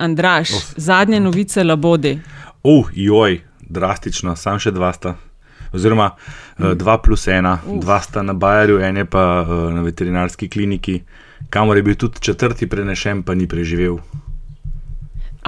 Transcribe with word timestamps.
Andraš, 0.00 0.48
zadnje 0.76 1.20
novice 1.20 1.64
labodi. 1.64 2.20
Uf, 2.62 2.86
uh, 2.86 2.90
joj, 2.92 3.38
drastično, 3.60 4.34
sam 4.36 4.58
še 4.60 4.68
dva 4.76 4.90
sta. 4.92 5.14
Oziroma, 5.72 6.10
mm. 6.58 6.74
dva 6.76 6.98
plus 7.00 7.24
ena, 7.32 7.54
Uf. 7.64 7.78
dva 7.80 7.96
sta 8.04 8.20
na 8.22 8.34
Bajerju, 8.36 8.76
en 8.84 9.00
je 9.00 9.04
pa 9.08 9.22
uh, 9.40 9.54
na 9.72 9.80
veterinarski 9.80 10.50
kliniki, 10.52 10.98
kamor 11.48 11.80
je 11.80 11.84
bil 11.86 11.96
tudi 11.96 12.20
četrti 12.20 12.68
prenešen, 12.68 13.22
pa 13.24 13.32
ni 13.32 13.48
preživel. 13.48 13.96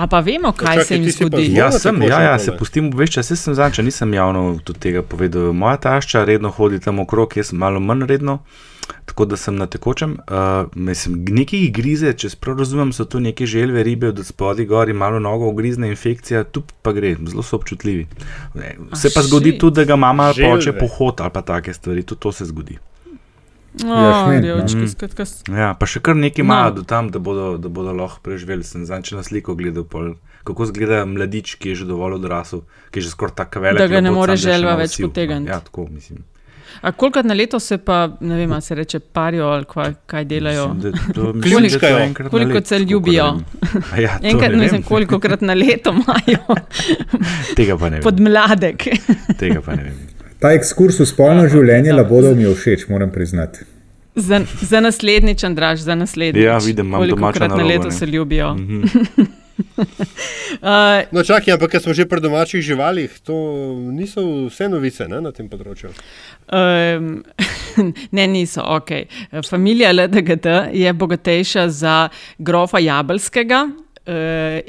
A 0.00 0.08
pa 0.08 0.22
vemo, 0.24 0.54
kaj 0.56 0.80
Čakaj, 0.80 0.84
se 0.84 0.96
jim 0.96 1.10
zgodi. 1.12 1.44
Ja, 1.52 1.68
sem, 1.72 2.00
ja, 2.08 2.22
ja, 2.30 2.38
se 2.40 2.56
pustim 2.56 2.88
obveščati, 2.88 3.34
jaz 3.34 3.44
sem 3.44 3.58
zanča, 3.58 3.84
nisem 3.84 4.16
javno 4.16 4.46
tudi 4.64 4.80
tega 4.88 5.04
povedal. 5.04 5.52
Moja 5.52 5.76
tašča 5.90 6.24
redno 6.24 6.48
hodi 6.56 6.80
tam 6.80 7.04
okrog, 7.04 7.36
jaz 7.36 7.52
malo 7.52 7.84
manj 7.84 8.08
redno. 8.08 8.38
Tako 9.04 9.24
da 9.24 9.36
sem 9.36 9.56
na 9.56 9.66
tekočem, 9.66 10.12
uh, 10.12 10.68
mislim, 10.74 11.24
nekaj 11.34 11.70
grize, 11.74 12.12
če 12.12 12.28
prav 12.40 12.58
razumem, 12.58 12.92
so 12.92 13.04
to 13.04 13.20
neke 13.20 13.46
želve 13.46 13.82
ribe 13.82 14.12
od 14.12 14.20
spodaj 14.26 14.68
gor 14.68 14.88
in 14.88 14.96
malo 14.96 15.18
nogo 15.18 15.48
ugrizne 15.48 15.88
infekcija, 15.88 16.44
tu 16.44 16.62
pa 16.82 16.92
gre, 16.92 17.16
zelo 17.26 17.42
so 17.42 17.56
občutljivi. 17.56 18.06
Se 18.94 19.10
pa 19.14 19.22
zgodi 19.22 19.58
tudi, 19.58 19.80
da 19.80 19.84
ga 19.84 19.96
mama 19.96 20.32
poče 20.36 20.76
pohod 20.78 21.20
ali 21.20 21.34
pa 21.34 21.42
take 21.42 21.74
stvari, 21.74 22.02
tudi 22.02 22.20
to 22.20 22.32
se 22.32 22.44
zgodi. 22.44 22.78
Oh, 23.84 24.30
rjočki, 24.40 24.76
mm. 25.50 25.56
ja, 25.58 25.74
pa 25.78 25.86
še 25.86 26.00
kar 26.02 26.16
nekaj 26.16 26.42
no. 26.42 26.46
imajo 26.46 26.70
do 26.80 26.82
tam, 26.88 27.10
da 27.14 27.20
bodo, 27.22 27.52
da 27.62 27.68
bodo 27.70 27.92
lahko 27.94 28.22
preživeli. 28.24 28.64
Sem 28.66 28.86
zanj, 28.88 29.12
na 29.14 29.22
sliko 29.22 29.54
gledal, 29.58 29.84
pol, 29.86 30.16
kako 30.48 30.66
izgleda 30.66 31.04
mladič, 31.06 31.54
ki 31.60 31.74
je 31.74 31.82
že 31.82 31.90
dovolj 31.90 32.16
odrasel, 32.18 32.64
ki 32.90 32.98
je 32.98 33.06
že 33.06 33.12
skoraj 33.12 33.36
tako 33.38 33.62
velik. 33.66 33.82
Da 33.84 33.86
ga 33.92 34.00
ne 34.02 34.14
more 34.14 34.34
želva 34.40 34.74
več 34.80 34.96
potegniti. 34.98 35.52
Ja, 35.52 35.60
tako 35.62 35.86
mislim. 35.92 36.24
A 36.80 36.92
kolikrat 36.92 37.24
na 37.24 37.34
leto 37.34 37.60
se 37.60 37.78
pa, 37.78 38.08
ne 38.20 38.36
vem, 38.36 38.60
se 38.60 38.74
reče 38.74 38.98
parijo 38.98 39.46
ali 39.46 39.64
kaj, 39.64 39.92
kaj 40.06 40.24
delajo? 40.24 40.76
Kliničkajo. 41.42 42.14
Koliko 42.30 42.64
se 42.64 42.78
ljubijo? 42.78 43.40
Ja, 43.98 44.18
Enkrat, 44.22 44.52
ne 44.52 44.68
vem, 44.68 44.82
koliko 44.90 45.18
krat 45.18 45.40
na 45.40 45.54
leto 45.54 45.90
imajo. 45.90 46.58
Tega 47.56 47.76
pa 47.76 47.88
ne 47.88 47.96
vem. 47.96 48.02
Pod 48.02 48.20
mladek. 48.20 48.84
Tega 49.40 49.60
pa 49.60 49.76
ne 49.76 49.82
vem. 49.82 49.96
Ta 50.38 50.52
ekskurs 50.54 51.00
v 51.02 51.06
spolno 51.08 51.48
življenje 51.50 51.92
labodov 51.92 52.36
mi 52.38 52.46
je 52.46 52.54
všeč, 52.54 52.86
moram 52.92 53.10
priznati. 53.10 53.66
Za, 54.18 54.40
za 54.62 54.80
naslednjič, 54.80 55.44
Andraš, 55.44 55.82
za 55.86 55.94
naslednjič. 55.94 56.44
Ja, 56.44 56.58
vidim, 56.62 56.86
imam 56.86 57.02
koliko 57.02 57.32
krat 57.32 57.50
na 57.50 57.64
leto 57.64 57.90
se 57.90 58.06
ljubijo. 58.06 58.54
Mm 58.54 58.82
-hmm. 58.82 59.26
Uh, 60.60 61.04
no, 61.14 61.24
čakaj, 61.24 61.54
ampak 61.56 61.76
ker 61.76 61.84
smo 61.84 61.94
že 61.96 62.08
pri 62.08 62.22
domačih 62.24 62.62
živalih, 62.64 63.12
to 63.24 63.34
niso 63.92 64.24
vse 64.48 64.68
novice 64.68 65.08
ne, 65.10 65.20
na 65.24 65.34
tem 65.34 65.48
področju. 65.50 65.92
Um, 66.48 67.20
ne, 68.16 68.24
niso, 68.30 68.64
ok. 68.64 68.94
Familija 69.48 69.92
LDGT 69.92 70.72
je 70.76 70.92
bogatejša 70.92 71.68
za 71.68 72.00
grofa 72.38 72.82
Jabelskega. 72.82 73.66
Uh, 74.08 74.64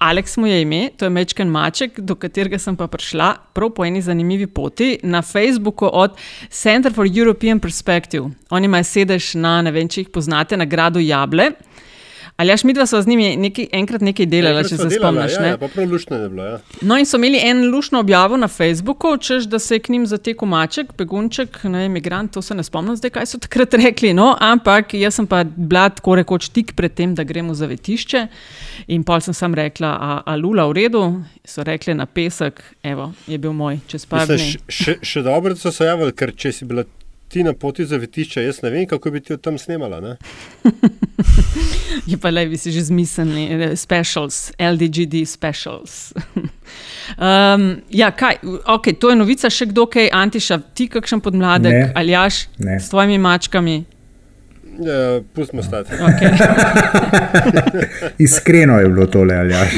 Aleks 0.00 0.36
mu 0.36 0.46
je 0.46 0.62
ime, 0.62 0.88
to 0.96 1.04
je 1.04 1.10
Mečken 1.10 1.48
Maček, 1.48 1.98
do 2.00 2.14
katerega 2.16 2.56
sem 2.58 2.76
pa 2.76 2.86
prišla 2.88 3.34
prav 3.52 3.74
po 3.76 3.84
eni 3.84 4.00
zanimivi 4.00 4.46
poti 4.46 4.94
na 5.02 5.20
Facebooku 5.22 5.90
od 5.92 6.16
Center 6.48 6.92
for 6.92 7.04
European 7.04 7.60
Perspective. 7.60 8.30
Oni 8.50 8.64
imajo 8.64 8.84
sedež 8.84 9.34
na, 9.34 9.58
ne 9.62 9.70
vem, 9.70 9.88
če 9.88 10.00
jih 10.00 10.08
poznate, 10.08 10.56
na 10.56 10.64
gradu 10.64 11.04
Jable. 11.04 11.50
Ali 12.40 12.48
jaš 12.48 12.62
mi 12.64 12.72
dva 12.72 12.86
sva 12.86 13.02
z 13.02 13.06
njimi 13.06 13.36
nekaj, 13.36 13.66
enkrat 13.76 14.00
nekaj 14.00 14.26
delala, 14.32 14.62
če 14.64 14.78
se 14.78 14.86
spomniš? 14.94 15.34
Ja, 15.36 15.48
ja, 15.50 15.56
prav 15.60 15.90
lušno 15.90 16.16
je 16.16 16.28
bilo. 16.32 16.44
Ja. 16.48 16.60
No, 16.80 16.96
in 16.96 17.04
so 17.04 17.18
imeli 17.20 17.36
en 17.44 17.66
lušno 17.68 18.00
objavo 18.00 18.38
na 18.40 18.48
Facebooku, 18.48 19.10
češ 19.20 19.44
da 19.52 19.58
se 19.60 19.76
je 19.76 19.82
k 19.84 19.92
njim 19.92 20.06
zatekel 20.08 20.48
maček, 20.48 20.94
begunček, 20.96 21.58
ne 21.68 21.84
emigrant, 21.84 22.32
to 22.32 22.42
se 22.42 22.54
ne 22.56 22.64
spomnim 22.64 22.96
zdaj, 22.96 23.12
kaj 23.12 23.28
so 23.28 23.40
takrat 23.44 23.76
rekli. 23.76 24.14
No, 24.16 24.30
ampak 24.40 24.94
jaz 24.96 25.18
sem 25.20 25.28
pa 25.28 25.42
bila 25.44 25.90
tako 25.92 26.16
rekoč 26.22 26.48
tik 26.48 26.72
pred 26.78 26.94
tem, 26.96 27.12
da 27.14 27.28
gremo 27.28 27.52
za 27.54 27.68
vetišče. 27.68 28.24
In 28.96 29.04
pol 29.04 29.20
sem 29.20 29.36
sam 29.36 29.52
rekla, 29.54 29.90
a, 29.92 30.16
a 30.24 30.36
lula 30.40 30.64
v 30.70 30.78
redu, 30.80 31.02
so 31.44 31.60
rekli 31.66 31.92
na 31.94 32.08
pesek, 32.08 32.64
evo, 32.80 33.10
je 33.28 33.36
bil 33.36 33.52
moj 33.52 33.82
čez 33.86 34.08
par 34.08 34.24
dni. 34.32 34.54
Še, 34.64 34.96
še 35.04 35.26
dobro, 35.28 35.52
da 35.52 35.60
so 35.60 35.74
se 35.76 35.92
javili, 35.92 36.16
ker 36.16 36.32
če 36.32 36.56
si 36.56 36.70
bila 36.72 36.88
ti 37.30 37.44
na 37.44 37.52
poti 37.52 37.84
za 37.86 37.96
vetišče, 37.96 38.42
jaz 38.42 38.62
ne 38.62 38.70
vem, 38.70 38.86
kako 38.90 39.10
bi 39.10 39.20
ti 39.20 39.36
tam 39.38 39.58
snimala. 39.58 40.00
Je 42.10 42.16
pa 42.18 42.30
le, 42.30 42.46
bi 42.50 42.58
si 42.58 42.72
že 42.72 42.82
zmislili, 42.88 43.44
eh, 43.46 43.76
specials, 43.76 44.50
LDGD 44.58 45.22
specials. 45.26 46.10
um, 47.18 47.76
ja, 47.90 48.10
kaj, 48.10 48.42
okay, 48.66 48.98
to 48.98 49.14
je 49.14 49.16
novica, 49.16 49.50
še 49.50 49.70
kdo 49.70 49.86
kaj, 49.86 50.10
Antiša, 50.12 50.58
ti 50.74 50.88
kakšen 50.90 51.22
podmladek, 51.22 51.94
ali 51.94 52.18
jaš 52.18 52.48
s 52.58 52.90
tvojimi 52.90 53.18
mačkami. 53.18 53.84
Ja, 54.80 55.20
pustimo 55.34 55.62
stati. 55.62 55.92
Okay. 55.92 56.30
Iskreno 58.26 58.80
je 58.80 58.88
bilo 58.88 59.06
tole, 59.06 59.36
ali 59.36 59.54
jaš. 59.54 59.74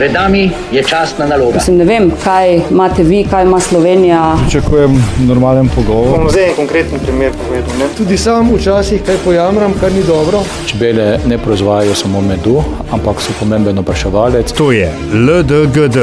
Pred 0.00 0.12
nami 0.12 0.50
je 0.72 0.82
časna 0.82 1.26
naloga. 1.26 1.54
Mislim, 1.54 1.76
ne 1.76 1.84
vem, 1.84 2.12
kaj 2.24 2.60
imate 2.70 3.02
vi, 3.02 3.24
kaj 3.30 3.42
ima 3.42 3.60
Slovenija. 3.60 4.36
Pričakujem 4.42 5.04
normalen 5.28 5.68
pogovor. 5.74 6.18
Bom 6.18 6.30
zdaj 6.30 6.48
en 6.48 6.54
konkreten 6.56 6.98
primer 7.04 7.32
povedal. 7.32 7.76
Ne? 7.78 7.88
Tudi 7.98 8.16
sam 8.16 8.48
včasih 8.54 9.02
kaj 9.06 9.16
pojamram, 9.24 9.74
kar 9.80 9.92
ni 9.92 10.02
dobro. 10.02 10.40
Čebele 10.66 11.18
ne 11.26 11.38
proizvajajo 11.38 11.94
samo 11.94 12.20
medu, 12.20 12.62
ampak 12.92 13.20
so 13.20 13.36
pomemben 13.40 13.78
opraševalec. 13.78 14.52
To 14.52 14.72
je 14.72 14.88
LDGD, 15.12 15.98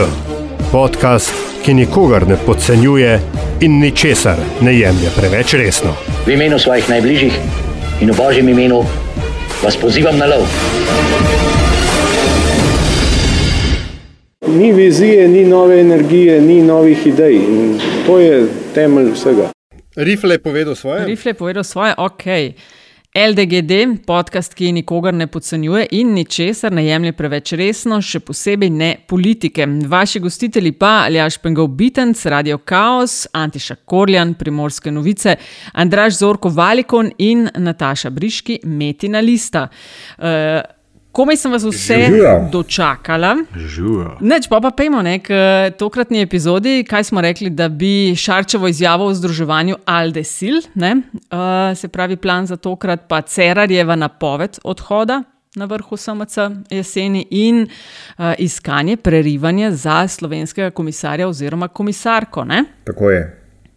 podcast, 0.71 1.33
ki 1.65 1.73
nikogar 1.73 2.27
ne 2.27 2.37
podcenjuje 2.45 3.19
in 3.59 3.79
ničesar 3.79 4.37
ne 4.61 4.77
jemlje 4.77 5.09
preveč 5.17 5.53
resno. 5.53 5.97
V 6.25 6.37
imenu 6.37 6.59
svojih 6.59 6.89
najbližjih 6.89 7.33
in 8.01 8.11
v 8.13 8.17
božjem 8.17 8.49
imenu 8.49 8.85
vas 9.63 9.77
pozivam 9.77 10.17
na 10.17 10.25
lov. 10.25 11.46
Ni 14.47 14.73
vizije, 14.73 15.27
ni 15.27 15.43
nove 15.43 15.79
energije, 15.79 16.41
ni 16.41 16.61
novih 16.61 17.07
idej. 17.07 17.35
In 17.35 17.79
to 18.05 18.19
je 18.19 18.47
temelj 18.73 19.11
vsega. 19.11 19.51
Rifle 19.95 20.33
je 20.33 20.39
povedal 20.39 20.75
svoje. 20.75 21.05
Rifle 21.05 21.29
je 21.29 21.33
povedal 21.33 21.63
svoje, 21.63 21.93
ok. 21.97 22.23
LDGD, 23.15 23.71
podcast, 24.05 24.53
ki 24.53 24.71
nikogar 24.71 25.13
ne 25.13 25.27
podcenjuje 25.27 25.87
in 25.91 26.13
ničesar 26.13 26.71
ne 26.71 26.85
jemlje 26.85 27.11
preveč 27.17 27.51
resno, 27.57 27.97
še 28.01 28.19
posebej 28.19 28.69
ne 28.69 28.91
politike. 29.09 29.65
Vaši 29.89 30.21
gostitelji 30.21 30.71
pa 30.77 31.07
Aljaš 31.07 31.39
Pengov 31.41 31.71
Bitenc, 31.79 32.25
Radio 32.25 32.59
Chaos, 32.61 33.25
Antiša 33.33 33.75
Korjan, 33.85 34.35
Primorske 34.37 34.93
novice, 34.93 35.35
Andraš 35.73 36.19
Zorko 36.21 36.53
Valikon 36.53 37.11
in 37.17 37.49
Nataša 37.57 38.13
Briški, 38.13 38.61
Metina 38.63 39.19
Lista. 39.19 39.67
Uh, 40.17 40.76
komaj 41.17 41.37
sem 41.41 41.51
vas 41.51 41.63
vse 41.65 41.97
Žujo. 42.11 42.33
dočakala. 42.53 43.35
Neč, 44.21 44.47
pa 44.49 44.59
pa 44.61 44.71
pejmo 44.71 45.01
nek 45.01 45.29
tokratni 45.79 46.21
epizodi, 46.21 46.83
kaj 46.87 47.09
smo 47.09 47.21
rekli, 47.21 47.49
da 47.49 47.69
bi 47.69 48.13
Šarčevo 48.15 48.69
izjavo 48.69 49.07
o 49.09 49.13
združevanju 49.13 49.79
Aldesil, 49.85 50.61
ne? 50.75 50.91
uh, 51.31 51.77
se 51.77 51.87
pravi 51.87 52.17
plan 52.17 52.45
za 52.45 52.57
tokrat, 52.57 53.07
pa 53.07 53.21
Cerarjeva 53.21 53.95
napoved 53.95 54.59
odhoda. 54.63 55.23
Na 55.57 55.65
vrhu 55.65 55.97
SMC 55.97 56.37
jeseni 56.69 57.23
in 57.33 57.63
uh, 57.63 58.33
iskanje 58.37 58.97
prerivanja 58.97 59.71
za 59.71 60.07
slovenskega 60.07 60.69
komisarja 60.69 61.27
oziroma 61.27 61.67
komisarko. 61.67 62.43
Ne? 62.45 62.63
Tako 62.85 63.09
je. 63.09 63.23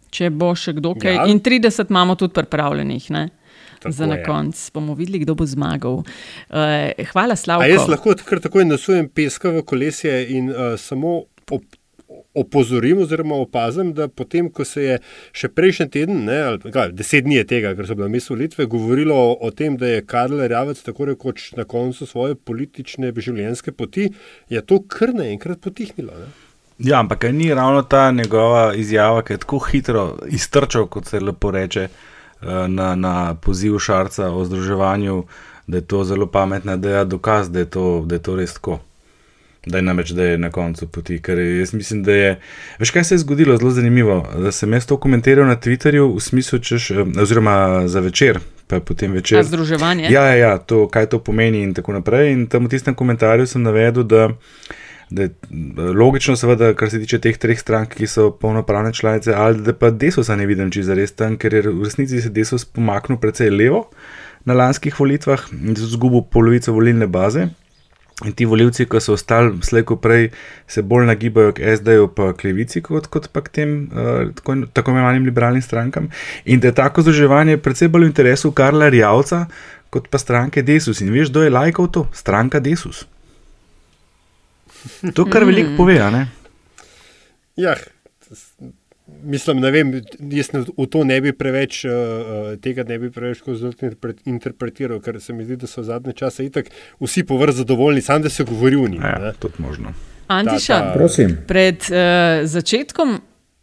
Če 0.09 0.29
bo 0.29 0.51
še 0.55 0.75
kdo 0.77 0.93
kaj. 0.99 1.15
Ja. 1.15 1.25
In 1.31 1.39
30 1.41 1.89
imamo 1.89 2.15
tudi 2.15 2.35
pripravljenih. 2.37 3.07
Ne? 3.11 3.29
Tako 3.81 3.95
za 3.97 4.05
na 4.05 4.21
koncu 4.23 4.71
bomo 4.73 4.93
videli, 4.93 5.23
kdo 5.23 5.35
bo 5.35 5.45
zmagal. 5.49 6.03
Uh, 6.03 7.05
hvala, 7.11 7.35
Slavko. 7.35 7.65
A 7.65 7.69
jaz 7.69 7.89
lahko 7.89 8.13
kar 8.25 8.41
takoj 8.43 8.65
nasujem 8.69 9.09
peska 9.09 9.49
v 9.49 9.65
kolesje 9.65 10.13
in 10.37 10.51
uh, 10.53 10.75
samo 10.77 11.23
op 11.51 11.63
opozorim, 12.35 13.01
oziroma 13.01 13.35
opazim, 13.35 13.93
da 13.93 14.07
potem, 14.07 14.47
ko 14.49 14.63
se 14.65 14.83
je 14.83 14.97
še 15.35 15.49
prejšnji 15.51 15.87
teden, 15.91 16.21
ne, 16.27 16.37
ali, 16.47 16.71
kaj, 16.71 16.93
deset 16.95 17.25
dni 17.25 17.41
je 17.41 17.47
tega, 17.49 17.73
ker 17.75 17.87
so 17.87 17.97
bile 17.99 18.07
misli 18.11 18.35
volitve, 18.35 18.67
govorilo 18.71 19.15
o, 19.15 19.33
o 19.47 19.51
tem, 19.51 19.75
da 19.79 19.89
je 19.89 20.05
Karl 20.07 20.39
Ravec 20.51 20.79
tako 20.85 21.09
rekoč 21.11 21.49
na 21.59 21.65
koncu 21.67 22.07
svoje 22.07 22.37
politične 22.39 23.11
življenjske 23.17 23.75
poti, 23.75 24.07
je 24.51 24.63
to 24.63 24.79
kar 24.87 25.11
naenkrat 25.17 25.59
potihnilo. 25.63 26.15
Ne? 26.21 26.29
Ja, 26.87 27.01
ampak 27.01 27.27
ni 27.35 27.51
ravno 27.53 27.83
ta 27.83 28.07
njegova 28.15 28.71
izjava, 28.79 29.25
ki 29.27 29.35
je 29.35 29.43
tako 29.43 29.59
hitro 29.67 30.05
iztrčal, 30.31 30.87
kot 30.89 31.11
se 31.11 31.19
lepo 31.19 31.51
reče. 31.51 31.89
Eh, 31.89 32.10
na, 32.67 32.95
na 32.95 33.35
poziv 33.35 33.79
Šarca 33.79 34.29
o 34.29 34.45
združevanju, 34.45 35.23
da 35.67 35.77
je 35.77 35.81
to 35.81 36.03
zelo 36.03 36.25
pametna, 36.25 36.73
je 36.89 37.05
dokaz, 37.05 37.49
da 37.49 37.59
je 37.59 37.65
to, 37.65 38.03
da 38.05 38.15
je 38.15 38.21
to 38.21 38.35
res 38.35 38.53
tako. 38.53 38.79
Da 39.65 39.77
je 39.77 39.81
namreč, 39.81 40.09
da 40.09 40.23
je 40.23 40.37
na 40.37 40.49
koncu 40.49 40.87
poti. 40.87 41.19
Ker 41.21 41.39
jaz 41.39 41.73
mislim, 41.73 42.03
da 42.03 42.11
je. 42.11 42.39
Veš, 42.79 42.91
kaj 42.91 43.03
se 43.03 43.15
je 43.15 43.19
zgodilo, 43.19 43.57
zelo 43.57 43.71
zanimivo. 43.71 44.27
Da 44.41 44.51
sem 44.51 44.73
jaz 44.73 44.85
to 44.85 44.97
komentiral 44.97 45.45
na 45.45 45.55
Twitterju, 45.55 46.15
v 46.15 46.19
smislu, 46.19 46.59
češ, 46.59 46.91
eh, 46.91 47.05
oziroma 47.21 47.87
za 47.87 47.99
večer, 47.99 48.39
pa 48.67 48.79
potem 48.79 49.11
večer. 49.11 49.43
Združevanje. 49.43 50.09
Ja, 50.09 50.25
ja, 50.25 50.35
ja 50.35 50.57
to, 50.57 50.87
kaj 50.87 51.05
to 51.05 51.19
pomeni 51.19 51.61
in 51.63 51.73
tako 51.73 51.93
naprej. 51.93 52.31
In 52.33 52.47
tam 52.47 52.65
v 52.65 52.69
tistem 52.73 52.95
komentarju 52.95 53.47
sem 53.47 53.61
navedel, 53.61 54.03
da 54.03 54.29
da 55.11 55.27
je 55.27 55.29
logično, 55.93 56.35
seveda, 56.39 56.71
kar 56.73 56.89
se 56.89 56.99
tiče 56.99 57.19
teh 57.19 57.37
treh 57.37 57.59
strank, 57.59 57.95
ki 57.99 58.07
so 58.07 58.29
polnopravne 58.31 58.93
članice, 58.95 59.35
ali 59.35 59.61
da 59.61 59.75
pa 59.75 59.91
desusa 59.91 60.35
ne 60.39 60.47
vidim 60.47 60.71
čisto 60.71 60.95
res 60.95 61.11
tam, 61.11 61.35
ker 61.37 61.53
je 61.53 61.65
v 61.67 61.83
resnici 61.83 62.21
se 62.23 62.31
desus 62.31 62.65
pomaknil 62.65 63.19
precej 63.19 63.51
levo. 63.51 63.89
na 64.45 64.53
lanskih 64.57 64.95
volitvah 64.99 65.41
in 65.53 65.75
izgubil 65.77 66.23
polovico 66.31 66.73
volilne 66.73 67.07
baze. 67.07 67.47
In 68.25 68.33
ti 68.37 68.45
volivci, 68.45 68.85
ko 68.85 68.99
so 69.01 69.15
ostali 69.17 69.55
slejko 69.65 69.95
prej, 69.97 70.27
se 70.69 70.83
bolj 70.85 71.07
nagibajo 71.09 71.55
k 71.57 71.73
SD-ju, 71.77 72.07
pa 72.13 72.27
k 72.37 72.49
levici, 72.49 72.81
kot, 72.85 73.07
kot 73.09 73.31
pa 73.33 73.41
k 73.41 73.53
tem 73.57 73.71
uh, 73.89 74.29
tako, 74.37 74.55
tako 74.73 74.93
imenovanim 74.93 75.25
liberalnim 75.25 75.61
strankam. 75.61 76.11
In 76.45 76.61
da 76.61 76.69
je 76.69 76.77
tako 76.77 77.01
združevanje 77.01 77.57
predvsem 77.57 77.89
bolj 77.91 78.05
v 78.05 78.11
interesu 78.11 78.51
Karla 78.53 78.91
Rjavca, 78.93 79.47
kot 79.89 80.09
pa 80.09 80.21
stranke 80.21 80.61
Desus. 80.61 81.01
In 81.01 81.09
veš, 81.13 81.33
kdo 81.33 81.47
je 81.47 81.53
lajkal 81.53 81.89
to? 81.89 82.05
Stranka 82.13 82.61
Desus. 82.61 83.07
To 85.13 85.25
kar 85.25 85.45
veliko 85.47 85.75
pove, 85.77 85.97
ne? 86.11 86.27
Ja, 87.59 87.75
mislim, 89.23 89.59
ne 89.61 89.71
vem, 89.71 89.93
jaz 90.31 90.51
v 90.53 90.85
to 90.91 91.03
ne 91.07 91.19
bi 91.21 91.33
preveč, 91.37 91.83
uh, 91.85 92.53
tega 92.61 92.85
ne 92.87 92.99
bi 93.01 93.11
preveč 93.13 93.43
interpretiral, 94.25 95.01
ker 95.03 95.19
se 95.21 95.33
mi 95.33 95.45
zdi, 95.45 95.59
da 95.61 95.69
so 95.69 95.83
zadnje 95.83 96.13
čase 96.23 96.45
itak 96.45 96.71
vsi 97.01 97.25
povrh 97.27 97.55
zadovoljni, 97.55 98.01
sam 98.01 98.21
da 98.21 98.29
se 98.29 98.43
govori 98.43 98.79
o 98.79 98.87
njih. 98.87 99.01
Ja, 99.01 99.33
tudi 99.39 99.61
možno. 99.63 99.93
Antiša, 100.27 100.73
ta, 100.73 100.87
ta... 100.91 100.93
prosim. 100.95 101.37
Pred 101.47 101.91
uh, 101.91 102.47
začetkom 102.47 103.19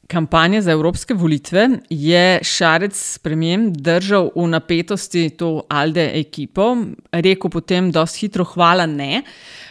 kampanje 0.09 0.63
za 0.65 0.73
evropske 0.73 1.15
volitve 1.15 1.69
je 1.91 2.41
Šarec 2.43 2.97
s 2.97 3.19
premijem 3.19 3.73
držal 3.73 4.31
v 4.37 4.47
napetosti 4.49 5.29
to 5.31 5.63
Alde 5.69 6.11
ekipo, 6.15 6.77
rekel 7.13 7.51
potem, 7.51 7.93
je 7.93 8.07
hitro 8.21 8.45
hvala 8.45 8.87
ne. 8.87 9.23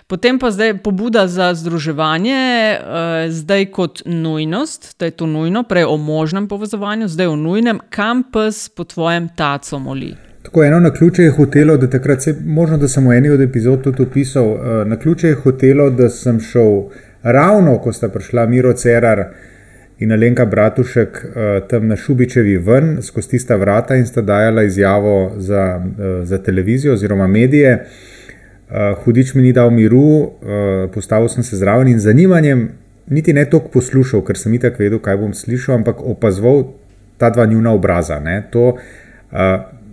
Potem 0.07 0.39
pa 0.39 0.51
zdaj 0.51 0.77
pobuda 0.79 1.27
za 1.27 1.53
združevanje, 1.53 2.39
uh, 2.79 3.31
zdaj 3.31 3.65
kot 3.75 4.01
nujnost, 4.05 4.95
da 4.99 5.05
je 5.05 5.11
to 5.11 5.25
nujno, 5.27 5.63
prej 5.67 5.83
o 5.83 5.97
možnem 5.97 6.47
povezovanju, 6.47 7.07
zdaj 7.07 7.27
o 7.27 7.35
nujnem, 7.35 7.81
kam 7.89 8.23
pes 8.23 8.69
po 8.69 8.83
tvojem 8.83 9.27
taco 9.35 9.79
moli. 9.79 10.13
Tako 10.43 10.63
eno 10.63 10.79
na 10.79 10.93
ključe 10.93 11.23
je 11.23 11.31
hotelo, 11.31 11.77
da 11.77 11.89
takrat 11.89 12.23
se, 12.23 12.35
možno 12.45 12.77
da 12.77 12.87
sem 12.87 13.07
v 13.07 13.17
eni 13.17 13.29
od 13.29 13.41
epizod 13.41 13.83
tudi 13.83 14.03
opisal, 14.03 14.47
uh, 14.47 14.87
na 14.87 14.95
ključe 14.95 15.27
je 15.27 15.35
hotelo, 15.43 15.89
da 15.89 16.09
sem 16.09 16.39
šel 16.39 16.83
ravno, 17.23 17.77
ko 17.83 17.93
sta 17.93 18.07
prišla 18.09 18.45
Miro 18.45 18.73
Cerar 18.73 19.25
in 19.99 20.11
Alenka 20.11 20.45
Bratušek 20.45 21.25
uh, 21.25 21.67
tam 21.67 21.87
na 21.87 21.95
Šubičevi 21.95 22.57
ven, 22.57 23.01
skozi 23.03 23.29
tista 23.29 23.55
vrata 23.55 23.95
in 23.95 24.07
sta 24.07 24.21
dajala 24.21 24.63
izjavo 24.63 25.33
za, 25.37 25.81
uh, 25.83 26.23
za 26.23 26.37
televizijo 26.37 26.93
oziroma 26.93 27.27
medije. 27.27 27.83
Uh, 28.67 28.97
hudič 29.03 29.31
mi 29.35 29.41
ni 29.41 29.53
dal 29.55 29.71
miru, 29.71 30.01
uh, 30.19 30.89
postavil 30.91 31.29
sem 31.31 31.43
se 31.43 31.55
zraven 31.55 31.87
in 31.87 31.99
zanimanjem, 32.03 32.65
niti 33.07 33.33
ne 33.33 33.45
toliko 33.47 33.71
poslušal, 33.77 34.25
ker 34.27 34.35
sem 34.35 34.57
itak 34.57 34.75
vedel, 34.81 34.99
kaj 34.99 35.15
bom 35.21 35.31
slišal, 35.31 35.77
ampak 35.79 36.01
opazoval 36.03 36.65
ta 37.17 37.29
dva 37.31 37.45
njuna 37.47 37.71
obraza. 37.71 38.19
Ne? 38.19 38.41
To 38.51 38.75
uh, 38.75 39.45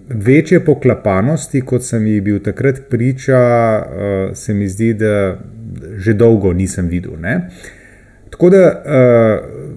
večje 0.09 0.59
poklapanosti, 0.65 1.63
kot 1.63 1.87
sem 1.87 2.07
jih 2.07 2.23
bil 2.23 2.43
takrat 2.43 2.83
priča, 2.91 3.39
uh, 3.39 4.35
se 4.35 4.55
mi 4.55 4.69
zdi, 4.69 4.91
da 4.99 5.39
že 5.99 6.15
dolgo 6.19 6.53
nisem 6.53 6.91
videl. 6.91 7.15
Ne? 7.21 7.39
Tako 8.35 8.51
da 8.51 8.65
uh, 8.67 9.71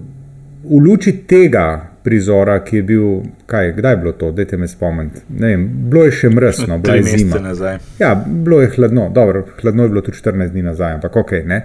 v 0.66 0.82
luči 0.82 1.14
tega 1.26 1.94
prizora, 2.08 2.62
ki 2.64 2.76
je 2.76 2.82
bil, 2.82 3.06
kaj, 3.46 3.72
kdaj 3.76 3.92
je 3.92 3.96
bilo 3.96 4.12
to, 4.12 4.30
da 4.32 4.44
te 4.44 4.56
me 4.56 4.68
spomnite. 4.68 5.20
Bilo 5.28 6.04
je 6.06 6.12
še 6.22 6.30
mrzno, 6.32 6.78
bilo 6.80 6.94
je 6.96 7.02
zima. 7.18 7.40
Nazaj. 7.44 7.76
Ja, 8.00 8.14
bilo 8.26 8.62
je 8.62 8.70
hladno, 8.76 9.10
dobro, 9.14 9.44
hladno 9.60 9.84
je 9.84 9.92
bilo 9.92 10.02
tudi 10.06 10.16
14 10.16 10.54
dni 10.54 10.62
nazaj, 10.70 10.94
ampak 10.96 11.18
ok. 11.20 11.34
Ne? 11.50 11.58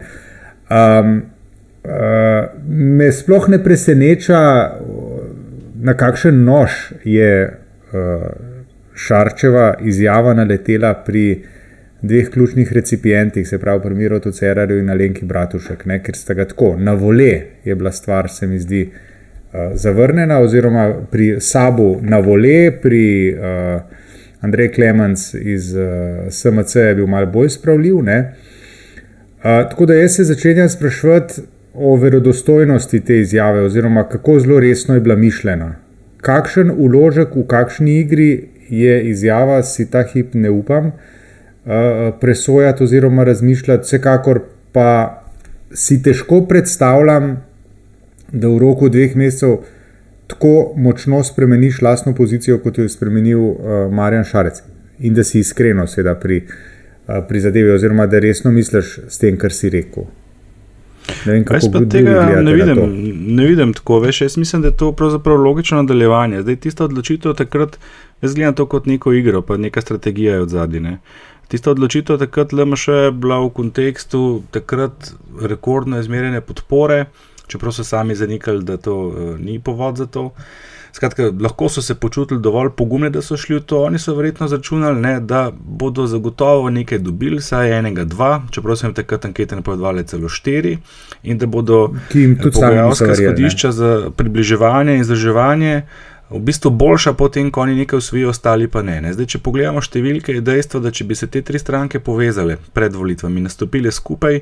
Um, 0.67 1.13
uh, 1.85 2.49
me 2.67 3.07
sploh 3.11 3.47
ne 3.53 3.61
preseneča, 3.63 4.41
na 5.87 5.95
kakšen 5.99 6.43
nož 6.43 6.75
je 7.07 7.31
uh, 7.47 8.27
Šarčeva 8.93 9.69
izjava 9.81 10.35
naletela 10.35 10.91
pri 11.07 11.23
dveh 12.03 12.27
ključnih 12.35 12.75
recipientih, 12.75 13.47
se 13.47 13.57
pravi, 13.63 13.81
pri 13.87 13.95
Mirotu 13.95 14.35
Cerarju 14.35 14.83
in 14.83 14.91
Alenki 14.91 15.25
Bratušek, 15.25 15.87
ne? 15.87 16.01
ker 16.03 16.19
sta 16.19 16.35
ga 16.35 16.49
tako, 16.51 16.75
na 16.77 16.99
vole 16.99 17.31
je 17.63 17.79
bila 17.79 17.95
stvar, 17.95 18.27
se 18.29 18.47
mi 18.47 18.59
zdi. 18.59 18.83
Eh, 18.83 19.12
zavrnjena, 19.73 20.39
oziroma 20.39 20.93
pri 21.11 21.35
Sabu 21.39 21.97
na 22.01 22.19
vole, 22.19 22.71
pri 22.81 23.33
uh, 23.33 23.81
Andreju 24.41 24.71
Klemens 24.75 25.33
iz 25.33 25.75
uh, 25.75 25.81
eh, 25.81 26.31
SMC 26.31 26.75
je 26.75 26.95
bil 26.95 27.07
malo 27.07 27.27
bolj 27.27 27.49
spravljiv. 27.49 27.95
Uh, 27.95 28.05
tako 29.43 29.85
da 29.85 29.93
jaz 29.93 30.15
se 30.15 30.23
začenjam 30.23 30.69
sprašovati 30.69 31.41
o 31.73 31.95
verodostojnosti 31.95 32.99
te 32.99 33.19
izjave, 33.19 33.61
oziroma 33.61 34.09
kako 34.09 34.39
zelo 34.39 34.59
resno 34.59 34.95
je 34.95 35.01
bila 35.01 35.15
mišljena. 35.15 35.75
Kakšen 36.21 36.71
uložek 36.77 37.35
v 37.35 37.47
kakšni 37.47 37.99
igri 37.99 38.49
je 38.69 39.09
izjava, 39.09 39.63
si 39.63 39.91
ta 39.91 40.03
hip 40.13 40.33
ne 40.33 40.49
upam 40.49 40.85
uh, 40.87 40.93
presojati 42.21 42.83
oziroma 42.83 43.23
razmišljati, 43.23 43.83
vsekakor 43.83 44.39
pa 44.71 45.23
si 45.73 46.03
težko 46.03 46.45
predstavljam, 46.47 47.43
da 48.33 48.49
v 48.49 48.57
roku 48.57 48.89
dveh 48.89 49.15
mesecev 49.15 49.61
tako 50.27 50.73
močno 50.77 51.23
spremeniš 51.23 51.81
lastno 51.81 52.15
pozicijo, 52.15 52.57
kot 52.59 52.77
jo 52.77 52.83
je 52.83 52.89
spremenil 52.89 53.39
uh, 53.39 53.57
Marjan 53.91 54.23
Šarec. 54.25 54.63
In 54.99 55.13
da 55.13 55.23
si 55.23 55.39
iskreno, 55.39 55.85
seveda, 55.87 56.15
pri, 56.19 56.41
uh, 57.07 57.21
pri 57.27 57.39
zadevi, 57.39 57.71
oziroma 57.71 58.07
da 58.07 58.19
resno 58.19 58.51
misliš 58.51 58.97
s 59.07 59.21
tem, 59.21 59.37
kar 59.37 59.53
si 59.53 59.69
rekel. 59.69 60.07
Ne, 61.25 61.33
vem, 61.33 61.43
jaz 61.43 61.67
pa 61.71 61.81
tega 61.91 62.41
ne 62.41 62.53
vidim, 62.55 62.79
ne 63.35 63.45
vidim 63.45 63.73
tako. 63.75 63.99
Veš, 63.99 64.21
jaz 64.21 64.37
mislim, 64.39 64.61
da 64.63 64.71
je 64.71 64.77
to 64.77 64.91
pravzaprav 64.95 65.37
logično 65.37 65.81
nadaljevanje. 65.81 66.41
Zdaj, 66.41 66.55
tista 66.63 66.85
odločitev 66.85 67.35
takrat, 67.37 67.77
jaz 68.21 68.33
gledam 68.33 68.55
to 68.55 68.65
kot 68.71 68.87
neko 68.87 69.13
igro, 69.13 69.41
pa 69.41 69.57
neka 69.57 69.81
strategija 69.81 70.33
je 70.33 70.41
od 70.41 70.49
zadnje. 70.49 70.97
Tista 71.47 71.71
odločitev 71.71 72.17
takrat 72.17 72.53
LMŠ 72.53 72.87
je 72.87 73.11
bila 73.11 73.41
v 73.43 73.49
kontekstu 73.53 74.41
takrat 74.51 75.11
rekordno 75.41 75.99
izmerjene 75.99 76.41
podpore 76.41 77.05
čeprav 77.53 77.75
so 77.75 77.85
sami 77.85 78.17
zanikali, 78.17 78.63
da 78.65 78.77
to 78.77 78.99
uh, 79.07 79.33
ni 79.39 79.59
povod 79.59 80.01
za 80.01 80.09
to. 80.09 80.31
Skratka, 80.93 81.31
lahko 81.41 81.69
so 81.73 81.81
se 81.81 81.95
počutili 81.95 82.41
dovolj 82.41 82.69
pogumni, 82.77 83.09
da 83.09 83.21
so 83.25 83.37
šli 83.37 83.55
v 83.55 83.61
to. 83.65 83.79
Oni 83.87 83.99
so 83.99 84.13
verjetno 84.13 84.47
zračunali, 84.47 85.01
ne, 85.01 85.13
da 85.19 85.47
bodo 85.57 86.05
zagotovo 86.07 86.69
nekaj 86.69 86.99
dobili, 87.01 87.41
saj 87.41 87.73
enega, 87.79 88.05
dva, 88.05 88.43
čeprav 88.53 88.77
so 88.77 88.85
jim 88.85 88.93
takrat 88.93 89.25
ankete 89.25 89.57
napovedovali 89.57 90.05
celo 90.05 90.29
štiri, 90.29 90.77
in 91.23 91.41
da 91.41 91.49
bodo 91.49 91.87
pogajalska 92.53 93.11
izhodišča 93.11 93.71
za 93.71 93.93
približevanje 94.15 94.99
in 94.99 95.03
zdrževanje 95.03 95.81
v 96.29 96.39
bistvu 96.39 96.69
boljša, 96.69 97.13
potem 97.13 97.51
ko 97.51 97.61
oni 97.61 97.75
nekaj 97.75 97.97
usvojijo, 97.97 98.29
ostali 98.29 98.67
pa 98.67 98.81
ne, 98.81 99.01
ne. 99.01 99.13
Zdaj, 99.13 99.27
če 99.33 99.41
pogledamo 99.45 99.81
številke, 99.81 100.37
je 100.37 100.45
dejstvo, 100.45 100.81
da 100.81 100.91
če 100.91 101.09
bi 101.09 101.17
se 101.17 101.27
te 101.27 101.41
tri 101.41 101.59
stranke 101.59 101.99
povezale 101.99 102.57
pred 102.73 102.95
volitvami 102.95 103.41
in 103.41 103.49
nastopile 103.49 103.91
skupaj. 103.91 104.41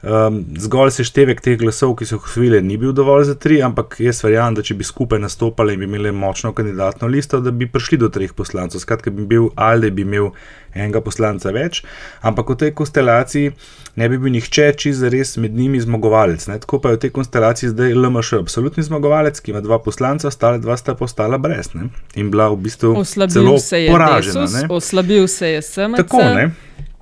Um, 0.00 0.38
zgolj 0.56 0.94
seštevek 0.96 1.42
teh 1.44 1.58
glasov, 1.60 1.90
ki 1.98 2.06
so 2.08 2.16
jih 2.16 2.24
usvojili, 2.24 2.62
ni 2.64 2.78
bil 2.80 2.94
dovolj 2.96 3.26
za 3.28 3.34
tri, 3.36 3.58
ampak 3.60 3.98
jaz 4.00 4.22
verjamem, 4.24 4.54
da 4.56 4.62
če 4.64 4.78
bi 4.78 4.86
skupaj 4.88 5.20
nastopali 5.20 5.74
in 5.76 5.82
bi 5.82 5.88
imeli 5.90 6.12
močno 6.16 6.54
kandidatno 6.56 7.08
listo, 7.12 7.40
da 7.44 7.52
bi 7.52 7.68
prišli 7.68 7.98
do 8.00 8.08
treh 8.08 8.32
poslancev. 8.32 8.80
Skratka, 8.80 9.12
bi 9.12 9.26
bil 9.28 9.50
ali 9.60 9.90
bi 9.92 10.06
imel 10.08 10.30
enega 10.72 11.02
poslanca 11.04 11.52
več, 11.52 11.82
ampak 12.24 12.54
v 12.54 12.56
tej 12.62 12.72
konstelaciji 12.78 13.52
ne 14.00 14.08
bi 14.08 14.16
bil 14.22 14.32
nihče 14.38 14.70
čist 14.80 15.04
res 15.12 15.34
med 15.36 15.52
njimi 15.52 15.82
zmagovalec. 15.84 16.48
Ne? 16.48 16.56
Tako 16.64 16.80
pa 16.80 16.94
je 16.94 16.96
v 16.96 17.02
tej 17.04 17.12
konstelaciji 17.18 17.72
zdaj 17.74 17.92
LMŠ 17.92 18.40
absolutni 18.40 18.86
zmagovalec, 18.86 19.36
ki 19.36 19.52
ima 19.52 19.60
dva 19.60 19.82
poslanca, 19.84 20.30
ostale 20.32 20.62
dva 20.64 20.78
sta 20.80 20.96
postala 20.96 21.36
brez 21.36 21.74
ne? 21.76 21.90
in 22.16 22.32
bila 22.32 22.48
v 22.54 22.62
bistvu 22.64 22.96
zelo 23.04 23.58
poražena. 23.90 24.64
Oslabil 24.72 25.28
se 25.28 25.58
je 25.58 25.62
sem. 25.62 26.00
Tako 26.00 26.24
ne. 26.24 26.48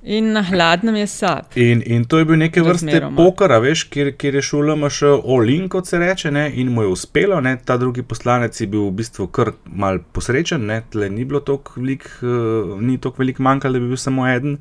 In 0.09 0.31
na 0.33 0.41
hladnem 0.41 0.95
je 0.95 1.07
sad. 1.07 1.45
In, 1.55 1.83
in 1.85 2.05
to 2.09 2.17
je 2.17 2.25
bil 2.25 2.39
neke 2.41 2.63
vrste 2.65 2.97
poker, 3.13 3.51
veš, 3.61 3.83
kjer, 3.93 4.07
kjer 4.17 4.39
je 4.39 4.41
šel 4.47 4.71
še 4.89 5.11
Olin, 5.35 5.67
kot 5.69 5.85
se 5.85 5.99
reče, 6.01 6.31
ne, 6.33 6.47
in 6.49 6.71
mu 6.73 6.87
je 6.87 6.93
uspelo. 6.95 7.37
Ne, 7.45 7.59
ta 7.61 7.77
drugi 7.77 8.01
poslanec 8.01 8.57
je 8.57 8.65
bil 8.67 8.87
v 8.87 8.95
bistvu 9.03 9.27
kar 9.29 9.53
mal 9.69 10.01
posrečen, 10.01 10.65
ne, 10.65 10.79
tle 10.89 11.11
ni 11.13 11.27
bilo 11.29 11.43
tako 11.45 11.77
velik, 11.77 12.09
uh, 12.23 12.73
ni 12.81 12.97
tako 12.97 13.21
velik 13.21 13.37
manjkal, 13.37 13.77
da 13.77 13.83
bi 13.83 13.91
bil 13.93 14.01
samo 14.01 14.25
eden. 14.25 14.57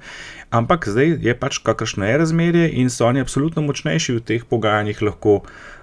Ampak 0.52 0.84
zdaj 0.92 1.16
je 1.24 1.36
pač 1.40 1.62
kakršno 1.64 2.04
je 2.04 2.20
razmerje 2.20 2.68
in 2.82 2.92
so 2.92 3.08
oni 3.08 3.24
absolutno 3.24 3.64
močnejši 3.64 4.18
v 4.18 4.24
teh 4.28 4.44
pogajanjih 4.44 5.00
lahko 5.00 5.40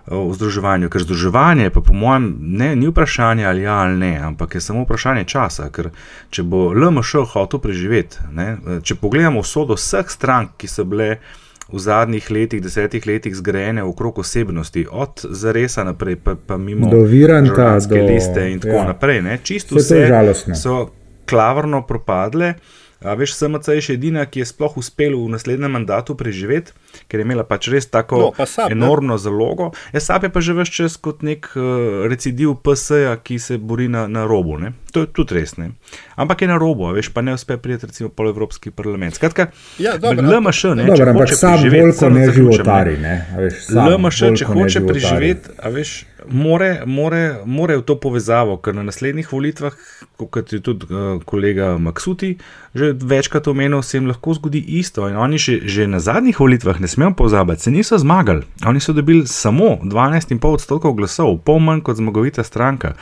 v 0.08 0.34
združevanju. 0.34 0.90
Ker 0.90 1.02
združevanje, 1.02 1.70
pa 1.70 1.82
po 1.82 1.94
mojem, 1.94 2.38
ne, 2.40 2.76
ni 2.76 2.88
vprašanje 2.88 3.46
ali 3.46 3.62
ja 3.62 3.80
ali 3.86 3.98
ne, 3.98 4.18
ampak 4.18 4.56
je 4.56 4.62
samo 4.62 4.84
vprašanje 4.86 5.24
časa. 5.26 5.70
Ker 5.74 5.90
če 6.30 6.44
bo 6.44 6.70
LMŠ 6.74 7.26
hotel 7.34 7.60
preživeti, 7.60 8.22
ne, 8.32 8.58
če 8.84 9.00
pogledamo 9.02 9.44
sodo 9.44 9.80
vseh 9.80 10.06
strank, 10.10 10.56
ki 10.62 10.70
so 10.70 10.86
bile 10.86 11.18
v 11.66 11.82
zadnjih 11.82 12.30
letih, 12.32 12.62
desetih 12.62 13.08
letih 13.10 13.34
zgrajene 13.36 13.84
okrog 13.84 14.20
osebnosti, 14.22 14.86
od 14.92 15.26
Zaresa 15.30 15.84
naprej, 15.84 16.20
pa, 16.22 16.36
pa 16.38 16.58
mimo 16.58 16.92
Viranta, 17.10 17.80
do 17.90 18.02
liste 18.06 18.46
in 18.52 18.62
tako 18.62 18.84
ja. 18.84 18.88
naprej, 18.94 19.22
ne, 19.26 19.40
čisto 19.44 19.76
vse 19.76 20.06
so 20.54 20.90
klavrno 21.26 21.82
propadle. 21.82 22.54
A 22.54 22.85
veš, 23.02 23.36
SMC 23.36 23.76
je 23.76 23.84
še 23.90 23.98
edina, 23.98 24.26
ki 24.26 24.44
je 24.44 24.48
sploh 24.50 24.78
uspela 24.80 25.18
v 25.20 25.34
naslednjem 25.36 25.72
mandatu 25.76 26.16
preživeti, 26.16 26.74
ker 27.12 27.22
je 27.22 27.28
imela 27.28 27.44
pač 27.48 27.68
res 27.74 27.90
tako 27.92 28.22
no, 28.22 28.48
sab, 28.48 28.72
enormno 28.72 29.18
ne? 29.18 29.22
zalogo. 29.22 29.72
Ja, 29.94 30.00
SAP 30.00 30.30
je 30.30 30.34
pa 30.34 30.44
že 30.46 30.56
več 30.56 30.72
čas 30.72 30.98
kot 30.98 31.26
nek 31.26 31.52
uh, 31.56 32.06
recidiv 32.10 32.56
PS-ja, 32.64 33.18
ki 33.20 33.40
se 33.42 33.60
bori 33.60 33.90
na, 33.92 34.08
na 34.08 34.26
robu. 34.30 34.58
Ne? 34.62 34.74
To 34.96 35.04
je 35.04 35.12
tudi 35.12 35.36
res. 35.36 35.58
Ne. 35.60 35.74
Ampak 36.16 36.46
je 36.46 36.48
na 36.48 36.56
robu, 36.56 36.88
veš, 36.96 37.10
pa 37.12 37.20
ne 37.20 37.34
uspe 37.36 37.58
priti 37.60 37.90
recimo 37.90 38.08
pol 38.08 38.30
Evropski 38.32 38.72
parlament. 38.72 39.20
Skratka, 39.20 39.50
Ja, 39.80 39.98
dobro, 39.98 40.24
LMŠ, 40.24 40.64
ne, 40.64 40.86
Dobro, 40.88 40.96
če 40.96 41.14
hoče 41.18 41.36
sam 41.36 41.58
preživeti, 41.60 41.98
samo 41.98 42.16
ne 42.16 42.32
životari, 42.32 42.98
ne, 42.98 43.16
veš, 43.36 43.58
sam 43.68 43.90
LMŠ, 43.92 44.30
če 44.40 44.48
hoče 44.48 44.84
preživeti, 44.88 45.56
a 45.60 45.72
veš, 45.74 45.96
more, 46.32 46.70
more, 46.86 47.24
more 47.46 47.76
v 47.78 47.84
to 47.84 47.98
povezavo, 48.00 48.56
ker 48.64 48.78
na 48.78 48.86
naslednjih 48.88 49.28
volitvah, 49.32 49.76
kot 50.16 50.54
je 50.56 50.62
tudi 50.64 50.88
uh, 50.88 51.20
kolega 51.28 51.76
Maksuti 51.78 52.38
že 52.76 52.92
večkrat 52.92 53.48
omenil, 53.48 53.82
se 53.82 53.98
jim 53.98 54.08
lahko 54.08 54.34
zgodi 54.34 54.60
isto. 54.60 55.08
In 55.10 55.16
oni 55.16 55.38
že, 55.38 55.60
že 55.64 55.88
na 55.88 56.00
zadnjih 56.00 56.40
volitvah, 56.40 56.80
ne 56.80 56.88
smemo 56.88 57.16
pozabiti, 57.16 57.62
se 57.62 57.72
niso 57.72 57.98
zmagali. 57.98 58.44
Oni 58.68 58.80
so 58.80 58.94
dobili 58.94 59.28
samo 59.28 59.80
12,5 59.84 60.48
odstotkov 60.54 60.94
glasov, 60.94 61.40
pol 61.48 61.60
manj 61.60 61.82
kot 61.82 61.96
zmagovita 61.96 62.44
stranka. 62.44 62.94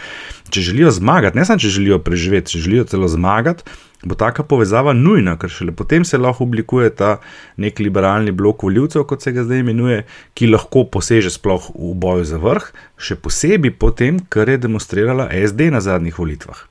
Če 0.50 0.62
želijo 0.62 0.92
zmagati, 0.92 1.38
ne 1.38 1.46
samo 1.46 1.60
če 1.60 1.68
želijo 1.68 1.83
preživeti, 2.04 2.56
če 2.56 2.60
želijo 2.60 2.86
celo 2.92 3.08
zmagati, 3.08 3.64
bo 4.04 4.16
taka 4.16 4.44
povezava 4.44 4.94
nujna, 4.94 5.38
ker 5.40 5.52
šele 5.52 5.72
potem 5.76 6.06
se 6.06 6.18
lahko 6.18 6.44
oblikuje 6.44 6.90
ta 6.96 7.18
nek 7.58 7.80
liberalni 7.80 8.32
blok 8.32 8.64
voljivcev, 8.64 9.06
kot 9.08 9.24
se 9.24 9.32
ga 9.32 9.46
zdaj 9.48 9.64
imenuje, 9.64 10.04
ki 10.36 10.52
lahko 10.52 10.84
poseže 10.92 11.32
sploh 11.34 11.70
v 11.76 11.94
boju 11.96 12.28
za 12.28 12.40
vrh, 12.42 12.68
še 13.00 13.16
posebej 13.16 13.76
potem, 13.80 14.20
kar 14.30 14.52
je 14.52 14.60
demonstrirala 14.66 15.30
SD 15.32 15.72
na 15.72 15.82
zadnjih 15.84 16.20
volitvah. 16.20 16.68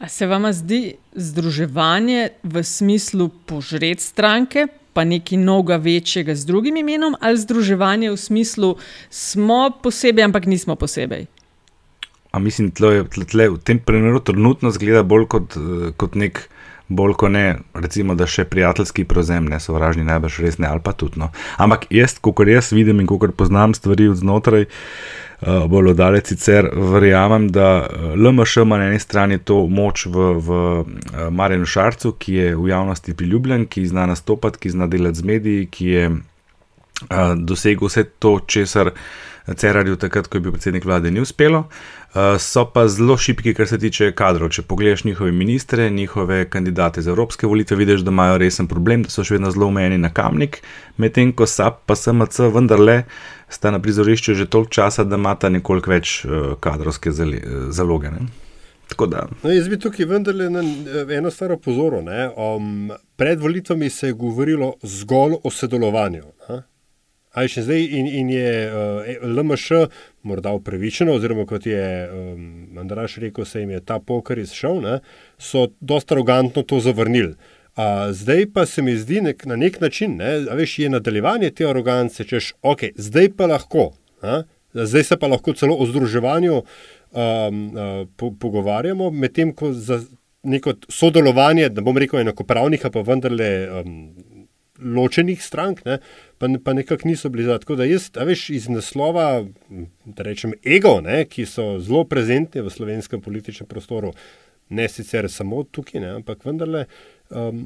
A 0.00 0.08
se 0.08 0.26
vam 0.26 0.46
zdi 0.52 0.96
združevanje 1.12 2.30
v 2.42 2.62
smislu 2.64 3.28
požret 3.48 4.00
stranke, 4.00 4.66
pa 4.92 5.04
nekaj 5.04 5.38
novega 5.38 5.76
večjega 5.76 6.34
z 6.34 6.48
drugim 6.48 6.76
imenom, 6.80 7.16
ali 7.20 7.38
združevanje 7.38 8.10
v 8.10 8.16
smislu 8.16 8.76
smo 9.10 9.70
posebej, 9.82 10.24
ampak 10.24 10.48
nismo 10.48 10.76
posebej? 10.76 11.28
A 12.30 12.38
mislim, 12.38 12.70
tle, 12.70 12.94
je- 12.94 13.04
tle, 13.04 13.24
tle, 13.24 13.48
v 13.50 13.58
tem 13.58 13.78
primeru 13.78 14.20
trenutno 14.20 14.70
zgleda 14.70 15.02
bolj 15.02 15.26
kot, 15.26 15.56
eh, 15.56 15.92
kot 15.96 16.14
nek, 16.14 16.48
bolj 16.88 17.14
kot 17.14 17.30
ne, 17.30 17.58
recimo, 17.74 18.14
da 18.14 18.26
še 18.26 18.44
prijateljski 18.44 19.04
prevzem, 19.04 19.46
ne 19.46 19.60
sovražni, 19.60 20.04
najbrž 20.04 20.40
res 20.42 20.58
ne, 20.58 20.68
ali 20.68 20.80
pa 20.82 20.92
tudi. 20.92 21.18
No. 21.18 21.30
Ampak 21.58 21.86
jaz, 21.90 22.18
kot 22.18 22.46
jaz 22.46 22.72
vidim 22.72 23.00
in 23.00 23.06
kot 23.06 23.34
poznam 23.36 23.74
stvari 23.74 24.08
od 24.08 24.16
znotraj, 24.16 24.66
uh, 24.66 25.66
bolj 25.70 25.90
oddalec 25.90 26.26
sicer, 26.30 26.70
verjamem, 26.74 27.48
da 27.50 27.86
eh, 27.86 28.14
LMŠ 28.16 28.56
ima 28.64 28.78
na 28.78 28.90
eni 28.90 28.98
strani 28.98 29.38
to 29.38 29.66
moč 29.66 30.06
v, 30.06 30.34
v 30.38 30.50
uh, 30.50 31.30
Marjanu 31.30 31.66
Šarcu, 31.66 32.12
ki 32.18 32.34
je 32.34 32.56
v 32.56 32.68
javnosti 32.68 33.14
priljubljen, 33.14 33.66
ki 33.66 33.86
zna 33.86 34.06
nastopati, 34.06 34.58
ki 34.58 34.70
zna 34.70 34.86
delati 34.86 35.18
z 35.18 35.22
mediji, 35.24 35.66
ki 35.66 35.86
je 35.86 36.06
uh, 36.10 37.34
dosegel 37.38 37.88
vse 37.88 38.04
to, 38.18 38.38
česar 38.46 38.94
Cerarju 39.56 39.96
takrat, 39.96 40.28
ko 40.28 40.36
je 40.36 40.44
bil 40.44 40.52
predsednik 40.52 40.84
vlade, 40.84 41.10
ni 41.10 41.20
uspelo. 41.20 41.64
Uh, 42.10 42.40
so 42.42 42.64
pa 42.66 42.88
zelo 42.88 43.14
šipki, 43.16 43.52
kar 43.54 43.68
se 43.70 43.78
tiče 43.78 44.08
kadrov. 44.18 44.48
Če 44.50 44.64
pogledaš 44.66 45.04
njihove 45.06 45.30
ministre, 45.32 45.90
njihove 45.90 46.42
kandidate 46.50 47.02
za 47.06 47.10
evropske 47.10 47.46
volitve, 47.46 47.76
vidiš, 47.76 48.00
da 48.02 48.10
imajo 48.10 48.38
resen 48.42 48.66
problem, 48.66 49.04
da 49.06 49.12
so 49.14 49.22
še 49.22 49.36
vedno 49.36 49.52
zelo 49.54 49.68
omejeni 49.70 49.98
na 50.02 50.10
kamnik, 50.10 50.58
medtem 50.98 51.30
ko 51.32 51.46
SAP 51.46 51.84
pa 51.86 51.94
SMC 51.94 52.50
vendarle 52.50 53.04
sta 53.48 53.70
na 53.70 53.78
prizorišču 53.78 54.34
že 54.34 54.48
toliko 54.50 54.74
časa, 54.74 55.04
da 55.06 55.18
imata 55.20 55.48
nekoliko 55.54 55.90
več 55.90 56.24
uh, 56.24 56.56
kadrovske 56.60 57.12
zali, 57.14 57.38
zaloge. 57.70 58.10
Ne? 58.10 58.26
No, 58.90 59.52
jaz 59.54 59.68
bi 59.70 59.78
tukaj 59.78 60.06
vendarle 60.10 60.48
na 60.50 60.64
eno 61.14 61.30
stvar 61.30 61.52
opozoril. 61.54 62.02
ne. 62.02 62.26
Um, 62.34 62.90
pred 63.16 63.38
volitvami 63.40 63.90
se 63.90 64.10
je 64.10 64.18
govorilo 64.18 64.74
zgolj 64.82 65.38
o 65.44 65.50
sodelovanju. 65.50 66.24
a. 66.48 66.58
A 67.30 67.44
je 67.46 67.52
še 67.54 67.62
zdaj 67.62 67.84
in, 67.98 68.08
in 68.20 68.30
je 68.34 68.50
uh, 68.66 69.10
LMŠ 69.22 69.86
morda 70.26 70.50
upravičeno, 70.56 71.14
oziroma 71.14 71.46
kot 71.46 71.66
je 71.66 71.84
um, 72.10 72.78
Andraš 72.80 73.20
rekel, 73.22 73.46
se 73.46 73.62
jim 73.62 73.70
je 73.70 73.80
ta 73.86 74.00
poker 74.02 74.38
izšel, 74.42 74.80
ne, 74.82 74.98
so 75.38 75.68
dosta 75.80 76.16
arogantno 76.16 76.66
to 76.66 76.80
zavrnili. 76.82 77.36
A, 77.78 78.12
zdaj 78.12 78.48
pa 78.52 78.66
se 78.66 78.82
mi 78.82 78.96
zdi 78.98 79.20
nek, 79.20 79.44
na 79.46 79.56
nek 79.56 79.78
način, 79.80 80.16
ne, 80.18 80.40
veš, 80.58 80.78
je 80.82 80.88
nadaljevanje 80.90 81.50
te 81.54 81.68
arogance, 81.70 82.24
češ, 82.26 82.52
ok, 82.62 82.90
zdaj 82.98 83.30
pa 83.38 83.46
lahko, 83.46 83.92
a, 84.26 84.42
zdaj 84.74 85.04
se 85.12 85.16
pa 85.16 85.30
lahko 85.30 85.54
celo 85.54 85.76
o 85.78 85.86
združevanju 85.86 86.56
um, 86.58 86.64
uh, 87.14 88.08
po, 88.16 88.32
pogovarjamo, 88.34 89.10
medtem 89.10 89.54
ko 89.54 89.72
za 89.72 90.00
neko 90.42 90.74
sodelovanje, 90.88 91.68
da 91.68 91.84
bom 91.84 91.98
rekel 91.98 92.20
enakopravnih, 92.20 92.84
pa 92.92 93.04
vendarle 93.06 93.50
um, 93.80 93.96
ločenih 94.82 95.42
strank, 95.42 95.84
ne, 95.84 95.98
pa, 96.38 96.48
pa 96.64 96.72
nekako 96.72 97.08
niso 97.08 97.28
bili 97.28 97.44
za. 97.44 97.58
Tako 97.58 97.76
da 97.76 97.84
jaz, 97.84 98.10
veš, 98.26 98.50
iz 98.50 98.68
naslova, 98.68 99.44
da 100.04 100.26
rečem, 100.26 100.54
ego, 100.64 101.00
ne, 101.04 101.24
ki 101.24 101.46
so 101.46 101.78
zelo 101.78 102.04
prezentni 102.04 102.62
v 102.62 102.70
slovenskem 102.70 103.20
političnem 103.20 103.68
prostoru, 103.68 104.12
ne 104.70 104.88
sicer 104.88 105.30
samo 105.30 105.64
tukaj, 105.64 106.00
ne, 106.00 106.12
ampak 106.20 106.44
vendarle 106.44 106.84
um, 107.30 107.64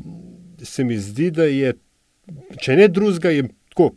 se 0.62 0.85
mi 0.85 0.99
zdi, 0.99 1.30
da 1.30 1.44
je, 1.50 1.75
če 2.61 2.80
ne 2.80 2.88
drugega, 2.88 3.35
je 3.35 3.50
tako. 3.75 3.94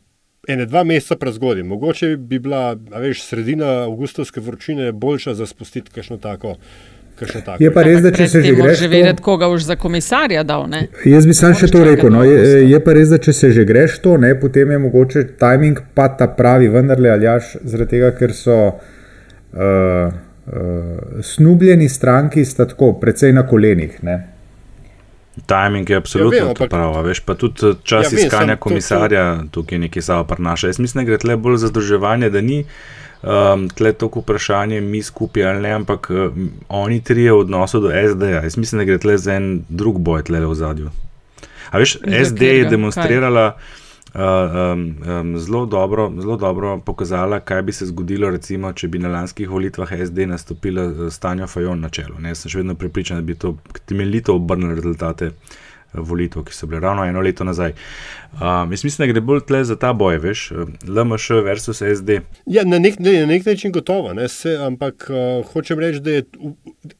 Ene 0.47 0.63
dva 0.63 0.85
meseca 0.87 1.17
prezgodaj, 1.19 1.65
mogoče 1.67 2.13
bi 2.23 2.37
bila, 2.39 2.69
veš, 2.93 3.25
sredina 3.27 3.65
avgustovske 3.83 4.39
vročine 4.39 4.93
boljša 4.95 5.33
za 5.35 5.47
spustiti 5.49 5.91
kakšno 5.91 6.15
tako. 6.23 6.53
tako. 6.55 6.95
Je 7.59 7.71
pa 7.71 7.81
res, 7.81 8.01
da 8.01 8.11
če 8.11 8.27
se 8.27 8.41
že 8.41 8.53
greš. 8.53 8.77
že 8.77 8.85
to- 8.85 8.91
vedeti, 8.91 9.21
koga 9.21 9.47
boš 9.47 9.63
za 9.63 9.75
komisarja 9.75 10.43
dal. 10.43 10.67
Ne? 10.67 10.87
Jaz 11.03 11.25
bi 11.25 11.33
sam 11.33 11.53
še 11.53 11.67
to 11.67 11.83
rekel. 11.83 12.09
No, 12.09 12.23
je, 12.23 12.37
je 12.65 12.79
pa 12.79 12.93
res, 12.93 13.09
da 13.09 13.17
če 13.19 13.33
se 13.33 13.51
že 13.51 13.63
greš 13.63 13.99
to, 13.99 14.17
ne, 14.17 14.35
potem 14.35 14.71
je 14.71 14.77
mogoče 14.79 15.23
timing 15.35 15.81
pa 15.93 16.07
ta 16.09 16.27
pravi, 16.29 16.67
vendarle 16.69 17.09
aljaš, 17.09 17.57
zaradi 17.63 17.89
tega, 17.91 18.11
ker 18.13 18.33
so 18.33 18.57
uh, 18.67 19.57
uh, 19.57 20.11
snubljeni 21.23 21.89
stranki 21.89 22.45
sta 22.45 22.65
tako, 22.65 22.93
precej 22.95 23.33
na 23.33 23.43
kolenih. 23.43 24.03
Ne. 24.03 24.17
Timing 25.39 25.85
je 25.85 25.95
absolutno 25.95 26.33
Ja, 26.33 26.43
vem, 26.43 26.47
ja, 26.47 26.53
ampak- 26.55 26.69
prav, 26.69 26.95
a 26.95 27.01
veš 27.03 27.19
pa 27.21 27.35
tudi 27.35 27.61
eh, 27.63 27.75
čas 27.83 28.03
Ja, 28.03 28.09
vem, 28.09 28.19
iskanja 28.19 28.55
to- 28.55 28.59
komisarja 28.59 29.23
tukaj 29.51 29.77
nekaj 29.79 30.01
samo 30.03 30.23
prinaša. 30.25 30.67
Jaz 30.67 30.79
mislim, 30.79 31.01
da 31.01 31.07
gre 31.07 31.17
tle 31.17 31.35
bolj 31.37 31.57
za 31.57 31.67
združevanje, 31.67 32.29
da 32.29 32.41
ni 32.41 32.63
um, 33.23 33.69
tle 33.69 33.93
toliko 33.93 34.19
vprašanje 34.19 34.81
mi 34.81 35.03
skupaj 35.03 35.45
ali 35.45 35.61
ne, 35.61 35.71
ampak 35.71 36.09
um, 36.09 36.49
oni 36.69 37.01
trije 37.03 37.31
v 37.31 37.39
odnosu 37.39 37.79
do 37.79 37.91
SD-ja. 38.13 38.43
Jaz 38.43 38.57
mislim, 38.57 38.79
da 38.79 38.85
gre 38.85 38.97
tle 38.97 39.17
za 39.17 39.33
en 39.33 39.63
drug 39.69 39.99
boj 39.99 40.23
tle 40.23 40.45
v 40.45 40.53
zadju. 40.55 40.89
A 41.71 41.77
veš, 41.77 41.99
Za 41.99 42.25
SD 42.25 42.41
je 42.41 42.63
Kaj? 42.63 42.69
demonstrirala. 42.69 43.51
Uh, 44.15 44.21
um, 44.73 44.95
um, 45.05 45.39
zelo, 45.39 45.65
dobro, 45.65 46.11
zelo 46.19 46.37
dobro 46.37 46.79
pokazala, 46.79 47.39
kaj 47.39 47.61
bi 47.61 47.71
se 47.71 47.85
zgodilo, 47.85 48.29
recimo, 48.31 48.71
če 48.73 48.87
bi 48.87 48.99
na 48.99 49.11
lanskih 49.13 49.49
volitvah 49.49 49.91
SD 50.05 50.25
nastopila 50.25 50.83
eh, 50.83 51.11
Stanja 51.11 51.47
Fajon 51.47 51.79
na 51.79 51.89
čelu. 51.89 52.15
Ne, 52.19 52.31
jaz 52.31 52.41
sem 52.41 52.49
še 52.49 52.63
vedno 52.63 52.73
prepričan, 52.75 53.19
da 53.19 53.27
bi 53.27 53.35
to 53.35 53.57
temeljito 53.85 54.35
obrnilo 54.39 54.73
rezultate 54.73 55.25
eh, 55.25 55.66
volitev, 56.03 56.43
ki 56.43 56.53
so 56.53 56.67
bile 56.67 56.81
ravno 56.81 57.05
eno 57.05 57.21
leto 57.21 57.43
nazaj. 57.43 57.73
Um, 58.41 58.71
jaz 58.71 58.83
mislim, 58.83 59.07
da 59.07 59.11
gre 59.13 59.21
bolj 59.21 59.39
tle 59.47 59.63
za 59.63 59.75
ta 59.79 59.93
boj, 59.93 60.17
veš, 60.17 60.51
LMŠ 60.87 61.29
versus 61.43 61.81
SD. 61.81 62.19
Ja, 62.45 62.63
na 62.67 62.79
nek, 62.79 62.99
ne, 62.99 63.13
na 63.21 63.25
nek 63.25 63.45
način 63.45 63.71
gotovo, 63.71 64.13
ne, 64.13 64.27
se, 64.27 64.57
ampak 64.61 65.07
uh, 65.09 65.45
hočem 65.53 65.79
reči, 65.79 65.99
da 65.99 66.11
je 66.11 66.23
u- 66.39 66.55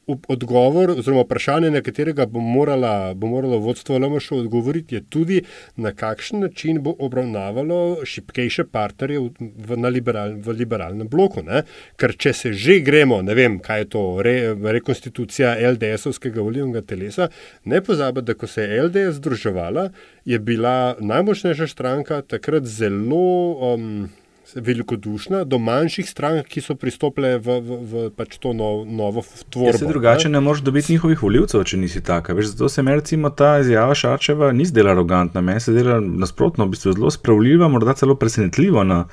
u- 0.06 0.18
odgovor, 0.28 0.90
oziroma 0.90 1.22
vprašanje, 1.22 1.70
na 1.70 1.82
katerega 1.82 2.26
bo, 2.26 2.40
morala, 2.40 3.14
bo 3.14 3.26
moralo 3.26 3.58
vodstvo 3.58 3.98
LMŠ 3.98 4.32
odgovoriti, 4.32 4.94
je 4.94 5.02
tudi, 5.10 5.42
na 5.76 5.92
kakšen 5.92 6.40
način 6.40 6.82
bo 6.82 6.94
obravnavalo 6.98 7.98
šipkejše 8.04 8.64
partnerje 8.64 9.20
v, 9.20 9.30
v, 9.66 9.90
liberal, 9.90 10.34
v 10.42 10.56
liberalnem 10.58 11.08
bloku. 11.08 11.42
Ne. 11.42 11.62
Ker 11.96 12.16
če 12.16 12.32
se 12.32 12.52
že 12.52 12.80
gremo, 12.80 13.22
ne 13.22 13.34
vem, 13.34 13.58
kaj 13.62 13.80
je 13.84 13.88
to, 13.94 14.02
re, 14.22 14.54
rekonstitucija 14.72 15.54
LDS-ovskega 15.72 16.40
volilnega 16.42 16.82
telesa, 16.82 17.28
ne 17.64 17.80
pozabite, 17.84 18.32
da 18.32 18.34
ko 18.34 18.46
se 18.46 18.62
je 18.64 18.82
LDS 18.88 19.20
združevala, 19.20 19.90
je 20.24 20.38
bila 20.38 20.96
najmočnejša 21.00 21.66
stranka 21.68 22.22
takrat 22.22 22.64
zelo. 22.64 23.54
Um, 23.74 24.08
velikodušna 24.54 25.44
do 25.44 25.58
manjših 25.58 26.10
strank, 26.10 26.46
ki 26.48 26.60
so 26.60 26.74
pristopile 26.74 27.36
v, 27.38 27.58
v, 27.60 27.78
v 27.84 28.04
pač 28.16 28.38
to 28.40 28.52
nov, 28.56 28.86
novo 28.86 29.20
Ja, 29.20 29.44
tvorbo. 29.50 29.78
se 29.78 29.86
drugače 29.86 30.28
ne 30.28 30.40
moreš 30.40 30.62
dobiti 30.64 30.92
njihovih 30.92 31.22
voljivcev, 31.22 31.64
če 31.64 31.76
nisi 31.76 32.00
taka. 32.00 32.32
Veš, 32.32 32.54
zato 32.54 32.68
se 32.68 32.82
mi 32.82 32.94
recimo 32.94 33.30
ta 33.30 33.58
izjava 33.60 33.94
Šarčeva 33.94 34.52
ni 34.52 34.64
zdela 34.64 34.94
arogantna, 34.96 35.40
meni 35.40 35.60
se 35.60 35.72
zdela 35.72 36.00
nasprotno, 36.00 36.64
v 36.64 36.76
bistvu 36.76 36.92
zelo 36.96 37.10
spravljiva, 37.10 37.68
morda 37.68 37.94
celo 37.94 38.16
presenetljivo 38.16 38.84
na, 38.84 39.04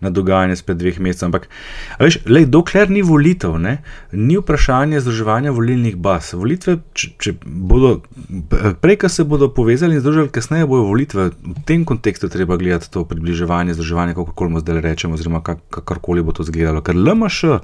na 0.00 0.10
dogajanje 0.10 0.56
spred 0.56 0.78
dveh 0.80 1.00
mesecev. 1.00 1.30
Ampak, 1.30 1.48
veš, 2.00 2.20
lej, 2.28 2.46
dokler 2.52 2.90
ni 2.90 3.02
volitev, 3.06 3.56
ne, 3.60 3.78
ni 4.12 4.36
vprašanje 4.40 5.00
združevanja 5.00 5.54
volilnih 5.56 5.96
baz. 5.96 6.32
Volitve, 6.36 6.78
če, 6.96 7.10
če 7.22 7.34
bodo, 7.44 7.96
prej, 8.82 8.98
ko 9.02 9.10
se 9.12 9.24
bodo 9.24 9.48
povezali 9.54 9.96
in 9.96 10.04
združili, 10.04 10.32
kasneje 10.32 10.68
bojo 10.68 10.86
volitve. 10.90 11.30
V 11.30 11.64
tem 11.68 11.84
kontekstu 11.88 12.28
treba 12.32 12.58
gledati 12.60 12.90
to 12.92 13.04
približevanje, 13.08 13.76
združevanje, 13.78 14.16
kako 14.18 14.36
koli 14.36 14.60
zdaj 14.60 14.80
rečemo, 14.84 15.14
oziroma 15.14 15.42
kak, 15.44 15.62
kakorkoli 15.70 16.22
bo 16.22 16.32
to 16.36 16.44
izgledalo. 16.46 16.82
Ker 16.84 16.96
LMŠ, 16.96 17.60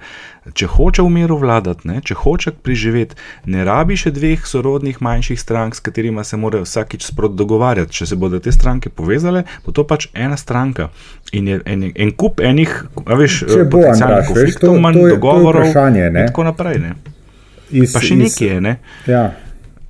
če 0.55 0.69
hoče 0.75 1.05
v 1.05 1.13
miru 1.13 1.39
vladati, 1.41 1.89
ne, 1.89 2.01
če 2.05 2.17
hoče 2.23 2.55
preživeti, 2.65 3.19
ne 3.53 3.65
rabi 3.69 3.97
še 3.99 4.13
dveh 4.15 4.47
sorodnih 4.49 5.01
manjših 5.05 5.41
strank, 5.41 5.77
s 5.77 5.85
katerima 5.85 6.25
se 6.25 6.37
mora 6.37 6.63
vsakič 6.65 7.07
sprot 7.07 7.37
dogovarjati. 7.39 7.93
Če 8.03 8.13
se 8.13 8.19
bodo 8.19 8.41
te 8.43 8.53
stranke 8.53 8.91
povezale, 8.91 9.45
bo 9.67 9.75
to 9.75 9.85
pač 9.89 10.09
ena 10.15 10.39
stranka. 10.41 10.91
In 11.33 11.47
je 11.49 11.61
en, 11.67 11.93
en 11.97 12.11
kup 12.13 12.41
enih, 12.41 12.73
a 13.07 13.15
veš, 13.15 13.39
Če 13.47 13.65
bo, 13.65 13.79
Andraž, 13.87 14.29
veš, 14.31 14.59
to- 14.59 14.75
manj 14.77 14.93
to 14.93 14.99
je- 14.99 15.03
to 15.03 15.07
je 15.07 15.15
dogovorov 15.15 15.63
vprašanje, 15.63 16.11
ne. 16.11 16.21
in 16.21 16.27
tako 16.27 16.45
naprej. 16.45 16.79
Ne. 16.79 16.93
iz, 17.73 17.93
Pa 17.93 18.01
še 18.01 18.15
iz- 18.15 18.21
nekaj 18.21 18.49
je, 18.49 18.61
ne? 18.61 18.75
Ja. 19.07 19.33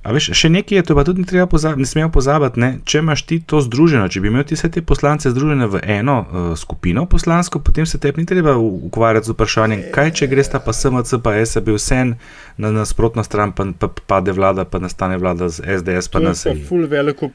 A 0.01 0.11
veš, 0.11 0.31
še 0.31 0.49
nekaj 0.49 0.77
je, 0.77 0.83
to 0.83 0.95
pa 0.95 1.03
tudi 1.03 1.19
ne, 1.19 1.25
treba 1.25 1.45
pozab, 1.45 1.75
ne 1.75 1.85
smemo 1.85 2.09
pozabiti, 2.09 2.55
ne? 2.57 2.79
če 2.81 2.99
imaš 2.99 3.21
ti 3.23 3.39
to 3.41 3.59
združeno, 3.59 4.07
če 4.07 4.19
bi 4.19 4.27
imel 4.27 4.43
ti 4.43 4.51
vse 4.53 4.67
te 4.69 4.81
poslance 4.81 5.29
združene 5.29 5.63
v 5.65 5.79
eno 5.81 6.15
uh, 6.21 6.25
skupino 6.53 7.05
poslansko, 7.05 7.59
potem 7.59 7.85
se 7.85 7.97
tebi 7.97 8.19
ni 8.19 8.25
treba 8.25 8.55
ukvarjati 8.57 9.25
z 9.25 9.31
vprašanjem, 9.31 9.79
kaj 9.91 10.11
če 10.13 10.27
greš 10.27 10.47
ta 10.49 10.59
pa 10.59 10.71
SMC, 10.73 11.19
pa 11.19 11.35
SAB, 11.41 11.69
vse 11.69 12.15
na 12.57 12.67
nasprotno 12.69 13.19
stran, 13.21 13.51
pa, 13.51 13.67
pa 13.73 13.87
pade 13.87 14.31
vlada, 14.31 14.63
pa 14.65 14.79
nastane 14.79 15.15
vlada 15.15 15.47
z 15.49 15.59
SDS, 15.73 16.07
pa 16.07 16.19
To 16.19 16.23
na 16.23 16.31
je 16.31 16.39
pa 16.45 16.55
ful 16.61 16.83
veliko, 16.85 17.31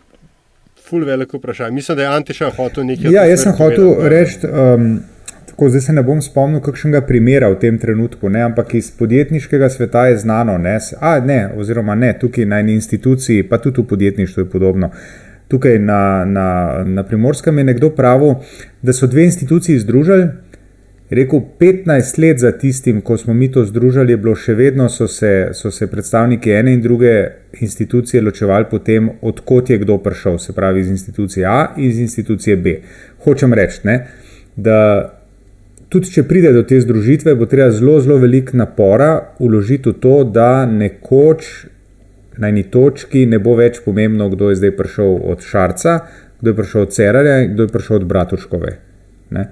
ful 0.88 1.04
veliko 1.04 1.37
vprašanje. 1.37 1.75
Mislim, 1.75 1.97
da 1.97 2.02
je 2.02 2.09
Antiša 2.09 2.50
hotel 2.57 2.85
nekaj. 2.85 3.12
Ja, 3.12 3.23
v 3.23 3.25
tej 3.25 3.30
jaz 3.30 3.42
sem 3.42 3.52
hotel 3.59 4.09
reči, 4.09 4.38
um, 4.47 4.88
tako 5.50 5.68
zdaj 5.68 5.80
se 5.80 5.92
ne 5.92 6.02
bom 6.02 6.23
spomnil 6.23 6.62
kakšnega 6.64 7.02
primera 7.07 7.50
v 7.52 7.59
tem 7.61 7.78
trenutku, 7.78 8.28
ne, 8.33 8.42
ampak 8.49 8.75
iz 8.78 8.90
podjetniškega 8.99 9.71
sveta 9.71 10.07
je 10.09 10.18
znano, 10.25 10.59
ne, 10.59 10.78
a, 11.00 11.18
ne, 11.21 11.40
oziroma 11.57 11.95
ne, 11.95 12.12
tukaj 12.18 12.47
na 12.47 12.61
eni 12.64 12.78
instituciji, 12.78 13.49
pa 13.49 13.59
tudi 13.59 13.83
v 13.83 13.90
podjetništvu 13.92 14.42
je 14.42 14.50
podobno. 14.50 14.90
Tukaj 15.49 15.78
na, 15.78 16.25
na, 16.25 16.49
na 16.85 17.02
primorskem 17.02 17.59
je 17.59 17.64
nekdo 17.64 17.90
pravil, 17.90 18.35
da 18.83 18.92
so 18.92 19.07
dve 19.07 19.25
instituciji 19.25 19.78
združili. 19.78 20.28
Rekel, 21.10 21.40
15 21.58 22.18
let 22.18 22.38
za 22.38 22.52
tistim, 22.52 23.00
ko 23.00 23.16
smo 23.16 23.34
mi 23.34 23.52
to 23.52 23.64
združili, 23.64 24.12
je 24.12 24.16
bilo 24.20 24.34
še 24.36 24.54
vedno 24.54 24.90
so 24.92 25.06
se, 25.08 25.48
so 25.56 25.70
se 25.72 25.86
predstavniki 25.88 26.50
ene 26.52 26.74
in 26.76 26.82
druge 26.84 27.12
institucije 27.60 28.22
ločevali 28.22 28.66
po 28.70 28.78
tem, 28.78 29.08
odkot 29.20 29.70
je 29.70 29.78
kdo 29.78 29.96
prišel, 30.04 30.36
se 30.38 30.52
pravi 30.52 30.80
iz 30.80 30.90
institucije 30.92 31.46
A 31.46 31.72
in 31.76 31.88
iz 31.88 32.00
institucije 32.00 32.56
B. 32.56 32.74
Hočem 33.24 33.56
reči, 33.56 33.80
ne, 33.88 33.96
da 34.56 34.80
tudi 35.88 36.12
če 36.12 36.26
pride 36.28 36.52
do 36.52 36.66
te 36.68 36.80
združitve, 36.84 37.34
bo 37.40 37.48
treba 37.48 37.70
zelo, 37.72 37.96
zelo 38.04 38.20
veliko 38.20 38.60
napora 38.60 39.10
uložiti 39.40 39.88
v 39.88 39.96
to, 40.04 40.14
da 40.28 40.66
nekoč 40.66 41.48
na 42.36 42.52
eni 42.52 42.66
točki 42.68 43.24
ne 43.26 43.40
bo 43.40 43.56
več 43.56 43.80
pomembno, 43.84 44.28
kdo 44.28 44.52
je 44.52 44.60
zdaj 44.60 44.76
prišel 44.76 45.16
od 45.32 45.40
Šarca, 45.40 45.98
kdo 46.40 46.52
je 46.52 46.60
prišel 46.60 46.84
od 46.84 46.94
Cerarja 46.94 47.40
in 47.46 47.56
kdo 47.56 47.64
je 47.64 47.74
prišel 47.78 47.96
od 47.96 48.08
Bratuškove. 48.12 48.76
Ne. 49.32 49.48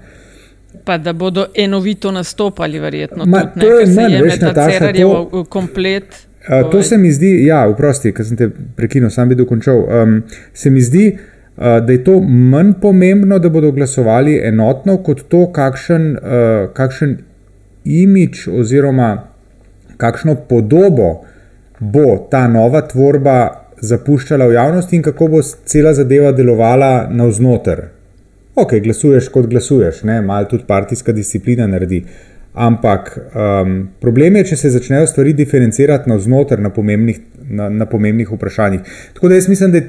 Pa 0.87 0.97
da 0.97 1.13
bodo 1.13 1.45
enovito 1.55 2.11
nastopali, 2.15 2.79
verjetno. 2.79 3.25
Ma, 3.27 3.43
tudi, 3.53 3.65
to 3.65 3.71
ne, 3.71 4.03
je 4.03 4.11
jemlje 4.11 4.23
veš, 4.23 4.39
Nataša, 4.41 4.79
Cerarjev 4.79 5.09
to- 5.09 5.43
komplet. 5.51 6.21
A, 6.47 6.61
to 6.71 6.83
se 6.83 6.97
mi 6.97 7.11
zdi, 7.11 7.33
ja, 7.45 7.65
vprosti, 7.67 8.13
ker 8.15 8.25
sem 8.25 8.37
te 8.39 8.47
prekinil, 8.75 9.11
sam 9.11 9.29
bi 9.29 9.35
dokončal. 9.35 9.83
Um, 9.83 10.21
se 10.55 10.71
mi 10.71 10.81
zdi, 10.81 11.09
uh, 11.11 11.77
da 11.83 11.91
je 11.91 12.03
to 12.03 12.21
manj 12.23 12.77
pomembno, 12.81 13.39
da 13.39 13.51
bodo 13.51 13.71
glasovali 13.75 14.39
enotno, 14.47 14.97
kot 15.03 15.25
to, 15.27 15.49
kakšen, 15.51 16.13
uh, 16.15 16.69
kakšen 16.73 17.17
imič 17.83 18.47
oziroma 18.47 19.11
kakšno 19.97 20.35
podobo 20.49 21.25
bo 21.79 22.27
ta 22.31 22.47
nova 22.47 22.81
tvorba 22.87 23.37
zapuščala 23.81 24.47
v 24.47 24.53
javnosti 24.57 24.95
in 24.95 25.03
kako 25.05 25.27
bo 25.27 25.41
cela 25.41 25.93
zadeva 25.93 26.31
delovala 26.31 27.07
navznoter. 27.11 27.83
Ok, 28.57 28.73
glasuješ 28.81 29.29
kot 29.29 29.45
glasuješ, 29.51 30.01
ne, 30.09 30.21
malo 30.25 30.49
tudi 30.49 30.63
partijska 30.67 31.13
disciplina 31.13 31.67
naredi. 31.67 32.01
Ampak 32.57 33.11
um, 33.17 33.73
problem 34.01 34.39
je, 34.39 34.47
če 34.51 34.55
se 34.57 34.69
začnejo 34.73 35.05
stvari 35.07 35.35
diferencirati 35.37 36.09
navznoter 36.09 36.61
na 36.65 36.71
pomembnih, 36.73 37.19
na, 37.53 37.67
na 37.69 37.85
pomembnih 37.85 38.31
vprašanjih. 38.33 38.95
Tako 39.13 39.29
da 39.29 39.37
jaz 39.37 39.47
mislim, 39.51 39.75
da 39.75 39.81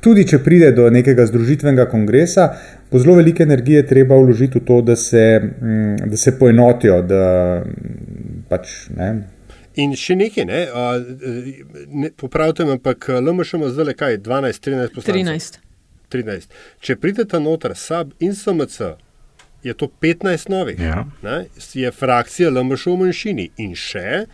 tudi 0.00 0.24
če 0.30 0.40
pride 0.40 0.70
do 0.72 0.86
nekega 0.90 1.26
združitvenega 1.28 1.84
kongresa, 1.90 2.46
bo 2.88 3.02
zelo 3.02 3.18
veliko 3.18 3.44
energije 3.44 3.84
treba 3.90 4.16
vložiti 4.16 4.62
v 4.62 4.64
to, 4.70 4.78
da 4.88 4.96
se, 4.96 5.26
da 6.06 6.16
se 6.16 6.32
poenotijo, 6.38 7.02
da 7.04 7.26
pač 8.48 8.72
ne. 8.96 9.10
In 9.82 9.92
še 9.96 10.16
nekaj, 10.16 10.48
ne, 10.48 10.62
a, 10.72 10.88
ne 12.00 12.10
popravite 12.16 12.64
me, 12.64 12.78
ampak 12.80 13.10
LMŠ 13.20 13.60
ima 13.60 13.68
zdaj 13.72 13.90
le 13.90 13.96
kaj, 13.98 14.18
12, 14.24 14.64
13 14.70 14.96
poslancev. 14.96 15.20
13. 15.20 15.60
13. 16.12 16.52
Če 16.80 16.96
pridete 17.00 17.40
noter 17.40 17.76
SAB 17.76 18.12
in 18.20 18.34
SMC, 18.36 18.94
je 19.62 19.74
to 19.78 19.88
15 20.02 20.50
novih. 20.50 20.80
Ja. 20.80 21.04
Ne, 21.22 21.44
je 21.74 21.90
frakcija 21.90 22.50
LMŠ 22.50 22.86
v 22.86 22.98
manjšini 23.04 23.48
in 23.62 23.76
še. 23.78 24.24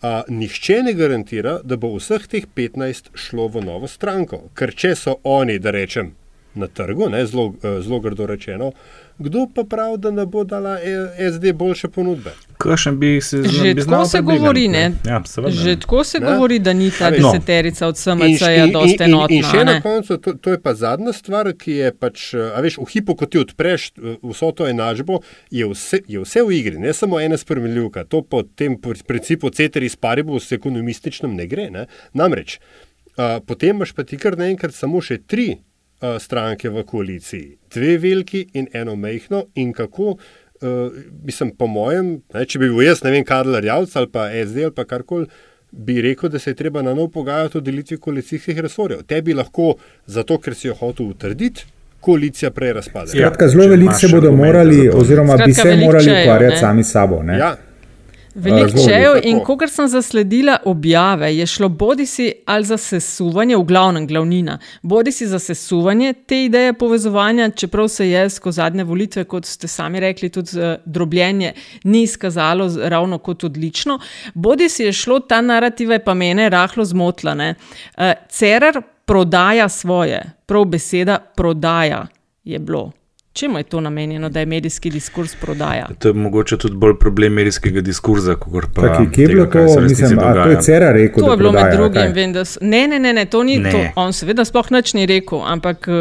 A, 0.00 0.22
nihče 0.32 0.78
ne 0.86 0.94
garantira, 0.96 1.58
da 1.64 1.76
bo 1.76 1.92
vseh 1.98 2.24
teh 2.32 2.46
15 2.56 3.12
šlo 3.14 3.50
v 3.52 3.60
novo 3.66 3.88
stranko. 3.88 4.46
Ker 4.56 4.72
če 4.72 4.94
so 4.96 5.18
oni, 5.28 5.58
da 5.60 5.74
rečem, 5.76 6.14
na 6.54 6.66
trgu, 6.66 7.10
ne, 7.12 7.26
zelo, 7.26 7.54
eh, 7.62 7.82
zelo 7.82 8.00
grdo 8.00 8.26
rečeno, 8.26 8.72
kdo 9.18 9.46
pa 9.54 9.64
pravi, 9.64 9.98
da 9.98 10.10
ne 10.10 10.26
bo 10.26 10.44
dala 10.44 10.78
eh, 10.80 11.30
SD 11.30 11.52
boljše 11.52 11.88
ponudbe? 11.88 12.32
Kakšen 12.60 12.98
bi 12.98 13.20
se 13.20 13.38
Že 13.38 13.62
bi 13.64 13.74
tako 13.74 13.82
znal 13.82 14.04
se 14.04 14.12
prebrigati, 14.12 14.40
govori, 14.40 14.68
ne? 14.68 14.84
Ja, 15.04 15.22
seveda. 15.24 15.50
Že 15.54 15.76
tako 15.78 16.04
se 16.04 16.20
Ne? 16.20 16.26
govori, 16.26 16.58
da 16.58 16.72
ni 16.72 16.90
ta 16.90 17.06
A 17.06 17.08
veš. 17.08 17.22
deseterica 17.22 17.86
od 17.86 17.96
SMC-ja 17.96 18.66
dosti 18.68 18.96
in, 18.98 19.14
in 19.28 19.42
še 19.42 19.56
enotna. 19.56 19.64
na 19.64 19.72
ne? 19.72 19.80
koncu, 19.80 20.16
to, 20.18 20.34
to 20.34 20.50
je 20.50 20.60
pa 20.60 20.74
zadnja 20.74 21.12
stvar, 21.12 21.52
ki 21.54 21.72
je 21.74 21.92
pač, 21.94 22.18
a 22.34 22.60
veš, 22.60 22.76
v 22.76 22.86
hipu, 22.86 23.14
ko 23.14 23.26
ti 23.26 23.38
odpreš 23.38 23.92
eh, 23.92 24.18
vso 24.24 24.52
to 24.52 24.66
enažbo, 24.66 25.20
je 25.50 25.64
vse, 25.66 26.02
je 26.06 26.20
vse 26.20 26.42
v 26.42 26.52
igri, 26.52 26.78
ne 26.78 26.92
samo 26.92 27.16
ena 27.18 27.36
spremenljivka. 27.36 28.04
To 28.04 28.20
po 28.22 28.42
tem 28.44 28.76
pr- 28.76 29.02
principu 29.04 29.50
ceteris 29.50 29.96
paribus 29.96 30.52
ekonomističnem 30.52 31.32
ne 31.32 31.46
gre. 31.46 31.70
Ne? 31.70 31.86
Namreč, 32.12 32.58
a, 33.16 33.40
potem 33.40 33.76
imaš 33.76 33.92
pa 33.92 34.04
ti 34.04 34.16
kar 34.16 34.36
naenkrat 34.36 34.74
samo 34.74 35.00
še 35.00 35.18
tri 35.22 35.48
a, 36.00 36.18
stranke 36.18 36.68
v 36.68 36.84
koaliciji, 36.84 37.56
dve 37.70 37.96
veliki 37.98 38.46
in 38.52 38.68
eno 38.74 38.96
mehko 38.96 39.46
in 39.54 39.72
kako. 39.72 40.16
Uh, 40.60 40.92
mislim, 41.24 41.50
po 41.56 41.66
mojem, 41.66 42.18
ne, 42.34 42.44
če 42.44 42.58
bi 42.60 42.68
bil 42.68 42.82
jaz, 42.84 43.00
ne 43.04 43.14
vem, 43.14 43.24
Karl 43.24 43.54
Rjavc 43.62 43.94
ali 43.96 44.10
pa 44.12 44.26
SD 44.28 44.66
ali 44.68 44.74
pa 44.76 44.84
karkoli, 44.84 45.26
bi 45.70 46.00
rekel, 46.04 46.28
da 46.28 46.38
se 46.38 46.50
je 46.50 46.54
treba 46.54 46.82
na 46.82 46.92
novo 46.94 47.08
pogajati 47.08 47.58
o 47.58 47.60
delitvi 47.60 47.96
koalicijskih 47.96 48.58
resorjev. 48.58 49.02
Tebi 49.08 49.34
lahko, 49.34 49.74
zato 50.06 50.36
ker 50.38 50.54
si 50.54 50.68
jo 50.68 50.74
hotel 50.74 51.14
utrditi, 51.14 51.64
koalicija 52.00 52.50
prej 52.50 52.72
razpade. 52.72 53.14
Skratka, 53.14 53.48
zelo 53.48 53.68
veliko 53.68 53.94
se 53.94 54.08
bodo 54.08 54.32
morali, 54.32 54.88
oziroma 54.88 55.36
bi 55.36 55.52
Skratka, 55.52 55.62
se 55.62 55.68
veliko 55.68 55.86
morali 55.86 56.22
ukvarjati 56.22 56.60
sami 56.60 56.84
s 56.84 56.92
sabo. 56.92 57.22
Ne? 57.22 57.38
Ja, 57.38 57.54
Veliko 58.40 58.78
čejev 58.88 59.20
in 59.24 59.40
kogar 59.44 59.70
sem 59.70 59.88
zasledila 59.88 60.56
objave, 60.64 61.36
je 61.36 61.46
šlo 61.46 61.68
bodi 61.68 62.06
si 62.06 62.32
ali 62.46 62.64
za 62.64 62.76
sesuvanje, 62.76 63.56
v 63.56 63.64
glavnem 63.64 64.06
glavnina, 64.06 64.58
bodi 64.82 65.12
si 65.12 65.26
za 65.26 65.38
sesuvanje 65.38 66.12
te 66.26 66.44
ideje 66.44 66.72
povezovanja, 66.72 67.50
čeprav 67.50 67.88
se 67.88 68.08
je 68.10 68.30
skozi 68.30 68.60
zadnje 68.60 68.84
volitve, 68.84 69.24
kot 69.24 69.46
ste 69.46 69.68
sami 69.68 70.00
rekli, 70.00 70.28
tudi 70.28 70.60
eh, 70.60 70.76
drobljenje 70.84 71.52
ni 71.84 72.02
izkazalo 72.02 72.68
ravno 72.82 73.18
kot 73.18 73.44
odlično, 73.44 73.98
bodi 74.34 74.68
si 74.68 74.84
je 74.84 74.92
šlo 74.92 75.20
ta 75.20 75.40
narativa, 75.40 75.94
je 75.94 76.04
pa 76.04 76.14
mene 76.14 76.48
rahlo 76.48 76.84
zmotla. 76.84 77.34
ne. 77.34 77.54
Eh, 77.96 78.14
Cerar 78.28 78.82
prodaja 79.04 79.68
svoje, 79.68 80.22
prav 80.46 80.64
beseda 80.64 81.18
prodaja 81.36 82.06
je 82.44 82.58
bilo. 82.58 82.99
Čemu 83.32 83.58
je 83.58 83.64
to 83.64 83.80
namenjeno, 83.80 84.28
da 84.28 84.40
je 84.40 84.46
medijski 84.46 84.90
diskurs 84.90 85.34
prodaja? 85.36 85.86
To 85.98 86.08
je 86.08 86.14
mogoče 86.14 86.56
tudi 86.56 86.74
bolj 86.76 86.94
problem 86.96 87.32
medijskega 87.32 87.80
diskurza, 87.80 88.34
kot 88.34 88.64
pa 88.74 88.82
Čakaj, 88.82 89.06
kje 89.06 89.22
je 89.22 89.26
tega, 89.26 89.32
bilo 89.32 89.46
kaj 89.46 89.68
se 89.68 89.74
to? 89.74 89.80
Mislim, 89.80 90.18
a 90.18 90.22
to 90.22 90.28
je 90.28 90.34
dogaja. 90.34 90.60
Cera 90.60 90.92
rekel, 90.92 91.24
To 91.24 91.30
je 91.30 91.36
bilo 91.36 91.52
med 91.52 91.60
prodaja, 91.60 91.76
drugim. 91.76 91.94
kaj? 91.94 92.12
Vem, 92.14 92.32
da 92.32 92.44
s, 92.44 92.58
ne, 92.62 92.88
ne, 92.88 92.98
ne, 92.98 93.12
ne, 93.12 93.24
to 93.26 93.42
ni 93.42 93.58
Ne. 93.58 93.70
to. 93.70 93.78
On 93.96 94.12
seveda 94.12 94.44
sploh 94.44 94.70
nič 94.70 94.94
ni 94.94 95.06
rekel, 95.06 95.40
ampak 95.44 95.86
uh, 95.86 95.94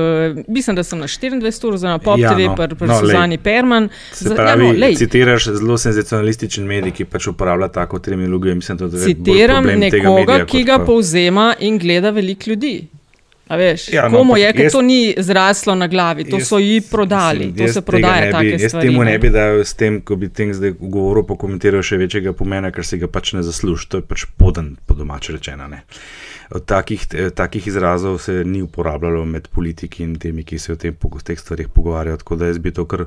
mislim, 0.47 0.75
da 0.75 0.83
sem 0.83 0.99
na 0.99 1.07
24 1.07 1.39
ur 1.65 1.77
za 1.77 1.97
Pop 1.99 2.19
Ja, 2.19 2.29
TV, 2.29 2.39
no. 2.41 2.55
pri, 2.55 2.75
pri 2.75 2.87
No. 2.87 2.99
Suzani 2.99 3.37
Perman. 3.39 3.89
Se 4.11 4.35
pravi, 4.35 4.65
ja, 4.65 4.73
no, 4.73 4.79
lej, 4.79 4.95
citiraš 4.95 5.45
zelo 5.45 5.77
senzacionalističen 5.77 6.65
medij, 6.65 6.91
ki 6.91 7.05
pač 7.05 7.27
uporablja 7.27 7.67
tako 7.69 7.99
terminologijo. 7.99 8.55
Mislim, 8.55 8.77
da 8.77 8.89
to 8.89 8.97
je 8.97 9.05
bolj 9.05 9.13
citiram 9.27 9.63
problem 9.63 9.81
tega 9.81 9.97
nekoga, 9.99 10.19
medija, 10.33 10.45
ki 10.47 10.63
ga 10.63 10.77
pa- 10.77 10.85
povzema 10.85 11.55
in 11.59 11.77
gleda 11.77 12.09
veliko 12.11 12.49
ljudi. 12.49 12.87
A 13.49 13.55
veš, 13.55 13.87
Ja, 13.89 14.05
no, 14.05 14.17
komu 14.17 14.37
je, 14.37 14.53
ker 14.53 14.65
jaz- 14.65 14.71
to 14.71 14.81
ni 14.81 15.15
zraslo 15.17 15.73
na 15.75 15.87
glavi, 15.87 16.23
to 16.23 16.37
Jaz- 16.37 16.45
so 16.45 16.57
ji 16.57 16.81
prodali, 16.81 17.47
mislim, 17.47 17.55
to 17.57 17.73
se 17.73 17.81
prodaja 17.81 18.39
bi, 18.39 18.49
Jaz 18.51 18.61
stvari. 18.67 18.87
temu 18.87 19.03
ne. 19.03 19.11
ne 19.11 19.17
bi 19.17 19.29
dal 19.29 19.59
s 19.59 19.73
tem, 19.73 20.01
ko 20.01 20.15
bi 20.15 20.29
tem 20.29 20.53
zdaj 20.53 20.71
govoril, 20.79 21.23
pa 21.23 21.33
komentiral 21.35 21.81
še 21.81 21.97
večjega 21.97 22.33
pomena, 22.33 22.69
ker 22.71 22.85
si 22.85 22.97
ga 22.97 23.07
pač 23.07 23.33
ne 23.33 23.41
zasluži. 23.41 23.89
To 23.89 23.97
je 23.97 24.03
pač 24.03 24.25
poden, 24.37 24.75
po 24.85 24.93
domače 24.93 25.33
rečeno. 25.33 25.67
Ne. 25.67 25.81
Od 26.51 26.65
takih, 26.65 27.07
eh, 27.11 27.29
takih 27.31 27.67
izrazov 27.67 28.19
se 28.19 28.43
ni 28.45 28.61
uporabljalo 28.61 29.25
med 29.25 29.47
politiki 29.47 30.03
in 30.03 30.15
temi, 30.15 30.43
ki 30.43 30.59
se 30.59 30.73
o 30.73 30.75
tem, 30.75 30.93
teh 31.23 31.39
stvarih 31.39 31.67
pogovarjajo. 31.67 32.17
Tako 32.17 32.35
da 32.35 32.45
jaz 32.45 32.57
bi 32.57 32.71
to 32.71 32.85
kar 32.85 33.05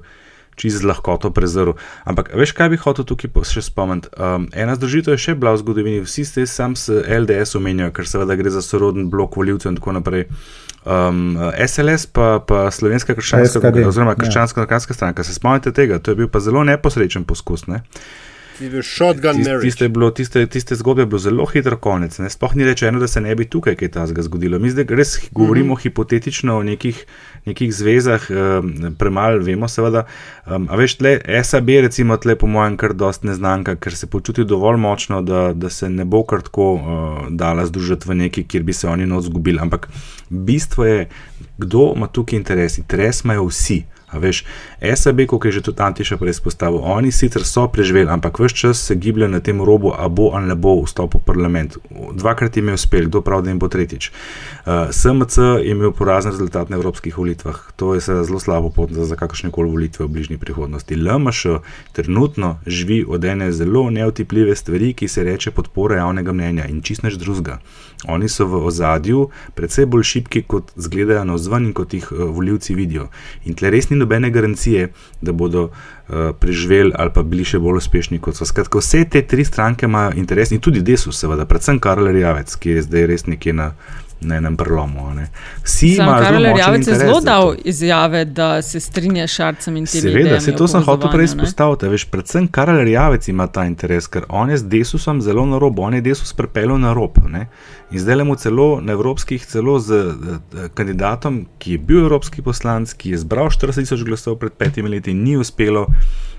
čist 0.59 0.83
z 0.83 0.89
lahkoto 0.89 1.31
prezrl. 1.31 1.77
Ampak 2.05 2.33
veš, 2.35 2.57
kaj 2.57 2.73
bi 2.75 2.81
hotel 2.81 3.07
tukaj 3.07 3.31
še 3.47 3.63
spomniti? 3.63 4.11
Um, 4.19 4.49
ena 4.51 4.75
združitev 4.75 5.15
je 5.15 5.25
še 5.29 5.37
bila 5.39 5.55
v 5.55 5.63
zgodovini, 5.63 6.03
vsi 6.03 6.27
ste 6.27 6.47
sam 6.51 6.75
s 6.75 6.91
LDS 6.91 7.55
omenjajo, 7.61 7.95
ker 7.95 8.09
seveda 8.09 8.37
gre 8.37 8.51
za 8.51 8.65
soroden 8.65 9.07
blok 9.13 9.39
voljivcev 9.39 9.73
in 9.73 9.79
tako 9.79 9.97
naprej. 10.01 10.27
Um, 10.83 11.39
SLS 11.55 12.09
pa, 12.11 12.43
pa 12.43 12.67
slovenska 12.75 13.15
krščanska, 13.15 13.61
SKD, 13.63 13.87
oziroma 13.87 14.17
ja. 14.17 14.19
krščanska 14.19 14.67
demokratska 14.73 14.95
stranka. 14.95 15.25
Se 15.25 15.35
spomnite 15.35 15.73
tega? 15.73 15.99
To 15.99 16.11
je 16.11 16.17
bil 16.17 16.29
pa 16.29 16.41
zelo 16.41 16.65
neposrečen 16.65 17.25
poskus. 17.25 17.67
Ne? 17.67 17.83
Shotgun 18.83 19.37
Tist- 19.37 19.45
marriage. 19.45 19.67
Tiste, 19.67 19.89
bilo, 19.89 20.11
tiste, 20.11 20.47
tiste 20.47 20.75
zgodbe 20.75 21.03
je 21.03 21.07
bilo 21.07 21.19
zelo 21.19 21.47
hitro 21.47 21.77
konec. 21.77 22.19
Ne? 22.19 22.31
Sploh 22.31 22.57
ni 22.57 22.65
rečeno, 22.65 23.01
da 23.01 23.07
se 23.09 23.21
ne 23.21 23.35
bi 23.35 23.45
tukaj 23.45 23.75
kaj 23.75 23.89
takega 23.89 24.23
zgodilo. 24.23 24.59
Mi 24.59 24.71
zdaj 24.71 24.85
res 24.89 25.19
govorimo 25.31 25.75
mm 25.75 25.77
-hmm. 25.77 25.83
hipotetično 25.83 26.57
o 26.59 26.63
nekih, 26.63 27.05
nekih 27.45 27.75
zvezah, 27.75 28.29
um, 28.31 28.95
premalo 28.99 29.39
vemo, 29.39 29.69
seveda. 29.69 30.05
Um, 30.47 30.69
a 30.71 30.77
veš, 30.77 30.97
tle, 30.97 31.21
SAB 31.45 31.69
je 31.69 31.81
recimo 31.81 32.17
tle 32.17 32.37
po 32.37 32.47
mojem 32.47 32.77
kar 32.77 32.93
dost 32.93 33.25
neznanka, 33.25 33.77
ker 33.77 33.97
se 33.97 34.07
počuti 34.07 34.45
dovolj 34.45 34.77
močno, 34.77 35.23
da, 35.23 35.53
da 35.53 35.71
se 35.71 35.91
ne 35.91 36.05
bo 36.05 36.23
kar 36.25 36.43
tako 36.43 36.73
uh, 36.75 36.83
dala 37.31 37.67
združiti 37.67 38.09
v 38.09 38.15
neki, 38.15 38.45
kjer 38.45 38.63
bi 38.63 38.73
se 38.73 38.89
oni 38.89 39.07
not 39.07 39.25
zgubili. 39.25 39.59
Ampak 39.61 39.89
bistvo 40.29 40.85
je, 40.85 41.09
kdo 41.59 41.93
ima 41.97 42.07
tukaj 42.07 42.37
interes. 42.37 42.79
Interes 42.79 43.25
imajo 43.25 43.45
vsi. 43.45 43.83
A 44.13 44.21
veš, 44.21 44.45
SAB, 44.81 45.25
kot 45.27 45.45
je 45.49 45.53
že 45.59 45.65
tudi 45.65 45.83
Antiša 45.83 46.17
prej 46.21 46.37
izpostavil, 46.37 46.81
oni 46.85 47.13
sicer 47.13 47.45
so 47.49 47.65
preživeli, 47.73 48.11
ampak 48.13 48.39
vse 48.39 48.57
čas 48.57 48.85
se 48.85 48.95
giblje 48.95 49.29
na 49.29 49.41
tem 49.41 49.61
robu, 49.65 49.93
a 49.97 50.09
bo 50.09 50.31
ali 50.37 50.53
ne 50.53 50.55
bo 50.55 50.83
vstopil 50.85 51.21
v 51.21 51.25
parlament. 51.25 51.77
Dvakrat 52.13 52.57
jim 52.57 52.69
je 52.69 52.75
uspel, 52.75 53.09
kdo 53.09 53.25
pravi, 53.25 53.49
da 53.49 53.51
jim 53.51 53.59
bo 53.59 53.69
tretjič. 53.73 54.13
Uh, 54.67 54.91
SMC 54.91 55.39
je 55.39 55.71
imel 55.71 55.91
porazen 55.93 56.31
rezultat 56.31 56.69
na 56.71 56.77
evropskih 56.77 57.19
volitvah, 57.19 57.57
to 57.77 57.95
je 57.95 58.01
seveda 58.01 58.25
zelo 58.25 58.39
slabo 58.41 58.71
pot 58.71 58.93
za, 58.93 59.05
za 59.05 59.17
kakršne 59.17 59.51
koli 59.51 59.71
volitve 59.71 60.07
v 60.07 60.09
bližnji 60.09 60.39
prihodnosti. 60.39 60.97
LMŠ 60.97 61.47
trenutno 61.93 62.59
živi 62.67 63.05
od 63.09 63.25
ene 63.25 63.53
zelo 63.53 63.91
neotipljive 63.91 64.57
stvari, 64.57 64.93
ki 64.95 65.09
se 65.09 65.25
reče 65.25 65.51
podpora 65.51 65.97
javnega 65.97 66.33
mnenja 66.33 66.69
in 66.71 66.83
čist 66.83 67.03
nič 67.03 67.19
drugega. 67.19 67.59
Oni 68.09 68.29
so 68.29 68.47
v 68.47 68.61
ozadju 68.67 69.29
precej 69.55 69.87
bolj 69.87 70.03
šipki, 70.03 70.43
kot 70.43 70.71
izgledajo 70.79 71.25
na 71.25 71.35
vzven 71.35 71.67
in 71.67 71.73
kot 71.73 71.95
jih 71.95 72.13
uh, 72.13 72.23
voljivci 72.31 72.75
vidijo. 72.75 73.09
In 73.45 73.59
tle 73.59 73.71
res 73.71 73.91
ni 73.91 73.99
nobene 73.99 74.31
garancije, 74.31 74.93
da 75.21 75.33
bodo 75.33 75.65
uh, 75.65 76.31
preživeli 76.39 76.95
ali 76.95 77.11
pa 77.11 77.23
bili 77.23 77.45
še 77.45 77.59
bolj 77.59 77.83
uspešni 77.83 78.23
kot 78.23 78.39
so. 78.39 78.47
Skratka, 78.47 78.79
vse 78.79 79.03
te 79.11 79.27
tri 79.27 79.45
stranke 79.45 79.91
imajo 79.91 80.15
interes 80.23 80.55
in 80.55 80.63
tudi 80.63 80.87
Desus, 80.87 81.19
seveda, 81.19 81.51
predvsem 81.51 81.83
Karl 81.83 82.15
Rjavec, 82.15 82.55
ki 82.55 82.79
je 82.79 82.87
zdaj 82.87 83.07
res 83.11 83.27
nekje 83.27 83.59
na. 83.59 83.73
Na 84.25 84.37
enem 84.37 84.57
prelomu. 84.57 85.11
Vsi 85.63 85.95
Sam 85.95 86.09
imajo 86.09 86.25
zelo 86.25 86.51
močen 86.51 86.75
interes 86.75 86.99
zelo 86.99 87.21
dal 87.21 87.55
izjave, 87.65 88.25
da 88.25 88.63
se 88.63 88.81
strinja 88.81 89.27
s 89.27 89.31
Šarcem 89.31 89.77
in 89.77 89.87
temi 89.87 90.03
Seveda, 90.03 90.41
se 90.41 90.55
to 90.57 90.69
sem 90.69 90.83
hotel 90.83 91.11
prej 91.11 91.25
izpostaviti. 91.25 91.89
Veš, 91.89 92.05
predvsem 92.05 92.49
Karel 92.49 92.85
Rjavec 92.85 93.29
ima 93.29 93.47
ta 93.47 93.65
interes, 93.65 94.07
ker 94.07 94.27
on 94.29 94.51
je 94.51 94.59
z 94.59 94.69
Desusom 94.69 95.23
zelo 95.23 95.47
na 95.47 95.59
robu, 95.59 95.83
on 95.83 95.95
je 95.95 96.01
Desus 96.01 96.33
pripeljal 96.33 96.79
na 96.79 96.93
rob. 96.93 97.19
Ne? 97.29 97.47
In 97.91 97.99
zdaj 97.99 98.17
le 98.17 98.25
mu 98.25 98.37
celo 98.37 98.81
na 98.81 98.93
evropskih, 98.93 99.47
celo 99.47 99.79
z 99.79 99.93
eh, 99.93 100.69
kandidatom, 100.75 101.47
ki 101.59 101.77
je 101.77 101.79
bil 101.79 102.05
evropski 102.05 102.43
poslanc, 102.43 102.95
ki 102.95 103.17
je 103.17 103.23
zbral 103.25 103.51
40 103.51 103.87
tisoč 103.87 104.05
glasov 104.07 104.39
pred 104.39 104.53
petimi 104.53 104.89
leti, 104.89 105.15
ni 105.15 105.37
uspelo 105.37 105.89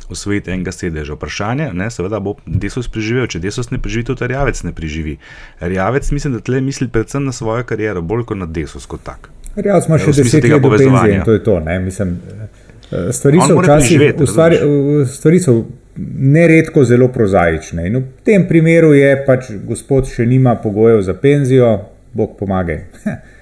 osvojiti 0.08 0.52
enega 0.52 0.72
sedeža. 0.72 1.14
Vprašanje 1.14 1.70
je, 1.74 1.90
seveda, 1.92 2.20
bo 2.20 2.36
Desus 2.46 2.88
preživel. 2.88 3.28
Če 3.28 3.40
Desus 3.40 3.70
ne 3.70 3.78
preživi, 3.78 4.04
tudi 4.04 4.28
Rjavec 4.28 4.64
ne 4.64 4.72
preživi. 4.72 5.18
Rjavec 5.60 6.12
mislim, 6.12 6.34
da 6.34 6.40
tle 6.42 6.62
misli 6.62 6.88
predvsem 6.88 7.24
na 7.24 7.32
svojo 7.32 7.64
kariero, 7.64 8.02
bolj 8.04 8.24
kot 8.26 8.38
na 8.38 8.46
Desus 8.48 8.86
kot 8.86 9.04
tak. 9.04 9.30
Rjavec 9.56 9.88
ima 9.88 9.96
V 9.96 10.00
še 10.00 10.14
smislu 10.14 10.24
deset 10.32 10.44
let 10.46 10.62
povezovanja. 10.62 11.14
in 11.14 11.24
to 11.24 11.32
je 11.32 11.44
to. 11.44 11.60
Ne? 11.60 11.80
Mislim, 11.80 12.20
eh, 12.92 13.12
stvari 13.12 13.38
On 13.38 13.48
so 13.48 13.60
včasih, 13.60 14.02
stvari, 14.26 14.58
v- 14.58 15.06
stvari 15.08 15.40
so 15.40 15.66
neredko 15.98 16.84
zelo 16.84 17.08
prozaične. 17.08 17.88
In 17.88 17.96
v 17.96 18.04
tem 18.24 18.48
primeru 18.48 18.94
je 18.94 19.26
pač 19.26 19.52
gospod 19.64 20.08
še 20.08 20.26
nima 20.26 20.56
pogojev 20.56 21.02
za 21.02 21.14
penzijo, 21.16 21.80
Bog 22.14 22.38
pomagaj. 22.38 22.82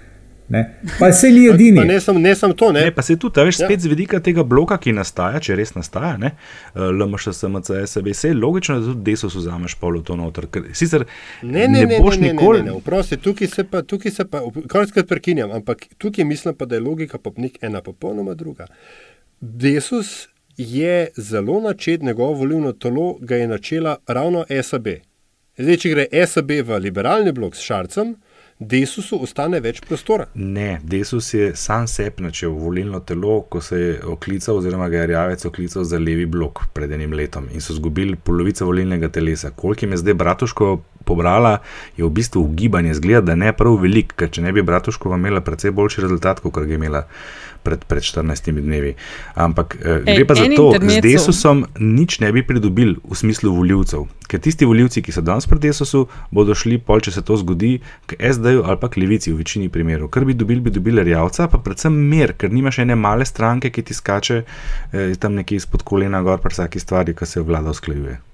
Ne? 0.51 0.61
Pa 0.99 1.11
se 1.11 1.29
ni 1.29 1.45
edini. 1.47 1.77
Pa 1.77 1.85
ne 1.85 1.99
sem, 1.99 2.17
ne 2.17 2.33
sem 2.35 2.51
to, 2.53 2.71
ne. 2.71 2.81
Ne, 2.81 2.91
pa 2.91 3.01
se 3.01 3.15
tudi, 3.15 3.39
a 3.39 3.43
veš, 3.43 3.59
Ja. 3.59 3.67
spet 3.67 3.79
z 3.79 3.87
vidika 3.87 4.19
tega 4.19 4.43
bloka, 4.43 4.75
ki 4.77 4.91
nastaja, 4.91 5.39
če 5.39 5.55
res 5.55 5.71
nastaja, 5.73 6.17
ne, 6.17 6.33
eh, 6.73 6.79
LMŠ, 6.81 7.31
SMC, 7.31 7.69
SB, 7.85 8.11
se 8.13 8.27
je 8.27 8.35
logično, 8.35 8.79
da 8.79 8.85
tudi 8.85 9.05
desus 9.05 9.35
vzameš 9.35 9.75
pol 9.75 9.97
v 9.97 10.03
to 10.03 10.15
noter. 10.15 10.47
Ker 10.47 10.65
sicer 10.73 11.05
Ne, 11.41 11.67
ne, 11.67 11.85
ne, 11.85 11.99
boš 11.99 12.17
ne, 12.17 12.21
ne, 12.21 12.33
nikoli. 12.33 12.59
ne, 12.59 12.65
ne, 12.65 12.71
ne, 12.71 12.77
oprosti, 12.77 13.17
tukaj 13.17 13.47
se 13.49 13.63
pa, 13.63 13.81
tukaj 13.83 14.11
se 14.11 14.25
pa, 14.25 14.41
končkrat 14.67 15.07
prekinjam, 15.07 15.51
ampak 15.51 15.87
tukaj 15.97 16.25
mislim 16.25 16.53
pa, 16.53 16.65
da 16.65 16.75
je 16.75 16.81
logika 16.81 17.17
pa 17.17 17.31
nek 17.37 17.57
ena 17.61 17.81
popolnoma 17.81 18.33
druga. 18.33 18.67
Desus 19.39 20.27
je 20.57 20.95
zelo 21.17 21.61
načet, 21.61 22.01
njegovo 22.01 22.33
volilno 22.33 22.71
telo 22.73 23.17
ga 23.21 23.35
je 23.35 23.47
načela 23.47 23.97
ravno 24.07 24.45
SAB. 24.63 24.87
Zdaj, 25.57 25.77
če 25.77 25.89
gre 25.89 26.05
SAB 26.25 26.51
v 26.61 26.77
liberalni 26.79 27.31
blok 27.31 27.55
s 27.55 27.61
Šarcem, 27.61 28.15
Desusu 28.61 29.17
ostane 29.25 29.57
več 29.57 29.79
prostora. 29.81 30.27
Ne, 30.35 30.75
Desus 30.85 31.31
je 31.33 31.47
sam 31.57 31.87
sebi 31.89 32.21
načel 32.21 32.53
volilno 32.53 32.99
telo, 33.01 33.39
ko 33.49 33.57
se 33.61 33.79
je 33.79 33.95
oklical, 34.05 34.59
oziroma 34.59 34.89
ga 34.89 34.99
je 34.99 35.07
Rjavec 35.09 35.45
oklical 35.49 35.83
za 35.83 35.97
levi 35.97 36.27
blok 36.29 36.67
pred 36.73 36.91
enim 36.93 37.15
letom 37.17 37.47
in 37.49 37.61
so 37.61 37.73
izgubili 37.73 38.15
polovico 38.15 38.67
volilnega 38.69 39.09
telesa. 39.09 39.49
Koliko 39.49 39.85
jim 39.85 39.97
je 39.97 40.01
zdaj 40.03 40.13
Bratuško 40.13 40.69
pobrala, 41.05 41.57
je 41.97 42.05
v 42.05 42.09
bistvu 42.13 42.43
ugibanje, 42.45 42.93
zgleda, 42.93 43.31
da 43.31 43.35
ne 43.35 43.49
prav 43.57 43.79
velik, 43.81 44.13
ker 44.13 44.29
če 44.29 44.45
ne 44.45 44.53
bi 44.53 44.61
Bratuškova 44.61 45.17
imela 45.17 45.41
precej 45.41 45.73
boljši 45.73 46.05
rezultat, 46.05 46.39
kot 46.45 46.61
ga 46.61 46.69
je 46.69 46.77
imela 46.77 47.07
pred, 47.63 47.81
pred 47.89 48.05
14 48.05 48.51
dnevi. 48.61 48.93
Ampak 49.35 49.77
Ej, 49.81 50.03
gre 50.05 50.25
pa 50.27 50.37
za 50.37 50.45
to, 50.45 50.69
z 50.69 50.75
intermezzo. 50.75 51.01
Desusom 51.07 51.65
nič 51.79 52.19
ne 52.21 52.31
bi 52.31 52.45
pridobili 52.45 52.99
v 53.01 53.17
smislu 53.17 53.53
voljivcev. 53.57 54.05
Ker 54.31 54.39
tisti 54.39 54.63
voljivci, 54.65 55.03
ki 55.03 55.11
so 55.11 55.23
danes 55.27 55.47
pri 55.49 55.59
Desusu, 55.67 56.05
bodo 56.31 56.55
šli 56.55 56.77
pol, 56.79 57.03
če 57.03 57.11
se 57.17 57.25
to 57.27 57.35
zgodi, 57.41 57.73
k 58.07 58.15
SD-ju 58.31 58.63
ali 58.63 58.79
pa 58.79 58.87
k 58.87 59.03
Levici 59.03 59.33
v 59.33 59.41
večini 59.41 59.67
primerov. 59.67 60.07
Kar 60.07 60.23
bi 60.23 60.37
dobili, 60.37 60.63
bi 60.63 60.71
dobili 60.71 61.03
Rjavca, 61.03 61.49
pa 61.51 61.59
predvsem 61.59 61.99
mir, 62.13 62.37
ker 62.39 62.53
nimaš 62.55 62.79
ene 62.85 62.95
male 62.95 63.27
stranke, 63.27 63.73
ki 63.75 63.83
ti 63.83 63.97
skače 63.97 64.41
eh, 64.41 65.15
tam 65.19 65.35
nekje 65.35 65.59
izpod 65.59 65.83
kolena 65.83 66.23
gor 66.23 66.39
pri 66.39 66.55
vsaki 66.55 66.79
stvari, 66.79 67.17
ki 67.17 67.27
se 67.27 67.43
vlada 67.43 67.75
usklajuje. 67.75 68.30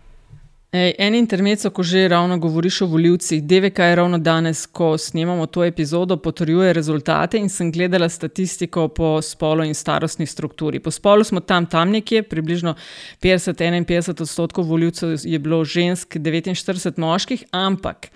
Ej, 0.71 0.95
en 0.99 1.15
intermezzo, 1.15 1.69
ko 1.71 1.83
že 1.83 2.07
ravno 2.11 2.37
govoriš 2.37 2.81
o 2.81 2.85
volivcih. 2.91 3.43
DVK 3.43 3.79
je 3.79 3.95
ravno 3.95 4.17
danes, 4.17 4.65
ko 4.65 4.97
snemamo 4.97 5.45
to 5.45 5.63
epizodo, 5.63 6.17
potrjuje 6.17 6.73
rezultate 6.73 7.37
in 7.37 7.49
sem 7.49 7.71
gledala 7.71 8.09
statistiko 8.09 8.87
po 8.87 9.21
spolu 9.21 9.63
in 9.63 9.73
starostni 9.73 10.25
strukturi. 10.25 10.79
Po 10.79 10.91
spolu 10.91 11.23
smo 11.23 11.39
tam, 11.39 11.65
tam 11.65 11.89
nekje, 11.89 12.23
približno 12.23 12.75
50-51 13.21 14.21
odstotkov 14.21 14.67
voljivcev 14.67 15.15
je 15.23 15.39
bilo 15.39 15.63
žensk, 15.63 16.15
49 16.15 16.99
moških, 16.99 17.43
ampak. 17.51 18.11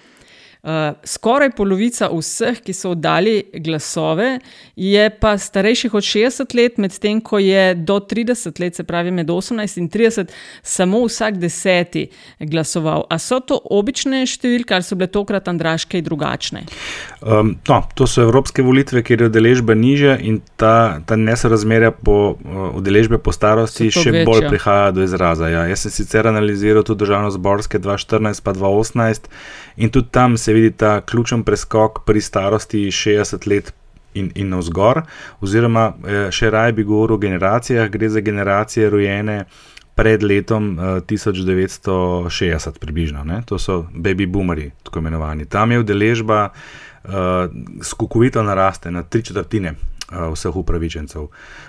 Uh, 0.62 0.94
skoraj 1.04 1.56
polovica 1.58 2.06
vseh, 2.14 2.60
ki 2.62 2.74
so 2.78 2.92
oddali 2.94 3.48
glasove, 3.66 4.36
je 4.78 5.06
pa 5.10 5.32
starejših 5.34 5.96
od 5.98 6.06
60 6.06 6.54
let, 6.54 6.76
medtem 6.78 7.18
ko 7.26 7.40
je 7.42 7.74
do 7.74 7.96
30 7.98 8.62
let, 8.62 8.78
se 8.78 8.84
pravi 8.86 9.10
med 9.12 9.26
18 9.34 9.80
in 9.82 9.88
30, 9.90 10.30
samo 10.62 11.00
vsak 11.08 11.40
deseti 11.42 12.04
glasoval. 12.40 13.08
A 13.10 13.18
so 13.18 13.40
to 13.42 13.58
obične 13.74 14.22
številke 14.30 14.78
ali 14.78 14.86
so 14.86 15.00
bile 15.00 15.10
tokrat 15.10 15.50
andraške 15.50 16.04
drugačne? 16.06 16.62
Um, 17.26 17.56
no, 17.66 17.82
to 17.98 18.06
so 18.06 18.22
evropske 18.22 18.62
volitve, 18.62 19.02
kjer 19.02 19.26
je 19.26 19.32
udeležba 19.32 19.74
nižja 19.74 20.20
in 20.22 20.44
ta, 20.62 21.02
ta 21.10 21.18
nesorazmerja 21.18 21.90
po 21.90 22.36
uh, 22.38 22.62
udeležbe 22.78 23.18
po 23.18 23.34
starosti 23.34 23.90
še 23.90 24.14
večja. 24.14 24.30
bolj 24.30 24.46
prihaja 24.54 24.94
do 24.94 25.02
izraza. 25.10 25.50
Ja. 25.50 25.66
Jaz 25.74 25.88
sem 25.88 25.98
sicer 25.98 26.30
analiziral 26.30 26.86
tudi 26.86 27.02
državno-zborske 27.08 27.82
2014 27.82 28.46
pa 28.46 28.54
2018 28.54 29.26
in 29.76 29.90
tudi 29.90 30.08
tam 30.12 30.38
se 30.38 30.54
vidi 30.54 30.72
ta 30.72 31.02
ključen 31.02 31.44
preskok 31.44 32.06
pri 32.06 32.22
starosti 32.22 32.88
60 32.92 33.48
let. 33.48 33.74
In, 34.14 34.28
in 34.36 34.50
navzgor, 34.52 35.06
oziroma 35.40 35.94
eh, 36.04 36.26
še 36.36 36.50
raje 36.52 36.74
bi 36.76 36.84
govoril 36.84 37.16
o 37.16 37.18
generacijah, 37.18 37.88
gre 37.88 38.10
za 38.12 38.20
generacije 38.20 38.90
rojene 38.92 39.46
pred 39.96 40.24
letom 40.24 40.80
eh, 40.80 40.84
1960, 41.08 42.80
približno. 42.80 43.24
Ne? 43.24 43.40
To 43.48 43.60
so 43.60 43.86
baby 43.96 44.28
boomeri, 44.28 44.72
tako 44.84 45.00
imenovani. 45.00 45.46
Tam 45.46 45.72
je 45.72 45.80
udeležba 45.80 46.50
uh, 47.04 47.12
skokovito 47.84 48.44
naraste 48.44 48.92
na 48.92 49.04
tri 49.04 49.24
četrtine 49.24 49.72
uh, 49.74 50.34
vseh 50.34 50.56
upravičencev. 50.56 51.28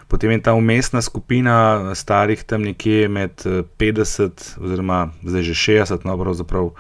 Potem 0.09 0.31
je 0.31 0.43
ta 0.43 0.55
umestna 0.55 1.03
skupina 1.03 1.95
starih 1.95 2.45
tam 2.45 2.63
nekje 2.63 3.09
med 3.09 3.31
eh, 3.47 3.63
50, 3.79 4.59
oziroma 4.61 5.09
zdaj 5.23 5.43
že 5.43 5.55
60, 5.55 6.05
no 6.05 6.19
pravzaprav. 6.19 6.71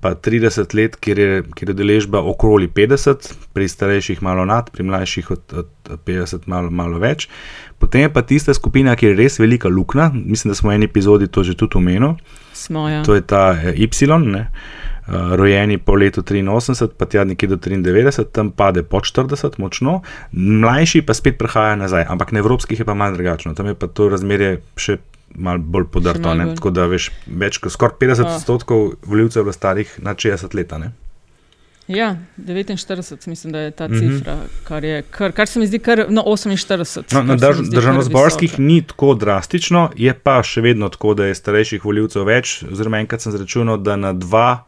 Pa 0.00 0.14
30 0.14 0.74
let, 0.78 0.96
kjer 1.02 1.18
je, 1.18 1.42
kjer 1.58 1.72
je 1.72 1.74
deležba 1.74 2.20
okoli 2.22 2.68
50, 2.70 3.32
pri 3.52 3.68
starejših 3.68 4.22
malo 4.22 4.44
nad, 4.46 4.70
pri 4.70 4.86
mlajših 4.86 5.30
od, 5.34 5.54
od 5.64 5.94
50 6.06 6.46
malo, 6.46 6.70
malo 6.70 7.00
več. 7.02 7.26
Potem 7.78 8.06
je 8.06 8.12
pa 8.12 8.22
tista 8.22 8.54
skupina, 8.54 8.94
ki 8.98 9.10
je 9.10 9.16
res 9.18 9.38
velika 9.42 9.68
luknja, 9.68 10.10
mislim, 10.14 10.54
da 10.54 10.58
smo 10.58 10.70
v 10.70 10.78
eni 10.78 10.86
epizodi 10.90 11.26
to 11.26 11.42
že 11.42 11.56
tudi 11.58 11.78
omenili. 11.78 12.14
Smo, 12.54 12.88
ja. 12.88 13.02
To 13.06 13.14
je 13.14 13.22
ta 13.22 13.54
eh, 13.54 13.74
Y, 13.74 14.06
ne, 14.26 14.48
uh, 15.08 15.34
rojeni 15.34 15.78
po 15.78 15.94
letu 15.94 16.22
83, 16.22 16.88
pa 16.98 17.06
tja 17.06 17.24
nekje 17.24 17.48
do 17.48 17.56
93, 17.56 18.24
tam 18.32 18.50
pade 18.50 18.82
po 18.82 19.00
40, 19.00 19.58
močno, 19.58 20.02
mlajši 20.32 21.02
pa 21.02 21.14
spet 21.14 21.38
prihaja 21.38 21.76
nazaj, 21.76 22.04
ampak 22.08 22.32
na 22.32 22.38
evropskih 22.38 22.78
je 22.78 22.84
pa 22.84 22.94
malo 22.94 23.16
drugačno, 23.16 23.54
tam 23.54 23.66
je 23.66 23.74
pa 23.74 23.86
to 23.86 24.08
razmerje 24.08 24.60
še 24.76 24.98
malo 25.34 25.58
bolj 25.58 25.84
podrto. 25.92 26.20
malo 26.20 26.34
ne, 26.34 26.44
bolj. 26.44 26.54
Tako 26.54 26.70
da 26.70 26.86
veš, 26.86 27.10
več 27.26 27.58
kot 27.58 27.72
skoraj 27.72 27.96
50 28.00 28.26
Ah. 28.26 28.36
odstotkov 28.36 28.92
voljivcev 29.02 29.40
je 29.40 29.44
bilo 29.44 29.52
starih 29.52 29.98
nad 30.02 30.16
60 30.16 30.54
let. 30.54 30.72
Ja, 31.88 32.16
49, 32.36 33.26
mislim, 33.26 33.52
da 33.52 33.58
je 33.58 33.70
ta 33.70 33.88
cifra, 33.88 34.34
mm 34.34 34.38
-hmm. 34.38 34.64
kar, 34.64 34.84
je, 34.84 35.02
kar, 35.02 35.32
kar 35.32 35.48
se 35.48 35.58
mi 35.58 35.66
zdi 35.66 35.78
kar 35.78 36.06
no, 36.08 36.22
48. 36.22 37.14
No, 37.14 37.22
na 37.22 37.36
drž 37.36 37.56
državno-zborskih 37.70 38.58
ni 38.58 38.82
tako 38.82 39.14
drastično, 39.14 39.90
je 39.96 40.14
pa 40.14 40.42
še 40.42 40.60
vedno 40.60 40.88
tako, 40.88 41.14
da 41.14 41.24
je 41.26 41.34
starejših 41.34 41.84
voljivcev 41.84 42.24
več. 42.24 42.64
Oziroma, 42.72 42.98
enkrat 42.98 43.20
sem 43.20 43.32
zračunal, 43.32 43.76
da 43.76 43.96
na 43.96 44.12
dva 44.12 44.64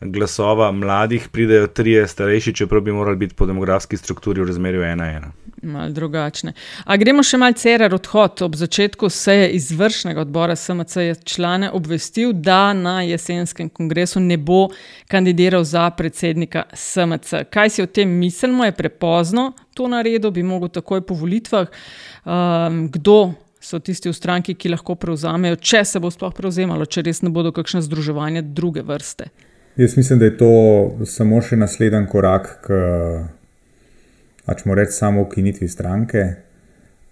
glasova 0.00 0.72
mladih 0.72 1.28
pridejo 1.28 1.66
trije 1.66 2.08
starejši, 2.08 2.54
čeprav 2.54 2.80
bi 2.80 2.92
morali 2.92 3.16
biti 3.16 3.34
po 3.34 3.46
demografski 3.46 3.96
strukturi 3.96 4.40
v 4.40 4.46
razmerju 4.46 4.82
ena 4.82 5.10
ena. 5.10 5.32
Mal 5.62 5.90
drugačne. 5.92 6.52
A 6.84 6.96
gremo 6.96 7.22
še 7.22 7.38
malce 7.40 7.64
cerar 7.64 7.94
odhod. 7.94 8.42
Ob 8.44 8.56
začetku 8.60 9.08
seje 9.08 9.48
izvršnega 9.56 10.20
odbora 10.20 10.56
SMC 10.56 10.96
je 10.96 11.14
člane 11.24 11.70
obvestil, 11.72 12.32
da 12.32 12.72
na 12.72 13.00
jesenskem 13.02 13.68
kongresu 13.68 14.20
ne 14.20 14.36
bo 14.36 14.68
kandidiral 15.08 15.64
za 15.64 15.88
predsednika 15.90 16.66
SMC. 16.74 17.46
Kaj 17.50 17.70
si 17.70 17.82
o 17.82 17.86
tem 17.86 18.10
mislimo, 18.20 18.64
je 18.64 18.76
prepozno 18.76 19.52
to 19.74 19.88
naredil, 19.88 20.30
bi 20.30 20.42
mogel 20.42 20.68
takoj 20.68 21.02
po 21.06 21.14
volitvah. 21.14 21.66
Um, 22.24 22.88
kdo 22.92 23.34
so 23.64 23.80
tisti 23.80 24.10
v 24.10 24.14
stranki, 24.14 24.54
ki 24.54 24.74
lahko 24.74 24.94
prevzamejo, 25.00 25.56
če 25.56 25.84
se 25.88 26.00
bo 26.00 26.12
sploh 26.12 26.34
prevzemalo, 26.36 26.84
če 26.84 27.06
res 27.06 27.22
ne 27.24 27.32
bodo 27.32 27.52
kakšne 27.56 27.80
združevanja 27.86 28.44
druge 28.44 28.84
vrste? 28.84 29.30
Jaz 29.76 29.96
mislim, 29.96 30.18
da 30.18 30.24
je 30.24 30.36
to 30.36 30.50
samo 31.06 31.40
še 31.42 31.56
naslednji 31.58 32.06
korak 32.06 32.46
k, 32.62 32.76
ačmo 34.46 34.74
reči, 34.74 34.92
samo 34.94 35.24
ukinitvi 35.26 35.68
stranke. 35.68 36.24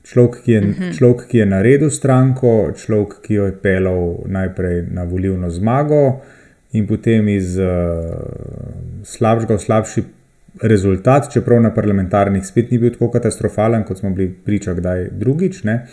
Človek 0.06 0.36
ki, 0.44 0.52
je, 0.52 0.60
uh 0.60 0.66
-huh. 0.66 0.92
človek, 0.98 1.26
ki 1.26 1.38
je 1.38 1.46
naredil 1.46 1.90
stranko, 1.90 2.72
človek, 2.76 3.14
ki 3.22 3.34
jo 3.34 3.46
je 3.46 3.56
pelal 3.62 4.14
najprej 4.26 4.86
na 4.90 5.02
volilno 5.02 5.50
zmago, 5.50 6.20
in 6.72 6.86
potem 6.86 7.28
iz 7.28 7.58
uh, 7.58 7.66
slabšega 9.04 9.54
v 9.54 9.60
slabši 9.60 10.04
rezultat, 10.62 11.32
čeprav 11.32 11.62
na 11.62 11.74
parlamentarnih 11.74 12.46
spet 12.46 12.70
ni 12.70 12.78
bil 12.78 12.90
tako 12.90 13.10
katastrofalen, 13.10 13.84
kot 13.84 13.98
smo 13.98 14.10
bili 14.10 14.34
priča, 14.44 14.74
kdaj 14.74 15.08
drugič. 15.10 15.64
Ne? 15.64 15.86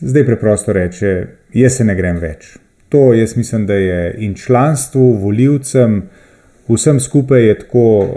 Zdaj 0.00 0.26
preprosto 0.26 0.72
reče: 0.72 1.26
Jaz 1.52 1.72
se 1.76 1.84
ne 1.84 1.94
grem 1.94 2.16
več 2.16 2.58
to 2.92 3.12
jaz 3.14 3.36
mislim, 3.36 3.66
da 3.66 3.74
je 3.74 4.14
in 4.18 4.34
članstvu, 4.34 5.12
voljivcem, 5.12 6.02
vsem 6.68 7.00
skupaj 7.00 7.46
je 7.46 7.58
tako 7.58 7.98
uh, 7.98 8.08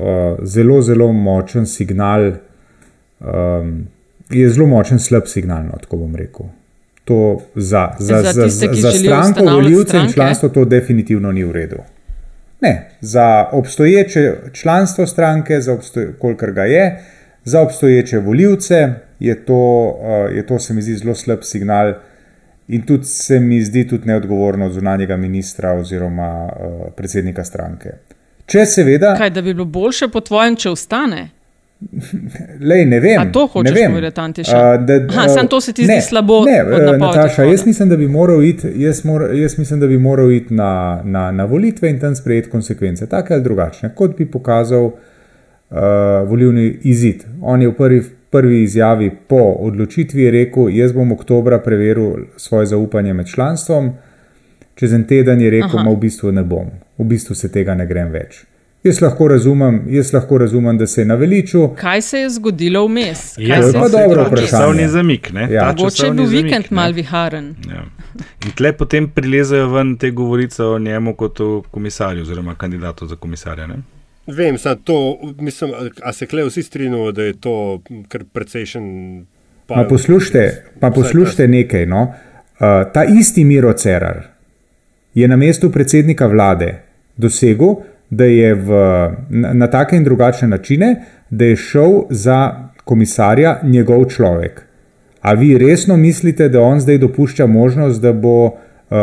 zelo, 0.44 0.82
zelo 0.82 1.12
močen 1.12 1.66
signal, 1.66 2.32
um, 3.20 3.88
je 4.30 4.50
zelo 4.50 4.68
močen 4.68 5.00
slab 5.00 5.24
signal, 5.26 5.64
no, 5.64 5.78
tako 5.82 5.98
bom 5.98 6.16
rekel. 6.16 6.46
To 7.04 7.42
za, 7.56 7.90
za, 8.00 8.22
za, 8.22 8.32
za, 8.32 8.48
za, 8.48 8.74
za 8.74 8.92
stranko, 8.92 9.44
voljivce 9.44 9.98
in 9.98 10.12
članstvo 10.14 10.50
to 10.50 10.66
definitivno 10.66 11.32
ni 11.32 11.44
v 11.44 11.52
redu. 11.52 11.78
Ne, 12.62 12.90
za 13.02 13.48
obstoječe 13.52 14.34
članstvo 14.54 15.08
stranke, 15.08 15.62
za 15.62 15.78
kolikor 16.20 16.52
ga 16.52 16.64
je, 16.64 17.04
za 17.44 17.62
obstoječe 17.62 18.20
voljivce 18.20 18.94
je 19.20 19.46
to, 19.46 19.88
uh, 19.88 20.36
je 20.36 20.46
to 20.48 20.60
se 20.60 20.74
mi 20.74 20.82
zdi, 20.82 20.96
zelo 20.96 21.16
slab 21.16 21.40
signal. 21.42 21.94
In 22.68 22.82
tudi 22.86 23.06
se 23.06 23.40
mi 23.40 23.62
zdi 23.62 23.88
tudi 23.88 24.08
neodgovorno 24.08 24.66
od 24.66 24.72
zunanjega 24.72 25.18
ministra 25.18 25.74
oziroma 25.74 26.30
uh, 26.46 26.94
predsednika 26.96 27.44
stranke. 27.44 27.90
Če 28.46 28.66
seveda. 28.66 29.16
Kaj, 29.18 29.30
da 29.30 29.42
bi 29.42 29.54
bilo 29.54 29.66
boljše 29.66 30.08
po 30.14 30.22
tvojem, 30.22 30.56
če 30.56 30.70
ostane? 30.70 31.30
Lej, 32.70 32.86
ne 32.86 33.00
vem. 33.00 33.20
A 33.22 33.26
to 33.32 33.46
hočeš 33.48 33.78
povedati, 33.90 34.22
Antiša? 34.22 34.62
Uh, 35.06 35.28
Sam 35.34 35.48
to 35.48 35.62
se 35.62 35.74
ti 35.74 35.86
ne, 35.86 36.00
zdi 36.00 36.10
slabo. 36.10 36.42
Ne, 36.46 36.64
uh, 36.64 36.98
Nataša, 36.98 37.44
jaz 37.44 37.66
mislim, 37.66 37.90
da 37.90 37.98
bi 37.98 38.08
moral 38.08 38.44
iti, 38.44 38.72
jaz 38.82 39.04
mor, 39.06 39.30
jaz 39.34 39.58
mislim, 39.60 39.80
da 39.80 39.88
bi 39.88 39.98
moral 39.98 40.32
iti 40.32 40.54
na, 40.54 41.02
na, 41.04 41.32
na 41.32 41.46
volitve 41.46 41.90
in 41.90 42.00
tam 42.00 42.16
sprejeti 42.16 42.50
konsekvence, 42.50 43.10
take 43.10 43.34
ali 43.34 43.44
drugačne, 43.44 43.92
kot 43.96 44.18
bi 44.18 44.26
pokazal 44.32 44.86
uh, 44.86 44.98
volivni 46.28 46.78
izid. 46.84 47.26
On 47.42 47.62
je 47.62 47.70
v 47.70 47.78
prvi 47.78 48.04
prvi 48.30 48.64
izjavi 48.64 49.12
po 49.28 49.42
odločitvi 49.60 50.32
rekel: 50.32 50.70
Jaz 50.70 50.94
bom 50.94 51.12
oktobra 51.12 51.60
preveril 51.60 52.26
svoje 52.38 52.66
zaupanje 52.66 53.14
med 53.14 53.28
članstvom, 53.28 53.94
čez 54.76 54.94
en 54.94 55.08
teden 55.08 55.42
je 55.42 55.50
rekel: 55.50 55.84
Ma 55.84 55.92
v 55.92 56.02
bistvu 56.08 56.32
ne 56.32 56.44
bom, 56.44 56.68
v 56.98 57.04
bistvu 57.04 57.36
se 57.36 57.52
tega 57.52 57.76
ne 57.76 57.88
grem 57.88 58.12
več. 58.12 58.46
Jaz 58.86 59.00
lahko 59.02 59.28
razumem, 59.28 59.80
jaz 59.90 60.14
lahko 60.14 60.38
razumem 60.38 60.78
da 60.78 60.88
se 60.88 61.02
je 61.02 61.06
naveličil. 61.06 61.68
Kaj 61.76 62.02
se 62.02 62.20
je 62.20 62.30
zgodilo 62.30 62.84
vmes? 62.88 63.34
Ja, 63.38 63.62
to 63.62 63.68
je 63.68 63.74
pa 63.74 63.88
dobro 63.90 64.24
vprašanje. 64.28 64.50
Časovni 64.50 64.88
zamik. 64.88 65.32
Ja. 65.50 65.74
Mogoče 65.78 66.06
je 66.06 66.12
bil 66.14 66.26
vikend 66.26 66.66
mal 66.70 66.94
viharen. 66.94 67.56
Ja. 67.70 67.82
In 68.46 68.52
tle 68.56 68.74
potem 68.78 69.10
prilezajo 69.10 69.72
ven 69.74 69.98
te 69.98 70.12
govorice 70.12 70.64
o 70.64 70.80
njemu 70.80 71.16
kot 71.16 71.40
o 71.40 71.64
komisarju 71.72 72.22
oziroma 72.22 72.56
kandidatu 72.56 73.08
za 73.08 73.16
komisarja. 73.16 73.68
Ne? 73.68 73.82
Vem, 74.28 74.56
da 74.64 74.76
to, 74.76 75.20
mislim, 75.40 75.72
a 76.02 76.14
se 76.14 76.26
kle 76.26 76.44
vsi 76.44 76.64
strinjamo, 76.64 77.12
da 77.12 77.24
je 77.24 77.34
to 77.40 77.82
kar 78.08 78.24
precejšen. 78.34 78.86
Pa, 79.68 79.76
pa 79.76 79.84
poslušajte, 79.90 80.64
pa 80.80 80.92
poslušajte 80.92 81.48
nekaj. 81.48 81.86
No? 81.86 82.02
Uh, 82.02 82.92
ta 82.94 83.04
isti 83.20 83.44
Miro 83.44 83.74
Cerar 83.74 84.24
je 85.14 85.28
na 85.28 85.36
mestu 85.36 85.72
predsednika 85.72 86.28
vlade 86.28 86.82
dosegel, 87.18 87.76
da 88.10 88.26
je 88.26 88.54
v, 88.56 88.70
na, 89.30 89.54
na 89.54 89.68
take 89.68 89.98
in 89.98 90.04
drugačne 90.04 90.48
načine, 90.48 90.96
da 91.30 91.46
je 91.46 91.56
šel 91.56 92.02
za 92.10 92.70
komisarja 92.84 93.60
njegov 93.64 94.06
človek. 94.06 94.62
A 95.22 95.34
vi 95.34 95.58
resno 95.58 95.98
mislite, 95.98 96.50
da 96.50 96.62
on 96.62 96.80
zdaj 96.80 96.98
dopušča 96.98 97.46
možnost, 97.46 98.02
da 98.02 98.14
bo 98.14 98.46
uh, 98.46 98.54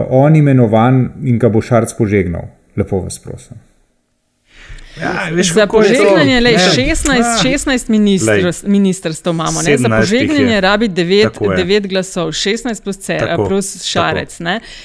on 0.08 0.36
imenovan 0.36 1.08
in 1.24 1.38
ga 1.38 1.48
bo 1.48 1.60
šarc 1.60 1.94
požegnal? 1.98 2.42
Lepo 2.76 3.00
vas 3.00 3.18
prosim. 3.18 3.56
Ja, 5.00 5.28
veš, 5.32 5.52
za 5.52 5.66
požegnanje 5.66 6.40
le 6.40 6.50
16, 6.50 7.42
16 7.42 7.88
ministrstv, 7.88 8.68
ministrstv 8.68 9.30
imamo. 9.30 9.62
Ne? 9.62 9.76
Za 9.78 9.88
požegnanje 9.88 10.60
rabi 10.60 10.88
9, 10.88 11.30
9 11.40 11.86
glasov, 11.88 12.28
16 12.28 12.82
plus, 12.82 12.96
cer, 12.96 13.20
tako, 13.20 13.46
plus 13.48 13.84
šarec. 13.84 14.38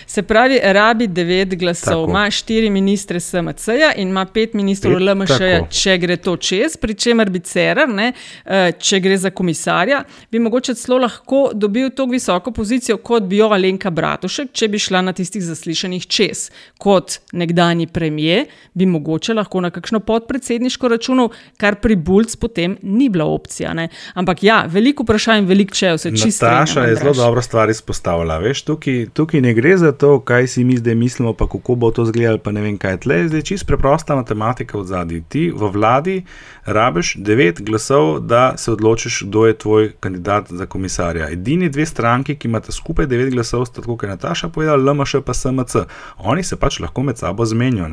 Se 0.07 0.21
pravi, 0.23 0.59
rabi 0.63 1.07
9 1.07 1.55
glasov, 1.55 2.05
tako. 2.05 2.09
ima 2.09 2.25
4 2.25 2.69
ministre 2.69 3.19
SMC-ja 3.19 3.93
in 3.95 4.09
ima 4.09 4.25
5 4.25 4.55
ministrov 4.55 4.99
LMŠ-ja, 4.99 5.67
če 5.69 5.97
gre 5.97 6.17
to 6.17 6.37
čez, 6.37 6.77
pri 6.77 6.93
čemer 6.93 7.29
bi 7.29 7.39
CERR, 7.39 7.87
eh, 7.99 8.71
če 8.79 8.99
gre 8.99 9.17
za 9.17 9.29
komisarja, 9.29 10.03
bi 10.31 10.39
mogoče 10.39 10.75
celo 10.75 10.97
lahko 10.97 11.49
dobil 11.53 11.89
tako 11.89 12.11
visoko 12.11 12.51
pozicijo, 12.51 12.97
kot 12.97 13.23
bi 13.23 13.37
jo 13.37 13.49
Alenka 13.51 13.89
Bratušek, 13.89 14.51
če 14.51 14.67
bi 14.67 14.79
šla 14.79 15.01
na 15.01 15.13
tistih 15.13 15.43
zaslišanjih 15.43 16.07
čez. 16.07 16.47
Kot 16.77 17.19
nekdani 17.31 17.87
premije, 17.87 18.45
bi 18.73 18.85
mogoče 18.85 19.33
lahko 19.33 19.61
na 19.61 19.69
kakšno 19.69 19.96
kakšno 19.97 20.05
podpredsedniško 20.05 20.87
računov, 20.87 21.31
kar 21.57 21.75
pri 21.81 21.95
Bulc 21.95 22.35
potem 22.35 22.77
ni 22.81 23.09
bila 23.09 23.25
opcija. 23.25 23.73
Ne? 23.73 23.89
Ampak 24.13 24.43
ja, 24.43 24.65
veliko 24.67 25.03
vprašanj, 25.03 25.45
veliko 25.45 25.73
če 25.73 25.93
vse 25.97 26.11
čisto. 26.11 26.45
Nataša 26.45 26.85
je 26.87 26.95
zelo 26.95 27.13
dobro 27.13 27.41
stvar 27.41 27.69
izpostavila. 27.69 28.37
Veš, 28.39 28.63
tukaj, 28.63 29.07
tukaj 29.13 29.41
ne 29.41 29.53
gre 29.53 29.77
za 29.77 29.91
to, 29.91 30.19
kaj 30.19 30.47
si 30.47 30.63
mi 30.63 30.77
zdaj 30.77 30.95
mislimo, 30.95 31.33
pa 31.33 31.47
kako 31.47 31.75
bo 31.75 31.91
to 31.91 32.03
izgledalo, 32.03 32.37
pa 32.37 32.51
ne 32.51 32.61
vem 32.61 32.77
kaj 32.77 32.99
tle. 33.05 33.27
Zdaj 33.27 33.41
čisto 33.41 33.67
preprosta 33.67 34.15
matematika 34.15 34.77
v 34.77 34.85
zadnji. 34.85 35.23
Ti 35.29 35.51
v 35.55 35.71
vladi 35.73 36.17
rabiš 36.65 37.15
devet 37.17 37.61
glasov, 37.61 38.19
da 38.19 38.57
se 38.57 38.71
odločiš, 38.71 39.23
kdo 39.27 39.45
je 39.47 39.57
tvoj 39.57 39.91
kandidat 39.99 40.51
za 40.51 40.65
komisarja. 40.65 41.29
Edini 41.31 41.69
dve 41.69 41.85
stranki, 41.85 42.35
ki 42.35 42.47
imate 42.47 42.71
skupaj 42.71 43.07
devet 43.07 43.33
glasov, 43.33 43.65
sta 43.65 43.81
tako, 43.81 43.97
kot 43.97 44.07
je 44.07 44.15
Nataša 44.15 44.49
povedala, 44.49 44.91
LMŠ 44.91 45.23
pa 45.25 45.33
SMC. 45.33 45.87
Oni 46.17 46.43
se 46.43 46.55
pač 46.55 46.79
lahko 46.79 47.03
med 47.03 47.17
sabo 47.17 47.45
zmenijo. 47.45 47.87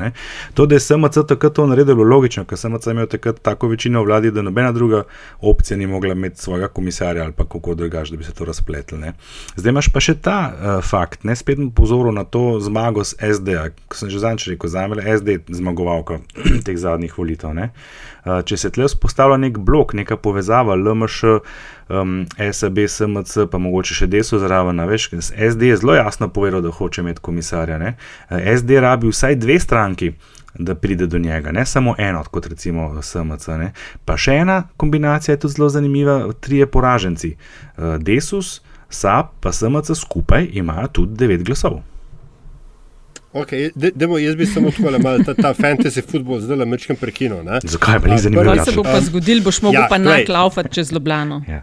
To, 0.53 0.65
da 0.65 0.75
je 0.75 0.83
SMC 0.83 1.25
takrat 1.27 1.55
to 1.55 1.65
naredil, 1.67 1.94
bilo 1.95 2.15
logično, 2.15 2.45
ker 2.45 2.57
sem 2.59 2.75
imel 2.91 3.07
takrat 3.07 3.39
tako 3.41 3.67
večino 3.71 4.03
v 4.03 4.09
vladi, 4.09 4.31
da 4.31 4.41
nobena 4.41 4.71
druga 4.71 5.03
opcija 5.41 5.77
ni 5.77 5.87
mogla 5.87 6.13
imeti 6.13 6.41
svojega 6.41 6.67
komisarja 6.67 7.23
ali 7.23 7.33
pa 7.33 7.45
kako 7.45 7.75
drugače, 7.75 8.11
da 8.11 8.17
bi 8.17 8.23
se 8.23 8.33
to 8.33 8.45
razpletel. 8.45 8.99
Ne. 8.99 9.13
Zdaj 9.55 9.69
imaš 9.69 9.89
pa 9.93 9.99
še 9.99 10.15
ta 10.21 10.37
uh, 10.51 10.83
fakt, 10.83 11.23
ne 11.23 11.35
spet 11.35 11.59
pozoril 11.75 12.13
na 12.13 12.23
to 12.23 12.59
zmago 12.59 13.03
s 13.03 13.15
SD, 13.19 13.57
kot 13.87 13.99
sem 13.99 14.09
že 14.09 14.19
zadnjič 14.19 14.47
rekel, 14.53 14.69
za 14.69 14.87
me 14.87 14.99
je 15.01 15.17
SD 15.17 15.39
zmagovalka 15.49 16.19
teh 16.65 16.77
zadnjih 16.77 17.17
volitev. 17.17 17.55
Uh, 17.55 18.41
če 18.45 18.57
se 18.57 18.71
tle 18.73 18.87
vzpostavlja 18.89 19.37
nek 19.37 19.57
blok, 19.57 19.93
neka 19.93 20.17
povezava 20.17 20.75
LMŠ. 20.75 21.39
Um, 21.85 22.23
SAB, 22.41 22.79
SMC, 22.89 23.43
pa 23.51 23.59
mogoče 23.61 23.93
še 23.93 24.07
deso 24.09 24.39
zraven, 24.41 24.81
veš, 24.89 25.11
SD 25.21 25.67
je 25.69 25.75
zelo 25.77 25.93
jasno 25.93 26.31
povedal, 26.33 26.63
da 26.65 26.71
hoče 26.73 27.03
imeti 27.03 27.21
komisarja. 27.21 27.77
Ne? 27.77 27.91
SD 28.31 28.81
rabi 28.81 29.11
vsaj 29.13 29.37
dve 29.37 29.59
stranki, 29.61 30.15
da 30.59 30.75
pride 30.75 31.07
do 31.07 31.17
njega, 31.17 31.51
ne 31.51 31.65
samo 31.65 31.95
eno, 31.97 32.23
kot 32.31 32.47
recimo 32.47 33.01
SMC. 33.01 33.47
Ne. 33.47 33.71
Pa 34.05 34.17
še 34.17 34.39
ena 34.43 34.63
kombinacija 34.77 35.33
je 35.33 35.39
tudi 35.39 35.53
zelo 35.53 35.69
zanimiva: 35.69 36.33
trije 36.39 36.67
poraženci, 36.67 37.35
eh, 37.35 37.97
Desus, 37.99 38.61
SAP, 38.89 39.33
pa 39.39 39.51
SMC 39.51 39.95
skupaj 39.95 40.49
imajo 40.53 40.87
tudi 40.87 41.17
devet 41.17 41.43
glasov. 41.43 41.81
Okay, 43.35 43.71
de, 43.75 43.91
demo, 43.95 44.17
jaz 44.17 44.35
bi 44.35 44.45
samo 44.45 44.71
tako 44.71 44.99
malo 45.03 45.23
ta, 45.25 45.33
ta 45.33 45.53
fantasy 45.53 46.01
football 46.11 46.39
zdaj 46.39 46.57
le 46.57 46.65
mečem 46.65 46.95
prekinil. 46.95 47.41
Ne? 47.43 47.59
Zakaj 47.63 47.99
pa 47.99 48.07
ni 48.13 48.19
zanimivo? 48.23 48.53
Kaj 48.53 48.65
se 48.65 48.75
bo 48.77 48.83
pa 48.83 49.01
zgodil, 49.03 49.41
boš 49.43 49.59
mogel 49.65 49.81
ja, 49.81 49.87
pa 49.89 49.97
naklaufati 49.97 50.71
čez 50.75 50.93
Ljubljano. 50.93 51.41
Ja, 51.47 51.61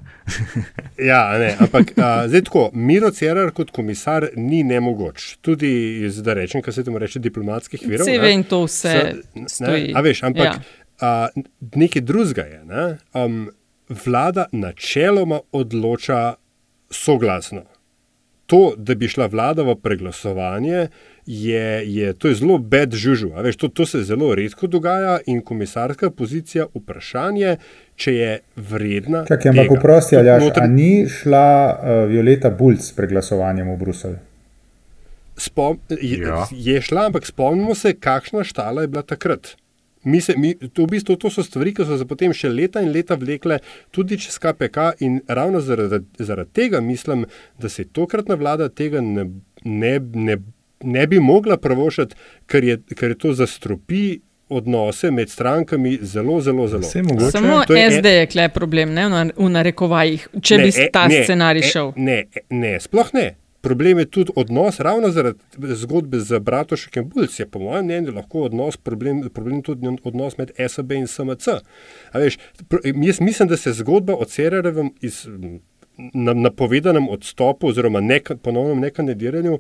ja 1.10 1.22
ne, 1.38 1.54
ampak 1.64 1.94
a, 1.96 2.10
zdaj 2.28 2.44
tako, 2.50 2.66
Miro 2.74 3.10
Cerar 3.10 3.54
kot 3.56 3.72
komisar 3.72 4.28
ni 4.36 4.60
nemogoč. 4.68 5.38
Tudi 5.40 5.72
iz, 6.04 6.20
da 6.22 6.36
rečem, 6.36 6.60
kaj 6.62 6.76
se 6.76 6.84
temu 6.84 7.00
reče, 7.00 7.22
diplomatskih 7.24 7.86
virov. 7.88 8.04
Vse 8.04 8.18
ve 8.20 8.34
in 8.36 8.44
to 8.44 8.60
vse. 8.66 8.98
S, 9.46 9.60
ne, 9.64 9.72
a 9.96 10.04
veš, 10.04 10.22
ampak. 10.28 10.60
Ja. 10.60 10.60
Uh, 11.02 11.42
nekaj 11.74 12.04
drugega 12.04 12.42
je. 12.42 12.60
Ne? 12.68 12.84
Um, 13.16 13.46
vlada 14.04 14.44
načeloma 14.52 15.40
odloča 15.52 16.34
soglasno. 16.90 17.64
To, 18.46 18.74
da 18.76 18.94
bi 18.94 19.08
šla 19.08 19.26
vlada 19.32 19.64
v 19.64 19.74
preglasovanje, 19.80 20.86
je, 21.26 21.94
je, 21.94 22.12
to 22.12 22.28
je 22.28 22.34
zelo 22.34 22.58
bed 22.58 22.94
žužu. 22.94 23.30
Veš, 23.36 23.56
to, 23.56 23.68
to 23.68 23.86
se 23.86 24.02
zelo 24.02 24.34
redko 24.34 24.66
dogaja 24.66 25.18
in 25.26 25.40
komisarska 25.40 26.10
pozicija 26.10 26.66
vprašanje, 26.74 27.56
če 27.96 28.14
je 28.14 28.32
vredna. 28.56 29.24
Čakaj, 29.28 29.50
ampak 29.50 29.78
vprosti, 29.78 30.16
ali 30.18 30.34
notri... 30.44 30.68
ni 30.68 30.92
šla 31.08 31.46
uh, 31.70 32.04
Violeta 32.10 32.50
Bulc 32.50 32.82
s 32.82 32.96
preglasovanjem 32.96 33.70
v 33.70 33.78
Bruselj? 33.78 34.18
Spom, 35.38 35.78
je, 35.88 36.18
ja. 36.18 36.46
je 36.50 36.80
šla, 36.82 37.06
ampak 37.10 37.26
spomnimo 37.26 37.74
se, 37.74 37.94
kakšna 37.94 38.44
štala 38.44 38.82
je 38.82 38.90
bila 38.92 39.02
takrat. 39.02 39.54
Mi 40.04 40.20
se, 40.20 40.34
mi, 40.36 40.54
to, 40.54 40.82
v 40.82 40.96
bistvu, 40.96 41.14
to 41.16 41.30
so 41.30 41.44
stvari, 41.46 41.70
ki 41.74 41.86
so 41.86 41.94
se 41.98 42.06
potem 42.10 42.34
še 42.34 42.50
leta 42.50 42.82
in 42.82 42.90
leta 42.90 43.14
vlekle 43.14 43.60
tudi 43.94 44.18
čez 44.18 44.34
KPK, 44.42 44.88
in 45.06 45.20
ravno 45.30 45.60
zaradi, 45.62 46.02
zaradi 46.18 46.50
tega 46.58 46.80
mislim, 46.82 47.22
da 47.62 47.70
se 47.70 47.86
tokratna 47.86 48.34
vlada 48.34 48.66
tega 48.68 49.00
ne, 49.00 49.28
ne, 49.62 49.92
ne, 50.02 50.36
ne 50.82 51.06
bi 51.06 51.20
mogla 51.20 51.56
pravošati, 51.56 52.16
ker, 52.46 52.66
ker 52.96 53.16
je 53.16 53.18
to 53.18 53.32
zastropi. 53.32 54.20
Odnose 54.52 55.08
med 55.10 55.30
strankami 55.32 55.94
zelo, 56.02 56.34
zelo, 56.44 56.66
zelo. 56.68 56.82
Samo 56.82 57.62
je 57.68 57.86
SD 57.90 58.06
je 58.06 58.26
klej 58.26 58.50
problem, 58.52 58.92
ne 58.92 59.06
v 59.32 59.46
narekovajih, 59.48 60.26
če 60.44 60.58
ne, 60.60 60.66
bi 60.66 60.88
ta 60.92 61.06
e, 61.08 61.22
scenarij 61.24 61.64
šel. 61.72 61.94
E, 61.96 62.02
ne, 62.04 62.18
ne, 62.50 62.74
sploh 62.84 63.14
ne 63.16 63.24
problem 63.62 63.98
je 63.98 64.04
tudi 64.04 64.32
odnos, 64.36 64.80
ravno 64.80 65.10
zaradi 65.10 65.38
zgodbe 65.58 66.18
z 66.18 66.38
Bratošekem 66.40 67.08
Bulcem. 67.08 67.50
Po 67.50 67.58
mojem 67.58 67.84
mnenju 67.84 68.12
lahko 68.12 68.42
odnos, 68.48 68.76
problem, 68.76 69.22
problem 69.34 69.62
tudi 69.62 69.88
odnos 70.02 70.36
med 70.38 70.50
SAB 70.68 70.92
in 70.92 71.06
SMC. 71.06 71.46
Veš, 72.14 72.38
jaz 73.06 73.20
mislim, 73.20 73.48
da 73.48 73.56
se 73.56 73.72
zgodba 73.72 74.14
o 74.14 74.24
Cererevem 74.24 74.90
iz 75.00 75.26
na, 75.96 76.34
napovedanem 76.34 77.08
odstopu 77.08 77.68
oziroma 77.68 78.00
nek, 78.00 78.32
ponovnem 78.42 78.80
nekandidiranju 78.80 79.58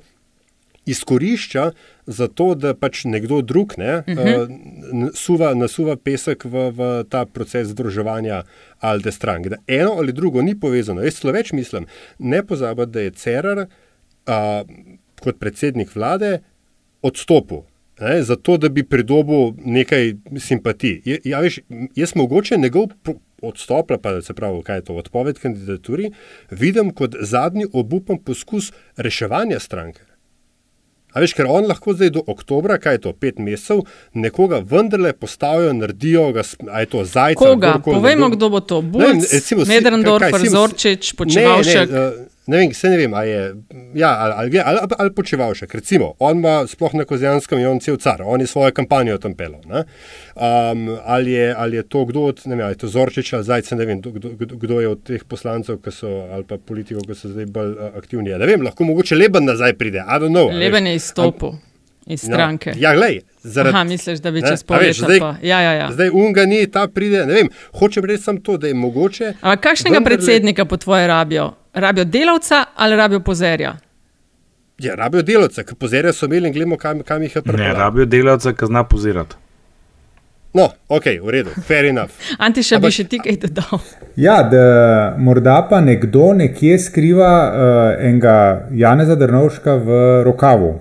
izkorišča 0.86 1.70
za 2.06 2.28
to, 2.28 2.54
da 2.54 2.74
pač 2.74 3.04
nekdo 3.04 3.40
drug 3.42 3.74
ne, 3.78 3.96
uh 3.98 4.04
-huh. 4.04 4.42
uh, 4.42 5.08
suva, 5.14 5.54
nasuva 5.54 5.96
pesek 5.96 6.44
v, 6.44 6.70
v 6.70 7.04
ta 7.08 7.24
proces 7.26 7.68
združevanja 7.68 8.42
Alde 8.80 9.12
stranke. 9.12 9.48
Da 9.48 9.56
eno 9.66 9.92
ali 9.98 10.12
drugo 10.12 10.42
ni 10.42 10.60
povezano. 10.60 11.02
Jaz 11.02 11.20
celo 11.20 11.32
več 11.32 11.52
mislim, 11.52 11.86
ne 12.18 12.46
pozabiti, 12.46 12.90
da 12.92 13.00
je 13.00 13.10
Cerar 13.10 13.66
a, 14.26 14.64
kot 15.20 15.38
predsednik 15.38 15.94
vlade 15.94 16.38
odstopil. 17.02 17.62
Ne, 18.00 18.22
zato, 18.22 18.56
da 18.56 18.68
bi 18.68 18.82
pridobil 18.82 19.52
nekaj 19.56 20.14
simpatij. 20.38 21.02
Ja, 21.24 21.40
veš, 21.40 21.60
jaz 21.94 22.14
mogoče 22.14 22.56
njegov 22.58 22.86
odstop, 23.42 23.92
pa 24.02 24.20
se 24.22 24.34
pravi, 24.34 24.62
kaj 24.62 24.76
je 24.76 24.84
to 24.84 24.94
odpoved 24.94 25.38
kandidaturi, 25.38 26.10
vidim 26.50 26.90
kot 26.90 27.14
zadnji 27.20 27.66
obupan 27.72 28.18
poskus 28.18 28.72
reševanja 28.96 29.58
stranke. 29.60 30.11
A 31.12 31.20
veš, 31.20 31.34
ker 31.36 31.48
on 31.48 31.68
lahko 31.68 31.92
zdaj 31.92 32.10
do 32.16 32.24
oktobra, 32.26 32.78
kaj 32.80 32.96
je 32.96 33.02
to, 33.06 33.12
pet 33.12 33.38
mesecev, 33.38 33.84
nekoga 34.14 34.62
vendarle 34.64 35.12
postavijo, 35.12 35.72
naredijo 35.76 36.30
ga, 36.32 36.44
a 36.72 36.80
je 36.80 36.90
to 36.94 37.04
zajec. 37.04 37.38
Koga? 37.38 37.74
Povejmo, 37.84 38.30
kdo 38.32 38.48
bo 38.48 38.60
to. 38.60 38.80
Bulc, 38.82 39.28
Medrendorf, 39.68 40.36
Zorčič, 40.48 41.12
Počevalšek. 41.18 41.90
Ne, 41.90 42.00
ne, 42.00 42.31
ne 42.46 42.58
vem, 42.58 42.74
se 42.74 42.88
ne 42.90 42.96
vem, 42.96 43.14
ali 43.14 43.30
je, 43.30 43.54
ja, 43.94 44.10
ali, 44.18 44.34
ali, 44.36 44.60
ali, 44.60 44.78
ali, 44.82 44.96
ali 44.98 45.14
počeval 45.14 45.54
še. 45.54 45.68
Recimo, 45.72 46.12
on 46.18 46.42
ima 46.42 46.54
sploh 46.66 46.94
na 46.98 47.06
Kozijanskem, 47.06 47.60
je 47.62 47.68
on 47.68 47.80
cel 47.80 47.96
car, 48.02 48.22
on 48.26 48.42
je 48.42 48.48
svojo 48.50 48.72
kampanjo 48.74 49.18
tam 49.22 49.36
pel. 49.38 49.54
Um, 49.62 50.88
ali, 51.04 51.36
ali 51.52 51.76
je 51.76 51.82
to 51.82 52.04
kdo 52.10 52.28
od, 52.32 52.42
ne 52.46 52.56
vem, 52.56 52.64
ali 52.66 52.74
je 52.74 52.82
to 52.82 52.92
Zorčič 52.92 53.32
ali 53.38 53.46
Zajce, 53.46 53.78
ne 53.78 53.86
vem, 53.86 54.00
kdo, 54.02 54.34
kdo, 54.38 54.56
kdo 54.56 54.80
je 54.80 54.88
od 54.88 55.02
teh 55.06 55.24
poslancev, 55.24 55.78
so, 55.94 56.10
ali 56.32 56.46
pa 56.48 56.58
politikov, 56.58 57.06
ki 57.06 57.18
so 57.18 57.30
zdaj 57.30 57.50
bolj 57.52 57.76
uh, 57.76 57.98
aktivni. 57.98 58.34
Ne 58.34 58.48
vem, 58.48 58.64
lahko 58.66 58.88
mogoče 58.88 59.18
Leben 59.18 59.46
nazaj 59.46 59.76
pride, 59.78 60.02
I 60.02 60.18
don't 60.18 60.34
know. 60.34 60.50
Leben 60.50 60.86
je 60.90 60.98
izstopil. 60.98 61.60
Iz 62.06 62.24
no, 62.26 62.34
stranke. 62.34 62.72
No, 62.74 62.80
ja, 62.82 62.94
glej, 62.96 63.20
zaradi, 63.42 63.76
Aha, 63.76 63.84
misliš, 63.86 64.18
da 64.18 64.32
bi 64.34 64.42
čez 64.42 64.64
pol 64.66 64.82
leta 64.82 65.06
zdaj, 65.06 65.20
ja, 65.42 65.60
ja, 65.60 65.72
ja. 65.72 65.88
zdaj 65.94 66.10
unga 66.10 66.46
ni, 66.50 66.64
ta 66.66 66.88
pride. 66.90 67.22
Ne 67.26 67.40
vem, 67.40 67.50
hočem 67.78 68.04
reči 68.04 68.26
samo 68.26 68.42
to, 68.42 68.56
da 68.58 68.66
je 68.66 68.74
mogoče. 68.74 69.34
Ampak 69.40 69.62
kakšnega 69.70 70.02
predsednika 70.04 70.66
po 70.66 70.76
tvoje 70.82 71.06
rabijo? 71.06 71.52
rabijo 71.74 72.04
delavca 72.04 72.64
ali 72.76 72.96
rabijo 72.96 73.20
pozerja? 73.20 73.76
Ja, 74.78 74.94
rabijo 74.94 75.22
delavca, 75.22 75.62
ki 75.62 75.74
pozerja 75.74 76.12
so 76.12 76.26
imeli 76.26 76.48
in 76.48 76.52
gledamo, 76.52 76.76
kam, 76.76 77.02
kam 77.02 77.22
jih 77.22 77.36
je 77.36 77.42
prišlo. 77.42 77.64
Ne, 77.64 77.72
rabijo 77.72 78.04
delavca, 78.06 78.52
ki 78.52 78.66
zna 78.66 78.84
pozirati. 78.84 79.36
No, 80.54 80.68
ok, 80.88 81.04
v 81.22 81.30
redu, 81.30 81.50
fair 81.66 81.84
enough. 81.84 82.12
Anti 82.44 82.62
še 82.62 82.78
bi 82.80 82.90
še 82.92 83.06
ti 83.08 83.20
kaj 83.24 83.38
dodal. 83.46 83.80
Ja, 84.20 84.42
da 84.44 85.14
morda 85.18 85.62
pa 85.70 85.80
nekdo 85.80 86.32
nekje 86.36 86.78
skriva 86.78 87.30
uh, 87.48 88.04
enega 88.04 88.34
Janeza 88.76 89.16
Drnovška 89.16 89.76
v 89.80 90.02
rokavu. 90.26 90.74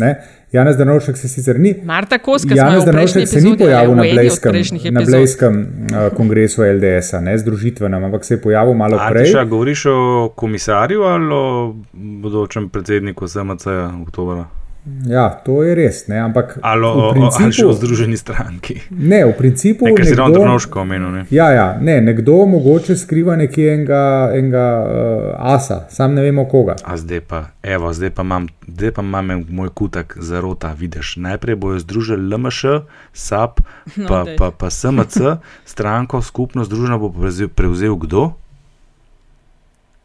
Ne? 0.00 0.14
Janez 0.52 0.76
Danovšek 0.76 1.16
se 1.16 1.28
sicer 1.28 1.60
ni. 1.60 1.74
Marta 1.84 2.18
Koska, 2.18 2.54
Janez 2.54 2.84
Danovšek 2.84 3.28
se 3.28 3.40
ni 3.40 3.58
pojavil 3.58 3.94
na 3.94 4.02
Blejskem, 4.02 4.54
na 4.90 5.00
Blejskem 5.06 5.60
uh, 5.60 6.16
kongresu 6.16 6.62
LDS, 6.62 7.12
ne 7.20 7.38
združitvenem, 7.38 8.04
ampak 8.04 8.24
se 8.24 8.34
je 8.34 8.42
pojavil 8.42 8.74
malo 8.74 8.98
A, 9.00 9.08
prej. 9.10 9.32
Če 9.32 9.44
govoriš 9.44 9.86
o 9.86 10.32
komisarju 10.36 11.02
ali 11.02 11.34
o 11.34 11.74
bodočem 12.22 12.68
predsedniku 12.68 13.28
SMC 13.28 13.66
oktobra? 14.02 14.59
Ja, 15.06 15.28
to 15.44 15.62
je 15.62 15.74
res. 15.74 16.08
Ne, 16.08 16.18
ampak 16.20 16.58
ali 16.62 16.86
o, 16.86 17.12
principu, 17.12 17.44
ali 17.44 17.64
o 17.64 17.72
združeni 17.72 18.16
stranki. 18.16 18.80
Ne, 18.90 19.24
v 19.24 19.32
principu. 19.38 19.84
Nekaj 19.88 20.04
si 20.04 20.14
ravno 20.14 20.38
drnoško 20.38 20.80
omenil. 20.80 21.10
Ne? 21.10 21.24
Ja, 21.30 21.50
ja, 21.50 21.78
ne, 21.80 22.00
nekdo 22.00 22.46
mogoče 22.46 22.96
skriva 22.96 23.36
nekje 23.36 23.74
enega, 23.74 24.30
enega 24.34 24.66
uh, 24.84 25.54
asa, 25.54 25.86
sam 25.90 26.14
ne 26.14 26.22
vemo 26.22 26.44
koga. 26.48 26.76
A 26.84 26.96
zdaj 26.96 27.20
pa, 27.20 27.44
evo, 27.62 27.92
zdaj 27.92 28.10
pa 28.10 28.22
imam, 28.22 28.48
zdaj 28.68 28.90
pa 28.98 29.02
imam 29.02 29.44
moj 29.48 29.68
kutak 29.74 30.16
za 30.20 30.40
rota. 30.40 30.72
Vidiš, 30.72 31.16
najprej 31.16 31.56
bojo 31.56 31.78
združili 31.78 32.34
LMŠ, 32.34 32.64
SAP, 33.12 33.60
no, 33.96 34.08
pa, 34.08 34.24
pa, 34.38 34.50
pa 34.50 34.70
SMC, 34.70 35.16
stranko 35.64 36.22
skupno 36.22 36.64
združeno 36.64 36.98
bo 36.98 37.12
prevzel, 37.12 37.48
prevzel 37.48 37.96
kdo? 37.96 38.32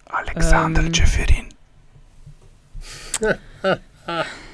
Aleksandr 0.08 0.88
um. 0.88 0.92
Čeferin. 0.92 1.46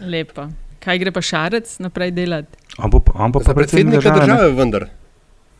Lepo. 0.00 0.48
Kaj 0.82 0.98
gre 0.98 1.12
pa 1.14 1.22
šarec 1.22 1.78
naprej 1.78 2.10
delati? 2.10 2.58
Ampak 2.78 3.44
pa 3.46 3.54
predsednik 3.54 4.02
države, 4.02 4.50
vendar. 4.56 4.88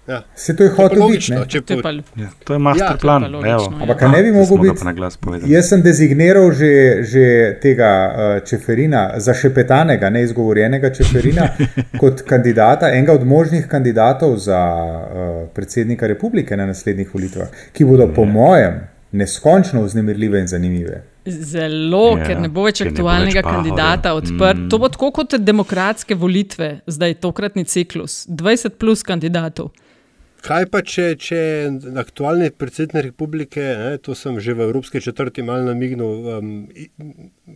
Ja. 0.08 0.22
Se 0.34 0.56
to 0.56 0.64
je 0.64 0.70
hotel 0.70 1.08
biti. 1.08 1.26
To, 1.26 1.74
ja, 2.16 2.28
to 2.44 2.52
je 2.52 2.58
master 2.58 2.86
ja, 2.90 2.96
plan. 3.00 3.22
Ja. 3.46 3.58
Ampak 3.80 3.98
kaj 3.98 4.08
ne 4.08 4.22
bi 4.22 4.32
mogel 4.32 4.58
biti? 4.58 5.52
Jaz 5.52 5.68
sem 5.68 5.82
dezigniral 5.82 6.50
že, 6.50 7.02
že 7.06 7.24
tega 7.62 7.90
uh, 8.10 8.46
Čeferina, 8.46 9.12
zašepetanega, 9.16 10.10
neizgovorjenega 10.10 10.90
Čeferina, 10.90 11.46
kot 12.02 12.24
kandidata, 12.26 12.90
enega 12.90 13.14
od 13.14 13.26
možnih 13.26 13.68
kandidatov 13.70 14.36
za 14.42 14.58
uh, 14.58 15.30
predsednika 15.54 16.06
republike 16.06 16.56
na 16.56 16.66
naslednjih 16.66 17.14
volitvah, 17.14 17.54
ki 17.72 17.86
bodo, 17.86 18.10
po 18.14 18.24
mojem, 18.24 18.82
neskončno 19.12 19.86
vznemirljive 19.86 20.40
in 20.40 20.46
zanimive. 20.46 21.02
Zelo, 21.26 22.16
ja, 22.18 22.24
ker 22.26 22.40
ne 22.42 22.48
bo 22.50 22.64
več 22.66 22.80
aktualnega 22.82 23.44
bo 23.44 23.48
več 23.48 23.56
kandidata 23.56 24.14
odprt. 24.18 24.64
Mm. 24.64 24.70
To 24.72 24.80
bo 24.82 24.90
tako 24.90 25.12
kot 25.20 25.36
demokratske 25.38 26.18
volitve, 26.18 26.80
zdaj 26.90 27.20
tokratni 27.22 27.64
ciklus, 27.68 28.24
20 28.26 28.78
plus 28.82 29.06
kandidatov. 29.06 29.70
Kaj 30.42 30.64
pa, 30.72 30.80
če, 30.82 31.04
če 31.22 31.40
aktualni 32.02 32.48
predsednik 32.50 33.04
republike, 33.06 33.62
ne, 33.62 33.92
to 34.02 34.16
sem 34.18 34.40
že 34.42 34.56
v 34.58 34.64
Evropski 34.66 34.98
četrti 35.04 35.44
malo 35.46 35.68
namignil, 35.68 36.26
um, 36.32 36.48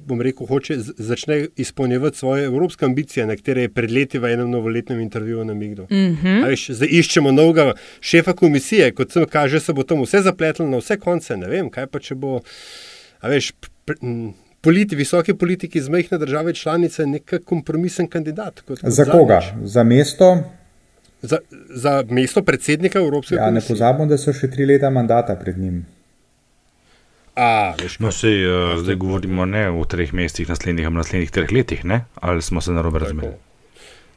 bom 0.06 0.22
rekel, 0.22 0.46
hoče 0.46 0.76
začne 0.78 1.40
izpolnjevati 1.58 2.18
svoje 2.22 2.44
evropske 2.46 2.86
ambicije, 2.86 3.26
na 3.26 3.34
katere 3.34 3.66
je 3.66 3.72
pred 3.74 3.90
leti 3.90 4.20
v 4.22 4.30
enem 4.36 4.54
novoletnem 4.54 5.00
intervjuju 5.02 5.48
namignil. 5.50 5.88
Mm 5.90 6.14
-hmm. 6.14 6.46
veš, 6.46 6.68
zdaj 6.78 6.94
iščemo 7.00 7.32
novega 7.34 7.72
šefa 8.00 8.32
komisije, 8.38 8.92
kot 8.94 9.12
se 9.12 9.26
kaže, 9.30 9.60
se 9.60 9.72
bo 9.72 9.82
tam 9.82 10.06
vse 10.06 10.22
zapletlo 10.22 10.68
na 10.68 10.78
vse 10.78 10.96
konce. 10.96 11.36
Ne 11.36 11.48
vem, 11.50 11.70
kaj 11.70 11.86
pa, 11.86 11.98
če 11.98 12.14
bo 12.14 12.40
veš, 13.26 13.52
politi, 14.60 14.96
visoki 14.96 15.34
politiki 15.34 15.78
iz 15.78 15.88
majhne 15.88 16.18
države 16.18 16.54
članice 16.54 17.06
nek 17.06 17.34
kompromisen 17.44 18.08
kandidat. 18.08 18.62
Za 18.82 19.04
koga? 19.04 19.40
Za 19.64 19.84
mesto? 19.84 20.36
Za, 21.22 21.38
za 21.70 22.04
mesto 22.10 22.42
predsednika 22.42 22.98
Evropske 22.98 23.34
unije. 23.34 23.46
Ja, 23.46 23.50
ne 23.50 23.60
pozabimo, 23.68 24.06
da 24.06 24.18
so 24.18 24.32
še 24.32 24.50
tri 24.50 24.66
leta 24.66 24.90
mandata 24.90 25.36
pred 25.36 25.58
njim. 25.58 25.84
A, 27.36 27.74
veš, 27.82 27.98
no, 28.00 28.12
sej, 28.12 28.46
uh, 28.48 28.78
zdaj 28.80 28.96
govorimo 28.96 29.44
ne 29.44 29.66
o 29.70 29.84
treh 29.84 30.12
mestih, 30.16 30.48
naslednjih, 30.48 30.88
naslednjih 30.90 31.30
treh 31.30 31.52
letih, 31.52 31.84
ne? 31.84 32.04
ali 32.20 32.42
smo 32.42 32.60
se 32.60 32.72
narobe 32.72 32.98
razumeli. 32.98 33.34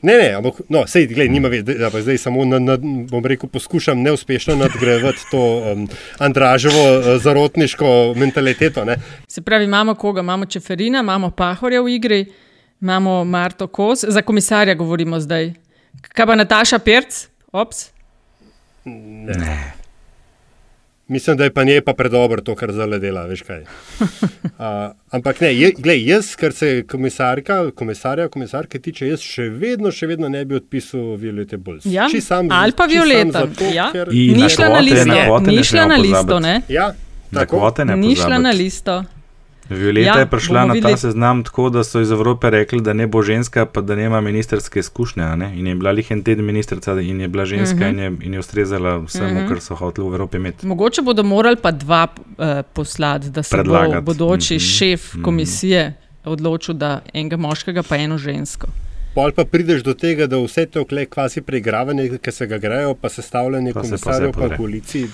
Ne, 0.02 0.14
ne, 0.14 0.28
ampak 0.38 0.62
no, 0.72 0.86
sej, 0.88 1.10
gled, 1.12 1.28
nima 1.32 1.50
več, 1.52 1.66
da 1.68 1.90
pa 1.92 2.00
zdaj 2.00 2.22
samo, 2.24 2.46
na, 2.48 2.60
na, 2.64 2.78
bom 2.80 3.26
rekel, 3.26 3.50
poskušam 3.52 4.00
neuspešno 4.00 4.56
nadgrajevati 4.56 5.26
to 5.32 5.42
um, 5.42 5.88
Andraževo 6.24 6.84
uh, 6.94 7.10
zarotniško 7.20 8.14
mentaliteto. 8.16 8.86
Ne. 8.88 8.96
Se 9.28 9.42
pravi, 9.42 9.68
imamo 9.68 9.96
koga, 10.00 10.24
imamo 10.24 10.46
Čeferina, 10.46 11.04
imamo 11.04 11.32
Pahorja 11.32 11.82
v 11.84 11.96
igri, 11.96 12.22
imamo 12.82 13.24
Marto 13.24 13.68
Kos, 13.68 14.06
za 14.08 14.22
komisarja 14.22 14.78
govorimo 14.80 15.20
zdaj. 15.20 15.52
Kaj 16.16 16.26
pa 16.26 16.36
Nataša 16.36 16.80
Pirc? 16.80 17.26
Ops. 17.52 17.90
Ne. 18.86 19.36
ne. 19.36 19.79
Mislim, 21.10 21.38
da 21.38 21.44
je 21.44 21.54
pa 21.54 21.64
njej 21.64 21.82
pa 21.82 21.94
predobro 21.94 22.42
to, 22.42 22.56
kar 22.56 22.72
zdaj 22.72 23.00
dela, 23.00 23.26
veš 23.26 23.42
kaj. 23.42 23.64
Uh, 24.60 24.66
ampak 25.16 25.42
ne, 25.42 25.54
je, 25.56 25.72
glej, 25.78 26.02
jaz, 26.04 26.34
kar 26.36 26.52
se 26.54 26.84
komisarka, 26.84 27.72
komisarja, 27.72 28.28
komisarke 28.28 28.80
tiče, 28.80 29.08
jaz 29.08 29.24
še 29.24 29.46
vedno, 29.56 29.88
še 29.92 30.10
vedno 30.10 30.28
ne 30.30 30.42
bi 30.46 30.58
odpisal 30.58 31.14
Violete 31.16 31.58
Bulls. 31.58 31.86
Ja, 31.88 32.10
sam, 32.22 32.52
ali 32.52 32.76
pa 32.76 32.90
Violeta. 32.92 33.46
Ja. 33.72 33.88
Ni 34.12 34.50
šla 34.52 34.68
na 34.74 34.82
listo, 34.84 35.40
ni 35.48 35.64
šla 35.64 35.86
na 35.94 36.02
listo, 36.04 36.40
ne? 36.44 36.58
Ja, 36.68 36.90
tako. 37.32 37.72
Ni 37.96 38.18
šla 38.20 38.42
na 38.44 38.52
listo. 38.52 38.98
Violeta 39.70 40.08
ja, 40.08 40.20
je 40.20 40.26
prišla 40.26 40.66
na 40.66 40.76
ta 40.82 40.98
seznam 40.98 41.44
tako, 41.44 41.70
da 41.70 41.84
so 41.84 42.02
iz 42.02 42.12
Evrope 42.12 42.50
rekli, 42.50 42.82
da 42.82 42.94
ne 42.94 43.08
bo 43.08 43.22
ženska, 43.22 43.66
pa 43.66 43.82
da 43.82 43.96
nema 43.96 44.22
ministerske 44.22 44.80
izkušnje. 44.80 45.24
In 45.54 45.68
je 45.68 45.76
bila 45.76 45.92
jih 45.92 46.12
en 46.12 46.24
teden 46.24 46.46
ministrica 46.46 47.00
in 47.02 47.22
je 47.22 47.28
bila 47.28 47.46
ženska 47.46 47.76
uh 47.76 47.82
-huh. 47.82 47.90
in, 47.90 48.00
je, 48.00 48.12
in 48.22 48.34
je 48.34 48.40
ustrezala 48.40 48.98
vsemu, 48.98 49.40
uh 49.40 49.46
-huh. 49.46 49.48
kar 49.48 49.62
so 49.62 49.76
hoteli 49.76 50.10
v 50.10 50.12
Evropi 50.12 50.38
imeti. 50.38 50.68
Mogoče 50.68 51.02
bodo 51.02 51.24
morali 51.24 51.56
pa 51.62 51.72
dva 51.72 52.08
uh, 52.18 52.46
poslati, 52.74 53.30
da 53.30 53.44
se 53.44 53.56
Predlagati. 53.56 53.96
bo 53.96 54.02
bodoči 54.02 54.56
uh 54.56 54.62
mhm. 54.62 54.66
-huh. 54.66 54.78
šef 54.78 55.14
mhm. 55.14 55.24
komisije 55.24 55.88
uh 55.88 56.26
-huh. 56.26 56.32
odločil, 56.32 56.74
da 56.76 57.02
enega 57.14 57.38
moškega 57.38 57.84
pa 57.84 57.96
eno 57.96 58.18
žensko. 58.18 58.68
Pol 59.16 59.32
pa 59.32 59.46
prideš 59.46 59.84
do 59.84 59.94
tega, 59.94 60.28
da 60.28 60.38
vse 60.38 60.66
to 60.66 60.86
kle 60.86 61.06
kvasi 61.06 61.42
preigravanje, 61.42 62.18
ki 62.22 62.32
se 62.32 62.48
ga 62.48 62.58
grejo, 62.58 62.94
pa 62.94 63.10
sestavljanje 63.10 63.74
komisarjev 63.74 64.32
po 64.32 64.50
koaliciji 64.58 65.08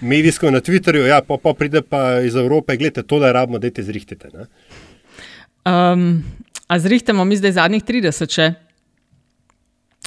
medijsko 0.00 0.50
na 0.50 0.60
Twitterju, 0.60 1.06
ja, 1.06 1.20
pa, 1.22 1.36
pa 1.42 1.54
pride 1.54 1.82
pa 1.82 2.20
iz 2.20 2.36
Evrope, 2.36 2.76
gledite, 2.76 3.02
to 3.02 3.18
da 3.18 3.32
rabimo, 3.32 3.58
da 3.58 3.70
te 3.70 3.82
zrihtite. 3.82 4.28
Um, 5.64 6.24
a 6.66 6.78
zrihtemo 6.78 7.24
mi 7.24 7.36
zdaj 7.36 7.52
zadnjih 7.52 7.84
30 7.84 8.34
še? 8.34 8.52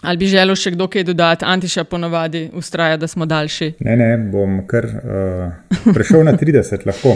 Ali 0.02 0.18
bi 0.18 0.28
želel 0.30 0.56
še 0.56 0.72
kdo 0.76 0.86
kaj 0.94 1.04
dodati? 1.08 1.46
Antiša 1.46 1.84
ponovadi 1.90 2.44
ustraja, 2.54 2.98
da 3.02 3.08
smo 3.08 3.26
daljši. 3.26 3.72
Ne, 3.80 3.96
ne, 3.98 4.10
bom 4.32 4.60
kar 4.70 4.86
uh, 4.86 5.80
prešel 5.96 6.22
na 6.28 6.36
30, 6.38 6.86
lahko. 6.86 7.16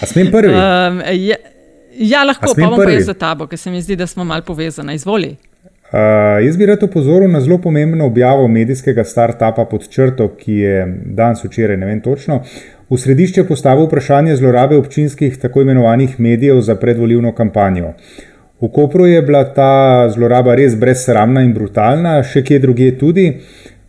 A 0.00 0.08
smem 0.08 0.30
prvi? 0.32 0.54
Um, 0.54 1.02
ja, 1.12 1.36
ja, 1.98 2.22
lahko, 2.24 2.54
pa 2.56 2.70
bom 2.70 2.80
pa 2.80 2.88
jaz 2.88 3.10
za 3.10 3.14
tabo, 3.18 3.46
ker 3.50 3.60
se 3.60 3.70
mi 3.70 3.82
zdi, 3.84 3.98
da 4.00 4.06
smo 4.08 4.24
mal 4.24 4.42
povezani. 4.46 4.96
Izvoli. 4.96 5.34
Uh, 5.92 6.40
jaz 6.44 6.56
bi 6.56 6.66
rad 6.66 6.82
opozoril 6.82 7.30
na 7.30 7.40
zelo 7.40 7.58
pomembno 7.58 8.06
objavo 8.06 8.48
medijskega 8.48 9.04
startupa 9.04 9.64
pod 9.70 9.88
črto, 9.88 10.28
ki 10.38 10.52
je 10.52 10.86
danes 11.04 11.44
včeraj, 11.44 11.76
ne 11.76 11.86
vem 11.86 12.00
točno, 12.00 12.40
v 12.90 12.98
središče 12.98 13.44
postavil 13.44 13.86
vprašanje 13.86 14.36
zlorabe 14.36 14.76
občinskih 14.80 15.36
tako 15.38 15.62
imenovanih 15.62 16.16
medijev 16.20 16.60
za 16.60 16.74
predvolilno 16.74 17.32
kampanjo. 17.32 17.92
V 18.60 18.70
Kopru 18.72 19.06
je 19.06 19.22
bila 19.22 19.44
ta 19.44 20.08
zloraba 20.08 20.54
res 20.54 20.74
brezsramna 20.74 21.42
in 21.44 21.52
brutalna, 21.52 22.22
še 22.22 22.42
kje 22.42 22.58
drugje 22.62 22.98
tudi. 22.98 23.26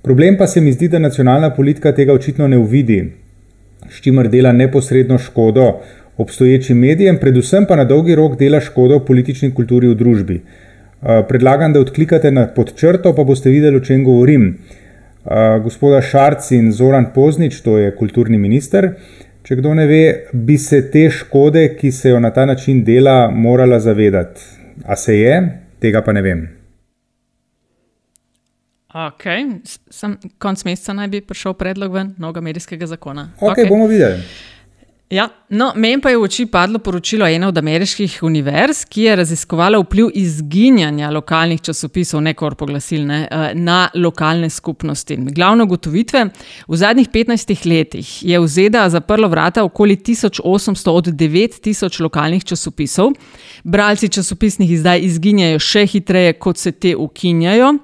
Problem 0.03 0.37
pa 0.37 0.47
se 0.47 0.61
mi 0.61 0.73
zdi, 0.75 0.89
da 0.91 0.99
nacionalna 0.99 1.49
politika 1.55 1.93
tega 1.95 2.13
očitno 2.13 2.47
ne 2.47 2.57
uvidi, 2.57 2.99
s 3.89 4.01
čimer 4.03 4.27
dela 4.29 4.51
neposredno 4.51 5.17
škodo 5.17 5.69
obstoječim 6.17 6.77
medijem, 6.77 7.17
predvsem 7.17 7.65
pa 7.65 7.75
na 7.75 7.83
dolgi 7.83 8.15
rok 8.15 8.37
dela 8.39 8.59
škodo 8.59 8.99
politični 9.05 9.53
kulturi 9.53 9.87
v 9.87 9.95
družbi. 9.95 10.41
Eh, 11.05 11.23
predlagam, 11.27 11.73
da 11.73 11.79
odklikate 11.79 12.31
na 12.31 12.47
podčrto, 12.49 13.11
pa 13.13 13.23
boste 13.23 13.49
videli, 13.53 13.77
o 13.77 13.83
čem 13.85 14.03
govorim. 14.03 14.57
Uh, 15.25 15.63
gospoda 15.63 16.01
Šarc 16.05 16.51
in 16.53 16.71
Zoran 16.71 17.07
Poznič, 17.13 17.63
to 17.65 17.79
je 17.81 17.95
kulturni 17.97 18.37
minister, 18.37 18.91
če 19.41 19.55
kdo 19.57 19.71
ne 19.73 19.87
ve, 19.89 20.01
bi 20.33 20.57
se 20.61 20.83
te 20.93 21.07
škode, 21.09 21.63
ki 21.79 21.89
se 21.91 22.11
jo 22.11 22.19
na 22.21 22.29
ta 22.29 22.45
način 22.45 22.83
dela, 22.85 23.31
morala 23.33 23.79
zavedati. 23.81 24.41
A 24.85 24.95
se 24.95 25.17
je, 25.17 25.39
tega 25.81 26.03
pa 26.05 26.13
ne 26.13 26.21
vem. 26.21 26.43
Ok, 28.93 29.25
sem 29.89 30.13
konc 30.37 30.61
meseca 30.65 30.93
naj 30.93 31.09
bi 31.13 31.23
prišel 31.25 31.57
predlog 31.57 31.97
ven 31.97 32.13
novega 32.21 32.45
medijskega 32.45 32.85
zakona. 32.85 33.31
Ok, 33.39 33.57
okay. 33.57 33.69
bomo 33.69 33.89
videli. 33.89 34.21
Ja, 35.09 35.29
no, 35.49 35.67
Meni 35.75 36.01
pa 36.01 36.09
je 36.09 36.17
v 36.17 36.25
oči 36.25 36.43
padlo 36.49 36.79
poročilo 36.81 37.27
ene 37.29 37.45
od 37.47 37.57
ameriških 37.57 38.23
univerz, 38.25 38.87
ki 38.89 39.03
je 39.03 39.15
raziskovala 39.15 39.77
vpliv 39.83 40.07
izginjanja 40.17 41.11
lokalnih 41.13 41.61
časopisov, 41.61 42.23
ne 42.25 42.33
korpoglasilne, 42.33 43.19
eh, 43.31 43.51
na 43.53 43.89
lokalne 43.93 44.49
skupnosti. 44.49 45.17
Glavno 45.17 45.65
gotovitve: 45.65 46.25
v 46.67 46.75
zadnjih 46.75 47.09
15 47.09 47.65
letih 47.69 48.25
je 48.25 48.39
v 48.39 48.47
ZDA 48.47 48.89
zaprlo 48.89 49.27
vrata 49.27 49.63
okoli 49.63 49.95
1800 49.95 50.89
od 50.89 51.07
9000 51.07 52.01
lokalnih 52.01 52.43
časopisov. 52.43 53.11
Bralci 53.63 54.09
časopisnih 54.09 54.71
izdaj 54.71 54.99
izginjajo 55.01 55.59
še 55.59 55.85
hitreje, 55.85 56.33
kot 56.33 56.57
se 56.57 56.71
te 56.71 56.95
ukinjajo. 56.95 57.77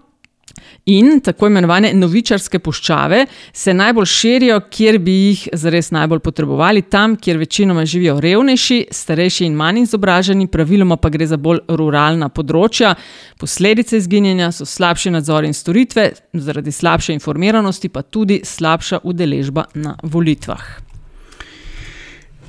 In 0.85 1.19
tako 1.23 1.47
imenovane 1.47 1.93
novičarske 1.93 2.59
puščave 2.59 3.25
se 3.53 3.73
najbolj 3.73 4.05
širijo, 4.05 4.59
kjer 4.69 4.97
bi 4.99 5.13
jih 5.13 5.47
zares 5.53 5.91
najbolj 5.91 6.19
potrebovali, 6.25 6.81
tam, 6.81 7.15
kjer 7.15 7.37
večinoma 7.37 7.85
živijo 7.85 8.19
revnejši, 8.19 8.79
starejši 8.91 9.45
in 9.45 9.55
manj 9.55 9.83
izobraženi, 9.83 10.47
praviloma 10.47 10.97
pa 10.97 11.09
gre 11.09 11.27
za 11.27 11.37
bolj 11.37 11.61
ruralna 11.69 12.29
področja. 12.29 12.95
Posledice 13.39 13.97
izginjanja 14.01 14.51
so 14.55 14.65
slabši 14.65 15.13
nadzor 15.13 15.45
in 15.45 15.53
storitve, 15.53 16.11
zaradi 16.33 16.71
slabše 16.71 17.13
informiranosti 17.13 17.89
pa 17.89 18.01
tudi 18.01 18.41
slabša 18.45 19.03
udeležba 19.03 19.67
na 19.75 19.95
volitvah. 20.03 20.65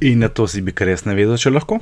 In 0.03 0.18
na 0.18 0.28
to 0.28 0.48
si 0.50 0.62
bi 0.62 0.72
kar 0.74 0.88
res 0.90 1.05
ne 1.07 1.14
vedel, 1.14 1.36
če 1.38 1.50
lahko. 1.50 1.78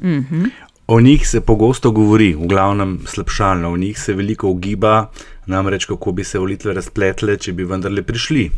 Mm 0.00 0.24
-hmm. 0.24 0.69
O 0.92 1.00
njih 1.00 1.28
se 1.28 1.40
pogosto 1.40 1.90
govori, 1.90 2.32
v 2.34 2.46
glavnem 2.50 2.96
slabšalno, 3.06 3.68
o 3.72 3.76
njih 3.76 3.98
se 3.98 4.14
veliko 4.14 4.48
ugiba, 4.48 5.10
namreč 5.46 5.84
kako 5.84 6.12
bi 6.12 6.24
se 6.24 6.38
volitve 6.38 6.72
razpletle, 6.74 7.36
če 7.36 7.52
bi 7.52 7.64
vendarle 7.64 8.02
prišli. 8.02 8.50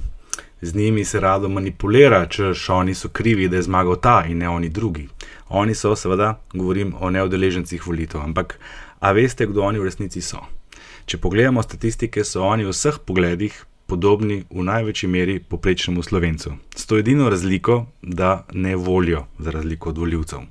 Z 0.62 0.74
njimi 0.74 1.04
se 1.04 1.20
rado 1.20 1.48
manipulira, 1.52 2.22
češ 2.26 2.62
oni 2.70 2.94
so 2.94 3.10
krivi, 3.12 3.50
da 3.52 3.58
je 3.60 3.66
zmagal 3.66 3.98
ta 4.00 4.14
in 4.28 4.38
ne 4.38 4.48
oni 4.48 4.68
drugi. 4.68 5.04
Oni 5.48 5.74
so, 5.74 5.92
seveda, 5.96 6.38
govorim 6.54 6.94
o 7.00 7.10
neodeležencih 7.10 7.84
volitev, 7.86 8.22
ampak 8.24 8.56
a 9.00 9.12
veste, 9.12 9.46
kdo 9.46 9.66
oni 9.68 9.82
v 9.82 9.90
resnici 9.90 10.24
so? 10.24 10.40
Če 11.04 11.20
pogledamo 11.20 11.62
statistike, 11.62 12.24
so 12.24 12.46
oni 12.48 12.64
v 12.64 12.72
vseh 12.72 12.96
pogledih 13.04 13.58
podobni 13.86 14.46
v 14.48 14.64
največji 14.64 15.08
meri 15.08 15.36
poprečnemu 15.36 16.00
slovencu. 16.02 16.54
S 16.76 16.88
to 16.88 16.96
edino 16.96 17.28
razliko, 17.28 17.82
da 18.00 18.46
ne 18.52 18.72
volijo, 18.76 19.26
za 19.38 19.52
razliko 19.52 19.92
od 19.92 19.98
voljivcev. 19.98 20.48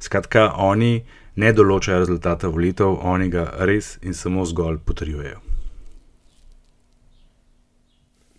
Skratka, 0.00 0.50
oni 0.56 1.04
ne 1.36 1.52
določajo 1.52 2.04
rezultata 2.04 2.48
volitev, 2.52 2.98
oni 3.02 3.28
ga 3.32 3.48
res 3.68 3.96
in 4.02 4.16
samo 4.16 4.46
zgolj 4.48 4.80
potrjujejo. 4.86 5.42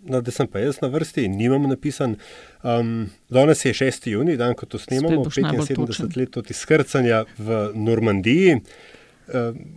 No, 0.07 0.21
da 0.23 0.31
sem 0.31 0.47
pa 0.47 0.61
jaz 0.63 0.79
na 0.79 0.87
vrsti 0.87 1.25
in 1.27 1.33
nimam 1.35 1.65
napisan. 1.67 2.15
Um, 2.63 3.09
danes 3.33 3.65
je 3.65 3.73
6. 3.75 4.07
juni, 4.13 4.37
dan, 4.39 4.55
ko 4.55 4.65
to 4.65 4.79
snemamo, 4.79 5.25
75 5.27 6.15
let 6.15 6.37
od 6.39 6.51
izkrcanja 6.53 7.25
v 7.37 7.57
Normandiji. 7.75 8.55
Eh, 8.55 8.96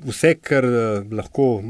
vse, 0.04 0.34
kar 0.42 0.64
eh, 0.64 1.02
lahko 1.12 1.62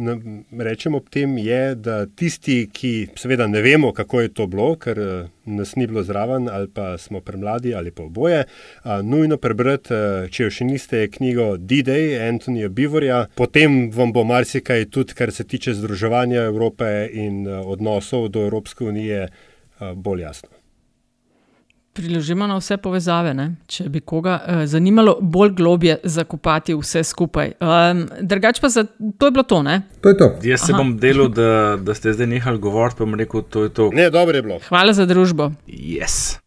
rečemo 0.58 0.98
ob 0.98 1.08
tem, 1.10 1.38
je, 1.38 1.74
da 1.74 2.04
tisti, 2.06 2.68
ki 2.72 2.92
seveda 3.16 3.46
ne 3.46 3.62
vemo, 3.62 3.92
kako 3.92 4.20
je 4.20 4.32
to 4.34 4.46
bilo, 4.46 4.74
ker 4.76 4.98
eh, 4.98 5.30
nas 5.44 5.74
ni 5.76 5.86
bilo 5.86 6.02
zraven, 6.02 6.48
ali 6.48 6.68
pa 6.68 6.98
smo 6.98 7.20
premladi, 7.20 7.74
ali 7.74 7.90
pa 7.90 8.04
oboje, 8.04 8.44
nujno 9.02 9.36
prebrati, 9.40 9.96
če 10.30 10.44
jo 10.44 10.50
še 10.54 10.66
niste, 10.68 11.00
knjigo 11.10 11.56
D-Day 11.58 12.20
Antonija 12.28 12.68
Bivorja. 12.68 13.24
Potem 13.34 13.88
vam 13.90 14.12
bo 14.14 14.22
marsikaj, 14.28 14.86
tudi 14.94 15.16
kar 15.18 15.32
se 15.34 15.48
tiče 15.48 15.74
združevanja 15.74 16.46
Evrope 16.52 17.08
in 17.10 17.42
odnosov 17.48 18.28
do 18.30 18.46
Evropske 18.46 18.86
unije, 18.86 19.26
bolj 19.80 20.26
jasno 20.28 20.59
priložimo 22.00 22.48
na 22.48 22.56
vse 22.56 22.80
povezave, 22.80 23.34
ne? 23.36 23.46
če 23.68 23.88
bi 23.92 24.00
koga 24.00 24.38
uh, 24.40 24.64
zanimalo 24.64 25.18
bolj 25.20 25.52
globje 25.60 25.98
zakopati 26.04 26.74
vse 26.74 27.04
skupaj. 27.04 27.52
Um, 27.60 28.06
Drugač 28.20 28.60
pa 28.60 28.72
za 28.72 28.86
to 29.18 29.28
je 29.28 29.36
bilo 29.36 29.44
to. 29.44 29.62
Ne? 29.62 29.82
To 30.00 30.08
je 30.08 30.16
to. 30.16 30.32
Jaz 30.42 30.64
se 30.64 30.72
Aha. 30.72 30.80
bom 30.80 30.96
delal, 30.98 31.28
da, 31.28 31.76
da 31.76 31.94
ste 31.94 32.16
zdaj 32.16 32.26
nehali 32.26 32.58
govoriti, 32.58 32.98
pa 32.98 33.04
bom 33.04 33.20
rekel, 33.20 33.44
to 33.44 33.68
je 33.68 33.74
to. 33.76 33.90
Ne, 33.92 34.10
dobro 34.10 34.36
je 34.36 34.42
bilo. 34.48 34.60
Hvala 34.68 34.96
za 34.96 35.04
družbo. 35.06 35.52
Yes. 35.68 36.40